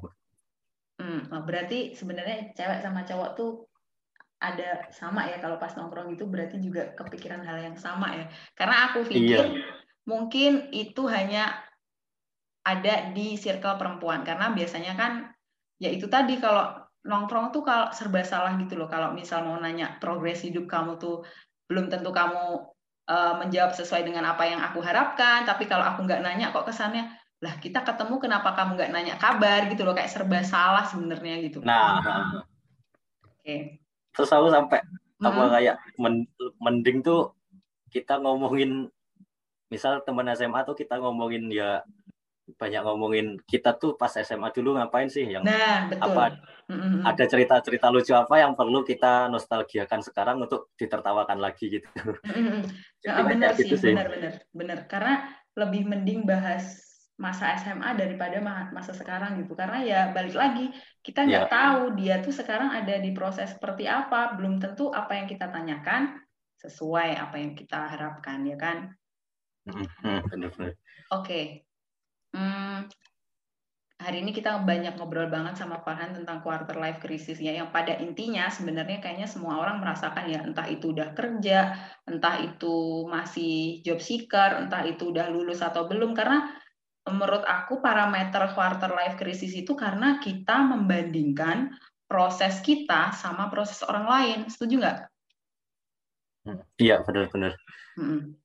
Hmm, 0.96 1.28
oh, 1.28 1.42
berarti 1.44 1.92
sebenarnya 1.92 2.56
cewek 2.56 2.80
sama 2.80 3.04
cowok 3.04 3.30
tuh 3.36 3.50
ada 4.40 4.88
sama 4.92 5.28
ya 5.28 5.36
kalau 5.40 5.56
pas 5.60 5.72
nongkrong 5.76 6.16
itu 6.16 6.24
berarti 6.28 6.56
juga 6.60 6.92
kepikiran 6.96 7.44
hal 7.44 7.58
yang 7.60 7.76
sama 7.76 8.16
ya. 8.16 8.24
Karena 8.56 8.76
aku 8.92 9.04
pikir 9.04 9.44
iya. 9.44 9.44
mungkin 10.08 10.72
itu 10.72 11.04
hanya 11.08 11.60
ada 12.64 13.12
di 13.12 13.36
circle 13.36 13.76
perempuan 13.78 14.24
karena 14.24 14.50
biasanya 14.56 14.92
kan 14.98 15.12
ya 15.78 15.92
itu 15.92 16.08
tadi 16.08 16.40
kalau 16.40 16.80
nongkrong 17.06 17.54
tuh 17.54 17.62
kalau 17.62 17.92
serba 17.92 18.24
salah 18.24 18.56
gitu 18.56 18.74
loh. 18.80 18.88
Kalau 18.88 19.12
misal 19.12 19.44
mau 19.44 19.60
nanya 19.60 20.00
progres 20.00 20.42
hidup 20.42 20.64
kamu 20.64 20.96
tuh 20.96 21.22
belum 21.66 21.90
tentu 21.90 22.10
kamu 22.14 22.70
uh, 23.10 23.34
menjawab 23.42 23.74
sesuai 23.74 24.06
dengan 24.06 24.26
apa 24.26 24.46
yang 24.46 24.62
aku 24.62 24.82
harapkan. 24.82 25.46
Tapi 25.46 25.66
kalau 25.66 25.82
aku 25.82 26.06
nggak 26.06 26.22
nanya 26.22 26.54
kok 26.54 26.66
kesannya 26.66 27.10
lah 27.44 27.60
kita 27.60 27.84
ketemu 27.84 28.16
kenapa 28.16 28.56
kamu 28.56 28.80
nggak 28.80 28.92
nanya 28.96 29.14
kabar 29.20 29.68
gitu 29.68 29.84
loh 29.84 29.92
kayak 29.92 30.08
serba 30.08 30.40
salah 30.40 30.88
sebenarnya 30.88 31.44
gitu. 31.44 31.60
Nah, 31.60 32.00
oke. 32.00 33.44
Okay. 33.44 33.76
Terus 34.16 34.30
aku 34.32 34.48
sampai 34.48 34.80
hmm. 35.20 35.28
apa 35.28 35.42
kayak 35.60 35.76
mending 36.56 37.04
tuh 37.04 37.36
kita 37.92 38.16
ngomongin 38.24 38.88
misal 39.68 40.00
teman 40.06 40.32
SMA 40.32 40.64
tuh 40.64 40.72
kita 40.78 40.96
ngomongin 40.96 41.52
ya 41.52 41.84
banyak 42.54 42.82
ngomongin 42.86 43.26
kita 43.42 43.74
tuh 43.74 43.98
pas 43.98 44.14
SMA 44.14 44.54
dulu 44.54 44.78
ngapain 44.78 45.10
sih 45.10 45.26
yang 45.26 45.42
nah, 45.42 45.90
betul. 45.90 46.14
apa 46.14 46.24
mm-hmm. 46.70 47.02
ada 47.02 47.24
cerita-cerita 47.26 47.90
lucu 47.90 48.14
apa 48.14 48.38
yang 48.38 48.54
perlu 48.54 48.86
kita 48.86 49.26
nostalgiakan 49.26 49.98
sekarang 50.06 50.38
untuk 50.38 50.70
ditertawakan 50.78 51.42
lagi 51.42 51.82
gitu. 51.82 51.90
Mm-hmm. 52.22 52.60
Nah, 53.10 53.22
benar 53.26 53.50
gitu 53.58 53.74
sih, 53.74 53.90
benar-benar 53.90 54.46
benar 54.54 54.78
karena 54.86 55.14
lebih 55.58 55.90
mending 55.90 56.22
bahas 56.22 56.86
masa 57.18 57.56
SMA 57.58 57.96
daripada 57.96 58.38
masa 58.70 58.92
sekarang 58.92 59.40
gitu 59.40 59.56
karena 59.56 59.80
ya 59.80 60.00
balik 60.12 60.36
lagi 60.36 60.68
kita 61.00 61.24
nggak 61.24 61.48
yeah. 61.48 61.52
tahu 61.52 61.80
dia 61.96 62.14
tuh 62.20 62.30
sekarang 62.30 62.68
ada 62.76 63.00
di 63.00 63.08
proses 63.16 63.56
seperti 63.56 63.88
apa 63.88 64.36
belum 64.36 64.60
tentu 64.60 64.92
apa 64.92 65.16
yang 65.16 65.26
kita 65.26 65.48
tanyakan 65.48 66.20
sesuai 66.60 67.16
apa 67.16 67.36
yang 67.40 67.52
kita 67.58 67.90
harapkan 67.90 68.44
ya 68.46 68.56
kan. 68.60 68.92
Mm-hmm. 69.66 70.22
Oke, 70.30 70.74
okay. 71.10 71.46
Hmm, 72.36 72.84
hari 73.96 74.20
ini 74.20 74.36
kita 74.36 74.60
banyak 74.60 75.00
ngobrol 75.00 75.32
banget 75.32 75.56
sama 75.56 75.80
Farhan 75.80 76.12
tentang 76.12 76.44
quarter 76.44 76.76
life 76.76 77.00
crisis 77.00 77.40
ya, 77.40 77.56
yang 77.56 77.72
pada 77.72 77.96
intinya 77.96 78.52
sebenarnya 78.52 79.00
kayaknya 79.00 79.24
semua 79.24 79.56
orang 79.56 79.80
merasakan 79.80 80.28
ya, 80.28 80.44
entah 80.44 80.68
itu 80.68 80.92
udah 80.92 81.16
kerja, 81.16 81.80
entah 82.04 82.36
itu 82.44 83.08
masih 83.08 83.80
job 83.80 84.04
seeker, 84.04 84.60
entah 84.60 84.84
itu 84.84 85.08
udah 85.08 85.32
lulus 85.32 85.64
atau 85.64 85.88
belum, 85.88 86.12
karena 86.12 86.60
menurut 87.08 87.40
aku 87.48 87.80
parameter 87.80 88.52
quarter 88.52 88.92
life 88.92 89.16
crisis 89.16 89.56
itu 89.56 89.72
karena 89.72 90.20
kita 90.20 90.60
membandingkan 90.60 91.72
proses 92.04 92.60
kita 92.60 93.16
sama 93.16 93.48
proses 93.48 93.80
orang 93.80 94.04
lain, 94.04 94.38
setuju 94.52 94.84
nggak? 94.84 94.98
Iya, 96.76 97.00
benar-benar. 97.00 97.56
Hmm 97.96 98.36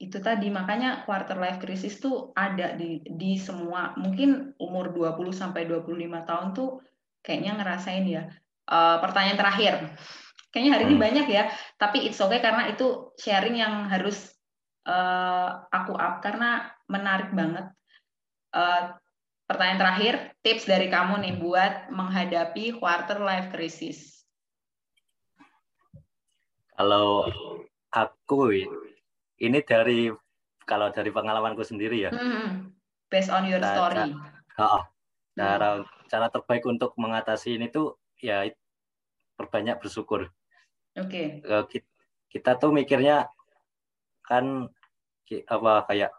itu 0.00 0.16
tadi 0.16 0.48
makanya 0.48 1.04
quarter 1.04 1.36
life 1.36 1.60
crisis 1.60 2.00
tuh 2.00 2.32
ada 2.32 2.72
di 2.72 3.04
di 3.04 3.36
semua 3.36 3.92
mungkin 4.00 4.56
umur 4.56 4.96
20 4.96 5.28
sampai 5.28 5.68
25 5.68 5.92
tahun 6.24 6.48
tuh 6.56 6.80
kayaknya 7.20 7.60
ngerasain 7.60 8.06
ya. 8.08 8.24
Uh, 8.64 8.96
pertanyaan 9.04 9.36
terakhir. 9.36 9.74
Kayaknya 10.50 10.72
hari 10.72 10.84
ini 10.88 10.96
hmm. 10.96 11.04
banyak 11.04 11.26
ya, 11.30 11.44
tapi 11.78 12.08
it's 12.08 12.18
okay 12.18 12.40
karena 12.42 12.72
itu 12.72 13.14
sharing 13.20 13.60
yang 13.60 13.86
harus 13.86 14.34
uh, 14.88 15.62
aku 15.70 15.94
up 15.94 16.24
karena 16.24 16.72
menarik 16.90 17.30
banget. 17.30 17.70
Uh, 18.50 18.94
pertanyaan 19.46 19.78
terakhir, 19.78 20.14
tips 20.42 20.66
dari 20.66 20.90
kamu 20.90 21.22
nih 21.22 21.34
buat 21.38 21.92
menghadapi 21.92 22.78
quarter 22.78 23.22
life 23.22 23.50
crisis. 23.54 24.26
Kalau 26.74 27.30
aku 27.94 28.54
ini 29.40 29.58
dari 29.64 30.12
kalau 30.68 30.92
dari 30.92 31.10
pengalamanku 31.10 31.64
sendiri 31.64 32.06
ya. 32.06 32.10
Hmm, 32.12 32.70
based 33.08 33.32
on 33.32 33.48
your 33.48 33.58
cara, 33.58 33.74
story. 33.74 34.12
Oh, 34.60 34.82
cara 35.34 35.80
hmm. 35.80 35.88
cara 36.06 36.26
terbaik 36.28 36.64
untuk 36.68 36.94
mengatasi 37.00 37.56
ini 37.56 37.72
tuh 37.72 37.96
ya 38.20 38.46
perbanyak 39.34 39.80
bersyukur. 39.80 40.28
Oke. 41.00 41.40
Okay. 41.42 41.80
Kita 42.30 42.60
tuh 42.60 42.70
mikirnya 42.70 43.26
kan 44.22 44.70
apa 45.30 45.72
kayak 45.90 46.10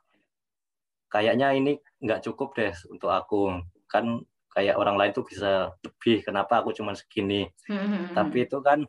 kayaknya 1.11 1.51
ini 1.55 1.73
nggak 1.99 2.23
cukup 2.23 2.55
deh 2.55 2.71
untuk 2.87 3.11
aku 3.11 3.59
kan 3.91 4.23
kayak 4.51 4.75
orang 4.79 4.95
lain 4.99 5.11
tuh 5.11 5.27
bisa 5.27 5.75
lebih 5.83 6.23
kenapa 6.23 6.59
aku 6.63 6.75
cuma 6.75 6.95
segini 6.95 7.47
hmm. 7.67 7.75
hmm, 7.75 7.87
hmm. 7.87 8.05
tapi 8.15 8.37
itu 8.47 8.57
kan 8.63 8.79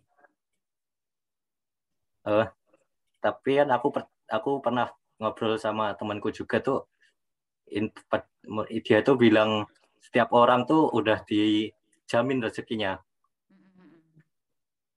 uh, 2.27 2.47
tapi 3.23 3.51
kan 3.63 3.69
aku 3.71 3.95
aku 4.33 4.65
pernah 4.65 4.89
ngobrol 5.21 5.61
sama 5.61 5.93
temanku 5.95 6.33
juga 6.33 6.59
tuh 6.65 6.89
dia 8.83 8.99
tuh 9.05 9.17
bilang 9.17 9.69
setiap 10.03 10.33
orang 10.35 10.65
tuh 10.69 10.93
udah 10.93 11.25
dijamin 11.25 12.43
rezekinya. 12.43 13.01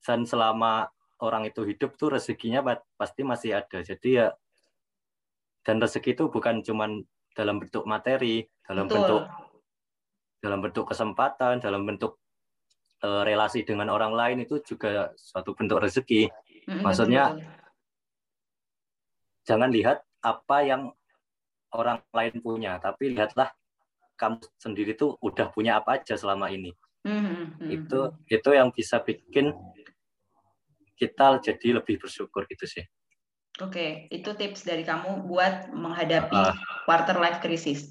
Dan 0.05 0.27
selama 0.27 0.89
orang 1.23 1.47
itu 1.49 1.63
hidup 1.63 1.95
tuh 1.95 2.13
rezekinya 2.15 2.61
pasti 2.97 3.21
masih 3.23 3.59
ada. 3.59 3.79
Jadi 3.79 4.09
ya 4.21 4.33
dan 5.65 5.81
rezeki 5.81 6.13
itu 6.13 6.23
bukan 6.29 6.61
cuman 6.61 7.01
dalam 7.33 7.57
bentuk 7.57 7.89
materi 7.89 8.45
dalam 8.69 8.85
Betul. 8.85 9.01
bentuk 9.01 9.23
dalam 10.45 10.59
bentuk 10.61 10.85
kesempatan 10.93 11.57
dalam 11.57 11.89
bentuk 11.89 12.21
uh, 13.01 13.25
relasi 13.25 13.65
dengan 13.65 13.89
orang 13.89 14.13
lain 14.13 14.45
itu 14.45 14.61
juga 14.61 15.09
suatu 15.17 15.57
bentuk 15.57 15.81
rezeki. 15.81 16.29
Maksudnya 16.85 17.33
jangan 19.45 19.69
lihat 19.69 20.01
apa 20.25 20.57
yang 20.65 20.91
orang 21.71 22.01
lain 22.11 22.41
punya, 22.41 22.81
tapi 22.81 23.13
lihatlah 23.13 23.53
kamu 24.17 24.41
sendiri 24.57 24.97
tuh 24.97 25.15
udah 25.21 25.53
punya 25.53 25.79
apa 25.79 26.01
aja 26.01 26.17
selama 26.17 26.49
ini. 26.49 26.73
Mm-hmm. 27.05 27.69
Itu 27.69 28.17
itu 28.27 28.49
yang 28.51 28.73
bisa 28.73 28.99
bikin 29.05 29.53
kita 30.95 31.43
jadi 31.43 31.77
lebih 31.77 32.01
bersyukur 32.01 32.47
gitu 32.49 32.65
sih. 32.65 32.85
Oke, 33.63 34.11
itu 34.11 34.35
tips 34.35 34.67
dari 34.67 34.83
kamu 34.83 35.23
buat 35.31 35.71
menghadapi 35.71 36.35
uh, 36.35 36.55
quarter 36.83 37.15
life 37.15 37.39
crisis. 37.39 37.87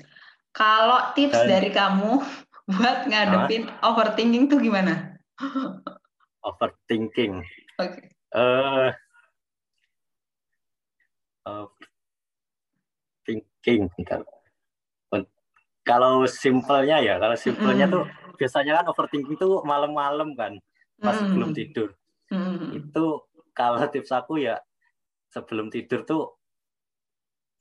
Kalau 0.52 1.14
tips 1.16 1.40
dan, 1.40 1.48
dari 1.48 1.70
kamu 1.72 2.20
buat 2.74 2.98
ngadepin 3.08 3.72
uh, 3.80 3.88
overthinking 3.92 4.52
tuh 4.52 4.60
gimana? 4.60 5.16
overthinking. 6.48 7.40
Oke. 7.80 7.96
Okay. 7.96 8.06
Uh, 8.34 8.90
thinking 13.24 13.88
kalau 15.84 16.24
simpelnya 16.24 16.98
ya 17.04 17.20
kalau 17.20 17.36
simpelnya 17.36 17.86
mm. 17.86 17.92
tuh 17.92 18.04
biasanya 18.40 18.80
kan 18.80 18.84
overthinking 18.88 19.36
tuh 19.36 19.60
malam-malam 19.62 20.32
kan 20.32 20.56
pas 20.96 21.20
mm. 21.20 21.30
belum 21.36 21.50
tidur 21.52 21.88
mm. 22.32 22.72
itu 22.72 23.04
kalau 23.52 23.78
tips 23.92 24.10
aku 24.10 24.40
ya 24.40 24.56
sebelum 25.28 25.68
tidur 25.68 26.08
tuh 26.08 26.40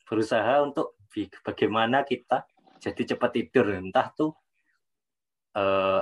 berusaha 0.07 0.63
untuk 0.63 0.95
bagaimana 1.43 2.07
kita 2.07 2.47
jadi 2.79 3.15
cepat 3.15 3.31
tidur 3.36 3.75
entah 3.75 4.07
tuh 4.15 4.31
eh, 5.55 6.01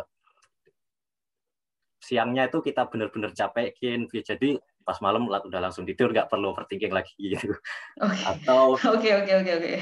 siangnya 2.02 2.50
itu 2.50 2.60
kita 2.64 2.90
benar-benar 2.90 3.34
capekin 3.34 4.10
jadi 4.10 4.58
pas 4.82 4.98
malam 5.00 5.30
udah 5.30 5.62
langsung 5.62 5.86
tidur 5.86 6.12
nggak 6.12 6.28
perlu 6.28 6.52
overthinking 6.52 6.94
lagi 6.94 7.14
gitu. 7.36 7.56
Okay. 7.98 8.26
atau 8.26 8.76
oke 8.96 9.10
oke 9.24 9.32
oke 9.44 9.52
oke. 9.62 9.74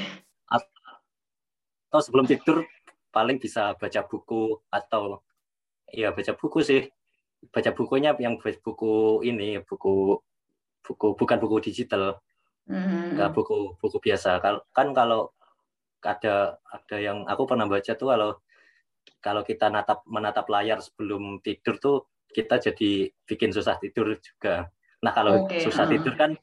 Atau 0.50 2.00
sebelum 2.04 2.26
tidur 2.28 2.64
paling 3.10 3.42
bisa 3.42 3.74
baca 3.74 4.00
buku 4.06 4.58
atau 4.70 5.22
ya 5.90 6.14
baca 6.14 6.32
buku 6.36 6.60
sih. 6.62 6.82
Baca 7.50 7.72
bukunya 7.72 8.12
yang 8.20 8.36
buku 8.36 9.24
ini 9.24 9.64
buku 9.64 10.20
buku 10.84 11.06
bukan 11.16 11.38
buku 11.40 11.56
digital. 11.72 12.20
Mm-hmm. 12.70 13.18
nggak 13.18 13.30
buku 13.34 13.74
buku 13.82 13.98
biasa. 13.98 14.38
Kan 14.70 14.94
kalau 14.94 15.34
ada 16.04 16.56
ada 16.70 16.96
yang 16.96 17.26
aku 17.28 17.44
pernah 17.44 17.66
baca 17.68 17.92
tuh 17.92 18.08
kalau 18.14 18.30
kalau 19.20 19.42
kita 19.44 19.68
natap 19.68 20.04
menatap 20.08 20.48
layar 20.48 20.80
sebelum 20.80 21.40
tidur 21.44 21.76
tuh 21.76 21.96
kita 22.30 22.62
jadi 22.62 23.10
bikin 23.26 23.50
susah 23.50 23.76
tidur 23.82 24.16
juga 24.22 24.70
Nah 25.00 25.12
kalau 25.16 25.48
okay. 25.48 25.64
susah 25.64 25.84
uh. 25.84 25.90
tidur 25.90 26.14
kan 26.16 26.36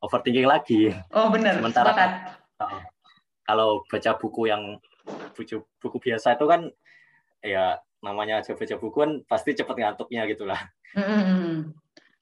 overthinking 0.00 0.46
lagi. 0.46 0.94
Oh 1.12 1.28
benar. 1.28 1.58
Sementara 1.58 1.90
kan, 1.92 2.10
kalau 3.44 3.82
baca 3.86 4.10
buku 4.18 4.48
yang 4.50 4.78
buku, 5.34 5.62
buku 5.82 5.96
biasa 6.02 6.34
itu 6.38 6.46
kan 6.46 6.70
ya 7.44 7.78
namanya 8.02 8.42
aja 8.42 8.54
baca 8.54 8.74
buku 8.78 8.96
kan 8.96 9.12
pasti 9.26 9.54
cepat 9.54 9.76
ngantuknya 9.76 10.26
gitulah. 10.30 10.60
Mm-hmm. 10.94 11.74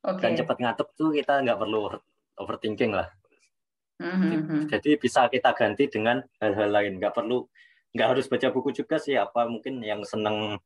Okay. 0.05 0.21
Dan 0.21 0.33
cepat 0.37 0.57
ngantuk 0.61 0.89
tuh 0.97 1.13
kita 1.13 1.41
nggak 1.45 1.59
perlu 1.61 1.93
overthinking 2.41 2.93
lah. 2.93 3.09
Mm-hmm. 4.03 4.69
Jadi 4.69 4.91
bisa 4.99 5.31
kita 5.31 5.55
ganti 5.55 5.87
dengan 5.87 6.21
hal-hal 6.43 6.71
lain. 6.73 6.99
Nggak 6.99 7.15
perlu 7.15 7.47
nggak 7.95 8.09
harus 8.11 8.27
baca 8.27 8.49
buku 8.51 8.75
juga 8.75 8.99
sih. 8.99 9.15
Apa 9.15 9.47
mungkin 9.47 9.81
yang 9.85 10.03
seneng 10.03 10.59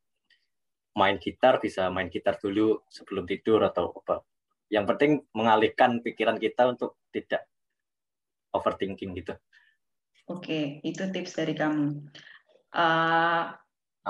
main 0.97 1.21
gitar 1.23 1.63
bisa 1.63 1.87
main 1.93 2.11
gitar 2.11 2.41
dulu 2.41 2.83
sebelum 2.91 3.29
tidur 3.29 3.63
atau 3.63 3.95
apa. 3.95 4.25
Yang 4.69 4.85
penting 4.95 5.13
mengalihkan 5.33 6.05
pikiran 6.05 6.37
kita 6.37 6.69
untuk 6.69 6.97
tidak 7.13 7.49
overthinking 8.53 9.17
gitu. 9.17 9.35
Oke, 10.29 10.85
itu 10.85 11.09
tips 11.09 11.41
dari 11.41 11.57
kamu. 11.57 12.05
Uh, 12.69 13.57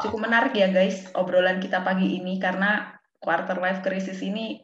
cukup 0.03 0.31
menarik 0.31 0.55
ya 0.55 0.71
guys 0.71 1.11
obrolan 1.15 1.59
kita 1.59 1.83
pagi 1.83 2.19
ini 2.19 2.39
karena 2.39 2.95
quarter 3.19 3.59
life 3.59 3.83
crisis 3.83 4.23
ini 4.23 4.63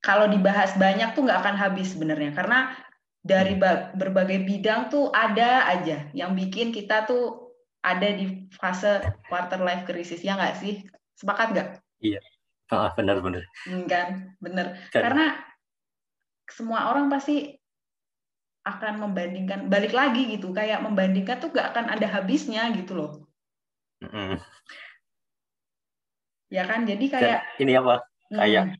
kalau 0.00 0.28
dibahas 0.28 0.76
banyak 0.76 1.12
tuh 1.16 1.28
nggak 1.28 1.40
akan 1.44 1.56
habis 1.56 1.92
sebenarnya 1.92 2.32
karena 2.32 2.72
dari 3.24 3.56
hmm. 3.56 3.96
berbagai 3.96 4.44
bidang 4.44 4.92
tuh 4.92 5.08
ada 5.16 5.64
aja 5.68 6.08
yang 6.12 6.36
bikin 6.36 6.72
kita 6.72 7.08
tuh 7.08 7.56
ada 7.84 8.16
di 8.16 8.48
fase 8.52 9.00
quarter 9.28 9.60
life 9.60 9.84
crisis 9.88 10.20
ya 10.24 10.36
nggak 10.36 10.56
sih 10.60 10.84
sepakat 11.16 11.48
nggak? 11.52 11.68
Iya, 12.04 12.20
ah, 12.72 12.90
benar 12.96 13.20
benar. 13.20 13.44
Hmm, 13.68 13.84
kan, 13.84 14.36
benar. 14.40 14.80
Karena 14.88 15.36
semua 16.48 16.92
orang 16.92 17.08
pasti 17.08 17.56
akan 18.64 19.08
membandingkan 19.08 19.68
balik 19.68 19.92
lagi 19.92 20.24
gitu 20.24 20.56
kayak 20.56 20.80
membandingkan 20.80 21.36
tuh 21.36 21.52
gak 21.52 21.76
akan 21.76 21.92
ada 21.92 22.08
habisnya 22.08 22.72
gitu 22.72 22.96
loh 22.96 23.12
mm. 24.00 24.40
ya 26.48 26.64
kan 26.64 26.88
jadi 26.88 27.04
kayak 27.12 27.40
Dan 27.44 27.60
ini 27.60 27.72
apa 27.76 27.94
kayak 28.32 28.64
mm. 28.64 28.76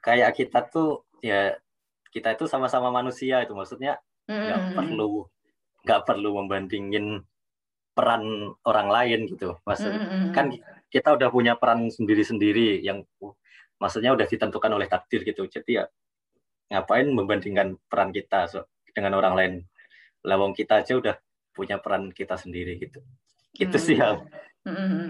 kayak 0.00 0.30
kita 0.32 0.58
tuh 0.72 1.04
ya 1.20 1.52
kita 2.08 2.32
itu 2.32 2.48
sama-sama 2.48 2.88
manusia 2.88 3.44
itu 3.44 3.52
maksudnya 3.52 4.00
nggak 4.24 4.72
mm. 4.72 4.74
perlu 4.80 5.28
nggak 5.84 6.02
perlu 6.08 6.30
membandingin 6.40 7.20
peran 7.92 8.56
orang 8.64 8.88
lain 8.88 9.28
gitu 9.28 9.60
maksud 9.68 9.92
mm. 9.92 10.32
kan 10.32 10.56
kita 10.90 11.14
udah 11.14 11.30
punya 11.30 11.54
peran 11.54 11.86
sendiri-sendiri 11.88 12.82
yang 12.82 13.06
maksudnya 13.78 14.12
udah 14.12 14.26
ditentukan 14.26 14.70
oleh 14.74 14.90
takdir 14.90 15.22
gitu. 15.22 15.46
Jadi 15.46 15.80
ya 15.80 15.84
ngapain 16.70 17.08
membandingkan 17.08 17.78
peran 17.86 18.10
kita 18.10 18.50
so, 18.50 18.66
dengan 18.90 19.16
orang 19.16 19.34
lain? 19.38 19.52
Lawang 20.26 20.52
kita 20.52 20.84
aja 20.84 20.98
udah 20.98 21.16
punya 21.54 21.80
peran 21.80 22.10
kita 22.10 22.34
sendiri 22.36 22.76
gitu. 22.76 23.00
Gitu 23.54 23.76
hmm. 23.78 23.86
sih 23.86 23.96
ya 23.98 24.14
hmm, 24.14 24.70
hmm, 24.70 24.90
hmm. 24.90 25.08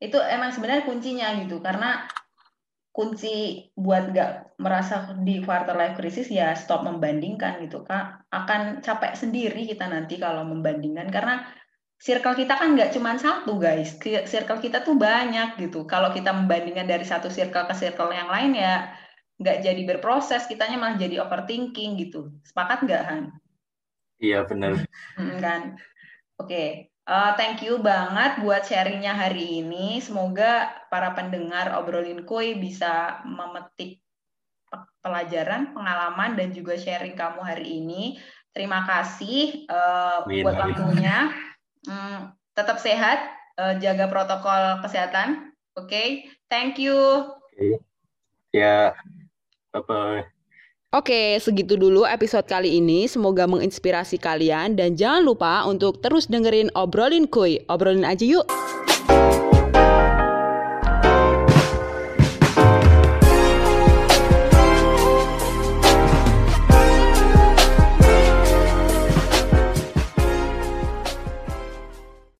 itu 0.00 0.16
emang 0.16 0.48
sebenarnya 0.54 0.88
kuncinya 0.88 1.28
gitu 1.44 1.60
karena 1.60 2.08
kunci 2.92 3.68
buat 3.72 4.12
nggak 4.12 4.60
merasa 4.60 5.16
di 5.24 5.40
quarter 5.40 5.72
life 5.72 5.96
crisis 5.96 6.28
ya 6.28 6.52
stop 6.52 6.84
membandingkan 6.84 7.64
gitu 7.64 7.82
kak. 7.88 8.28
Akan 8.28 8.84
capek 8.84 9.16
sendiri 9.16 9.64
kita 9.64 9.88
nanti 9.88 10.20
kalau 10.20 10.44
membandingkan 10.44 11.08
karena 11.08 11.48
circle 12.02 12.34
kita 12.34 12.58
kan 12.58 12.74
nggak 12.74 12.90
cuma 12.98 13.14
satu 13.14 13.62
guys 13.62 13.94
circle 14.26 14.58
kita 14.58 14.82
tuh 14.82 14.98
banyak 14.98 15.54
gitu 15.62 15.86
kalau 15.86 16.10
kita 16.10 16.34
membandingkan 16.34 16.90
dari 16.90 17.06
satu 17.06 17.30
circle 17.30 17.70
ke 17.70 17.74
circle 17.78 18.10
yang 18.10 18.26
lain 18.26 18.58
ya 18.58 18.90
nggak 19.42 19.58
jadi 19.66 19.82
berproses, 19.82 20.46
kitanya 20.46 20.78
malah 20.78 20.96
jadi 20.96 21.18
overthinking 21.26 21.98
gitu. 21.98 22.30
Sepakat 22.46 22.86
nggak 22.86 23.02
Han? 23.10 23.24
Iya 24.22 24.46
benar. 24.46 24.86
Kan. 25.18 25.74
Oke, 26.38 26.46
okay. 26.46 26.68
uh, 27.10 27.12
eh, 27.12 27.30
thank 27.34 27.58
you 27.66 27.82
banget 27.82 28.38
buat 28.38 28.62
sharingnya 28.62 29.18
hari 29.18 29.66
ini. 29.66 29.98
Semoga 29.98 30.70
para 30.86 31.10
pendengar 31.18 31.74
obrolin 31.74 32.22
koi 32.22 32.54
bisa 32.54 33.20
memetik 33.26 33.98
pelajaran, 35.02 35.74
pengalaman 35.74 36.38
dan 36.38 36.54
juga 36.54 36.78
sharing 36.78 37.18
kamu 37.18 37.42
hari 37.42 37.82
ini. 37.82 38.22
Terima 38.54 38.86
kasih 38.86 39.66
uh, 39.66 40.22
buat 40.22 40.54
waktunya. 40.54 41.34
Hmm, 41.86 42.30
tetap 42.54 42.78
sehat, 42.78 43.18
uh, 43.58 43.74
jaga 43.82 44.06
protokol 44.06 44.82
kesehatan. 44.86 45.54
Oke, 45.74 45.88
okay? 45.88 46.08
thank 46.52 46.76
you. 46.78 46.94
Okay. 47.56 47.80
Ya. 48.52 48.92
Bye-bye. 49.72 50.28
Oke, 50.92 51.40
segitu 51.40 51.80
dulu 51.80 52.04
episode 52.04 52.44
kali 52.44 52.76
ini. 52.76 53.08
Semoga 53.08 53.48
menginspirasi 53.48 54.20
kalian 54.20 54.76
dan 54.76 54.92
jangan 54.92 55.24
lupa 55.24 55.64
untuk 55.64 56.04
terus 56.04 56.28
dengerin 56.28 56.68
obrolin 56.76 57.24
kuy. 57.24 57.64
Obrolin 57.72 58.04
aja 58.04 58.20
yuk. 58.28 58.44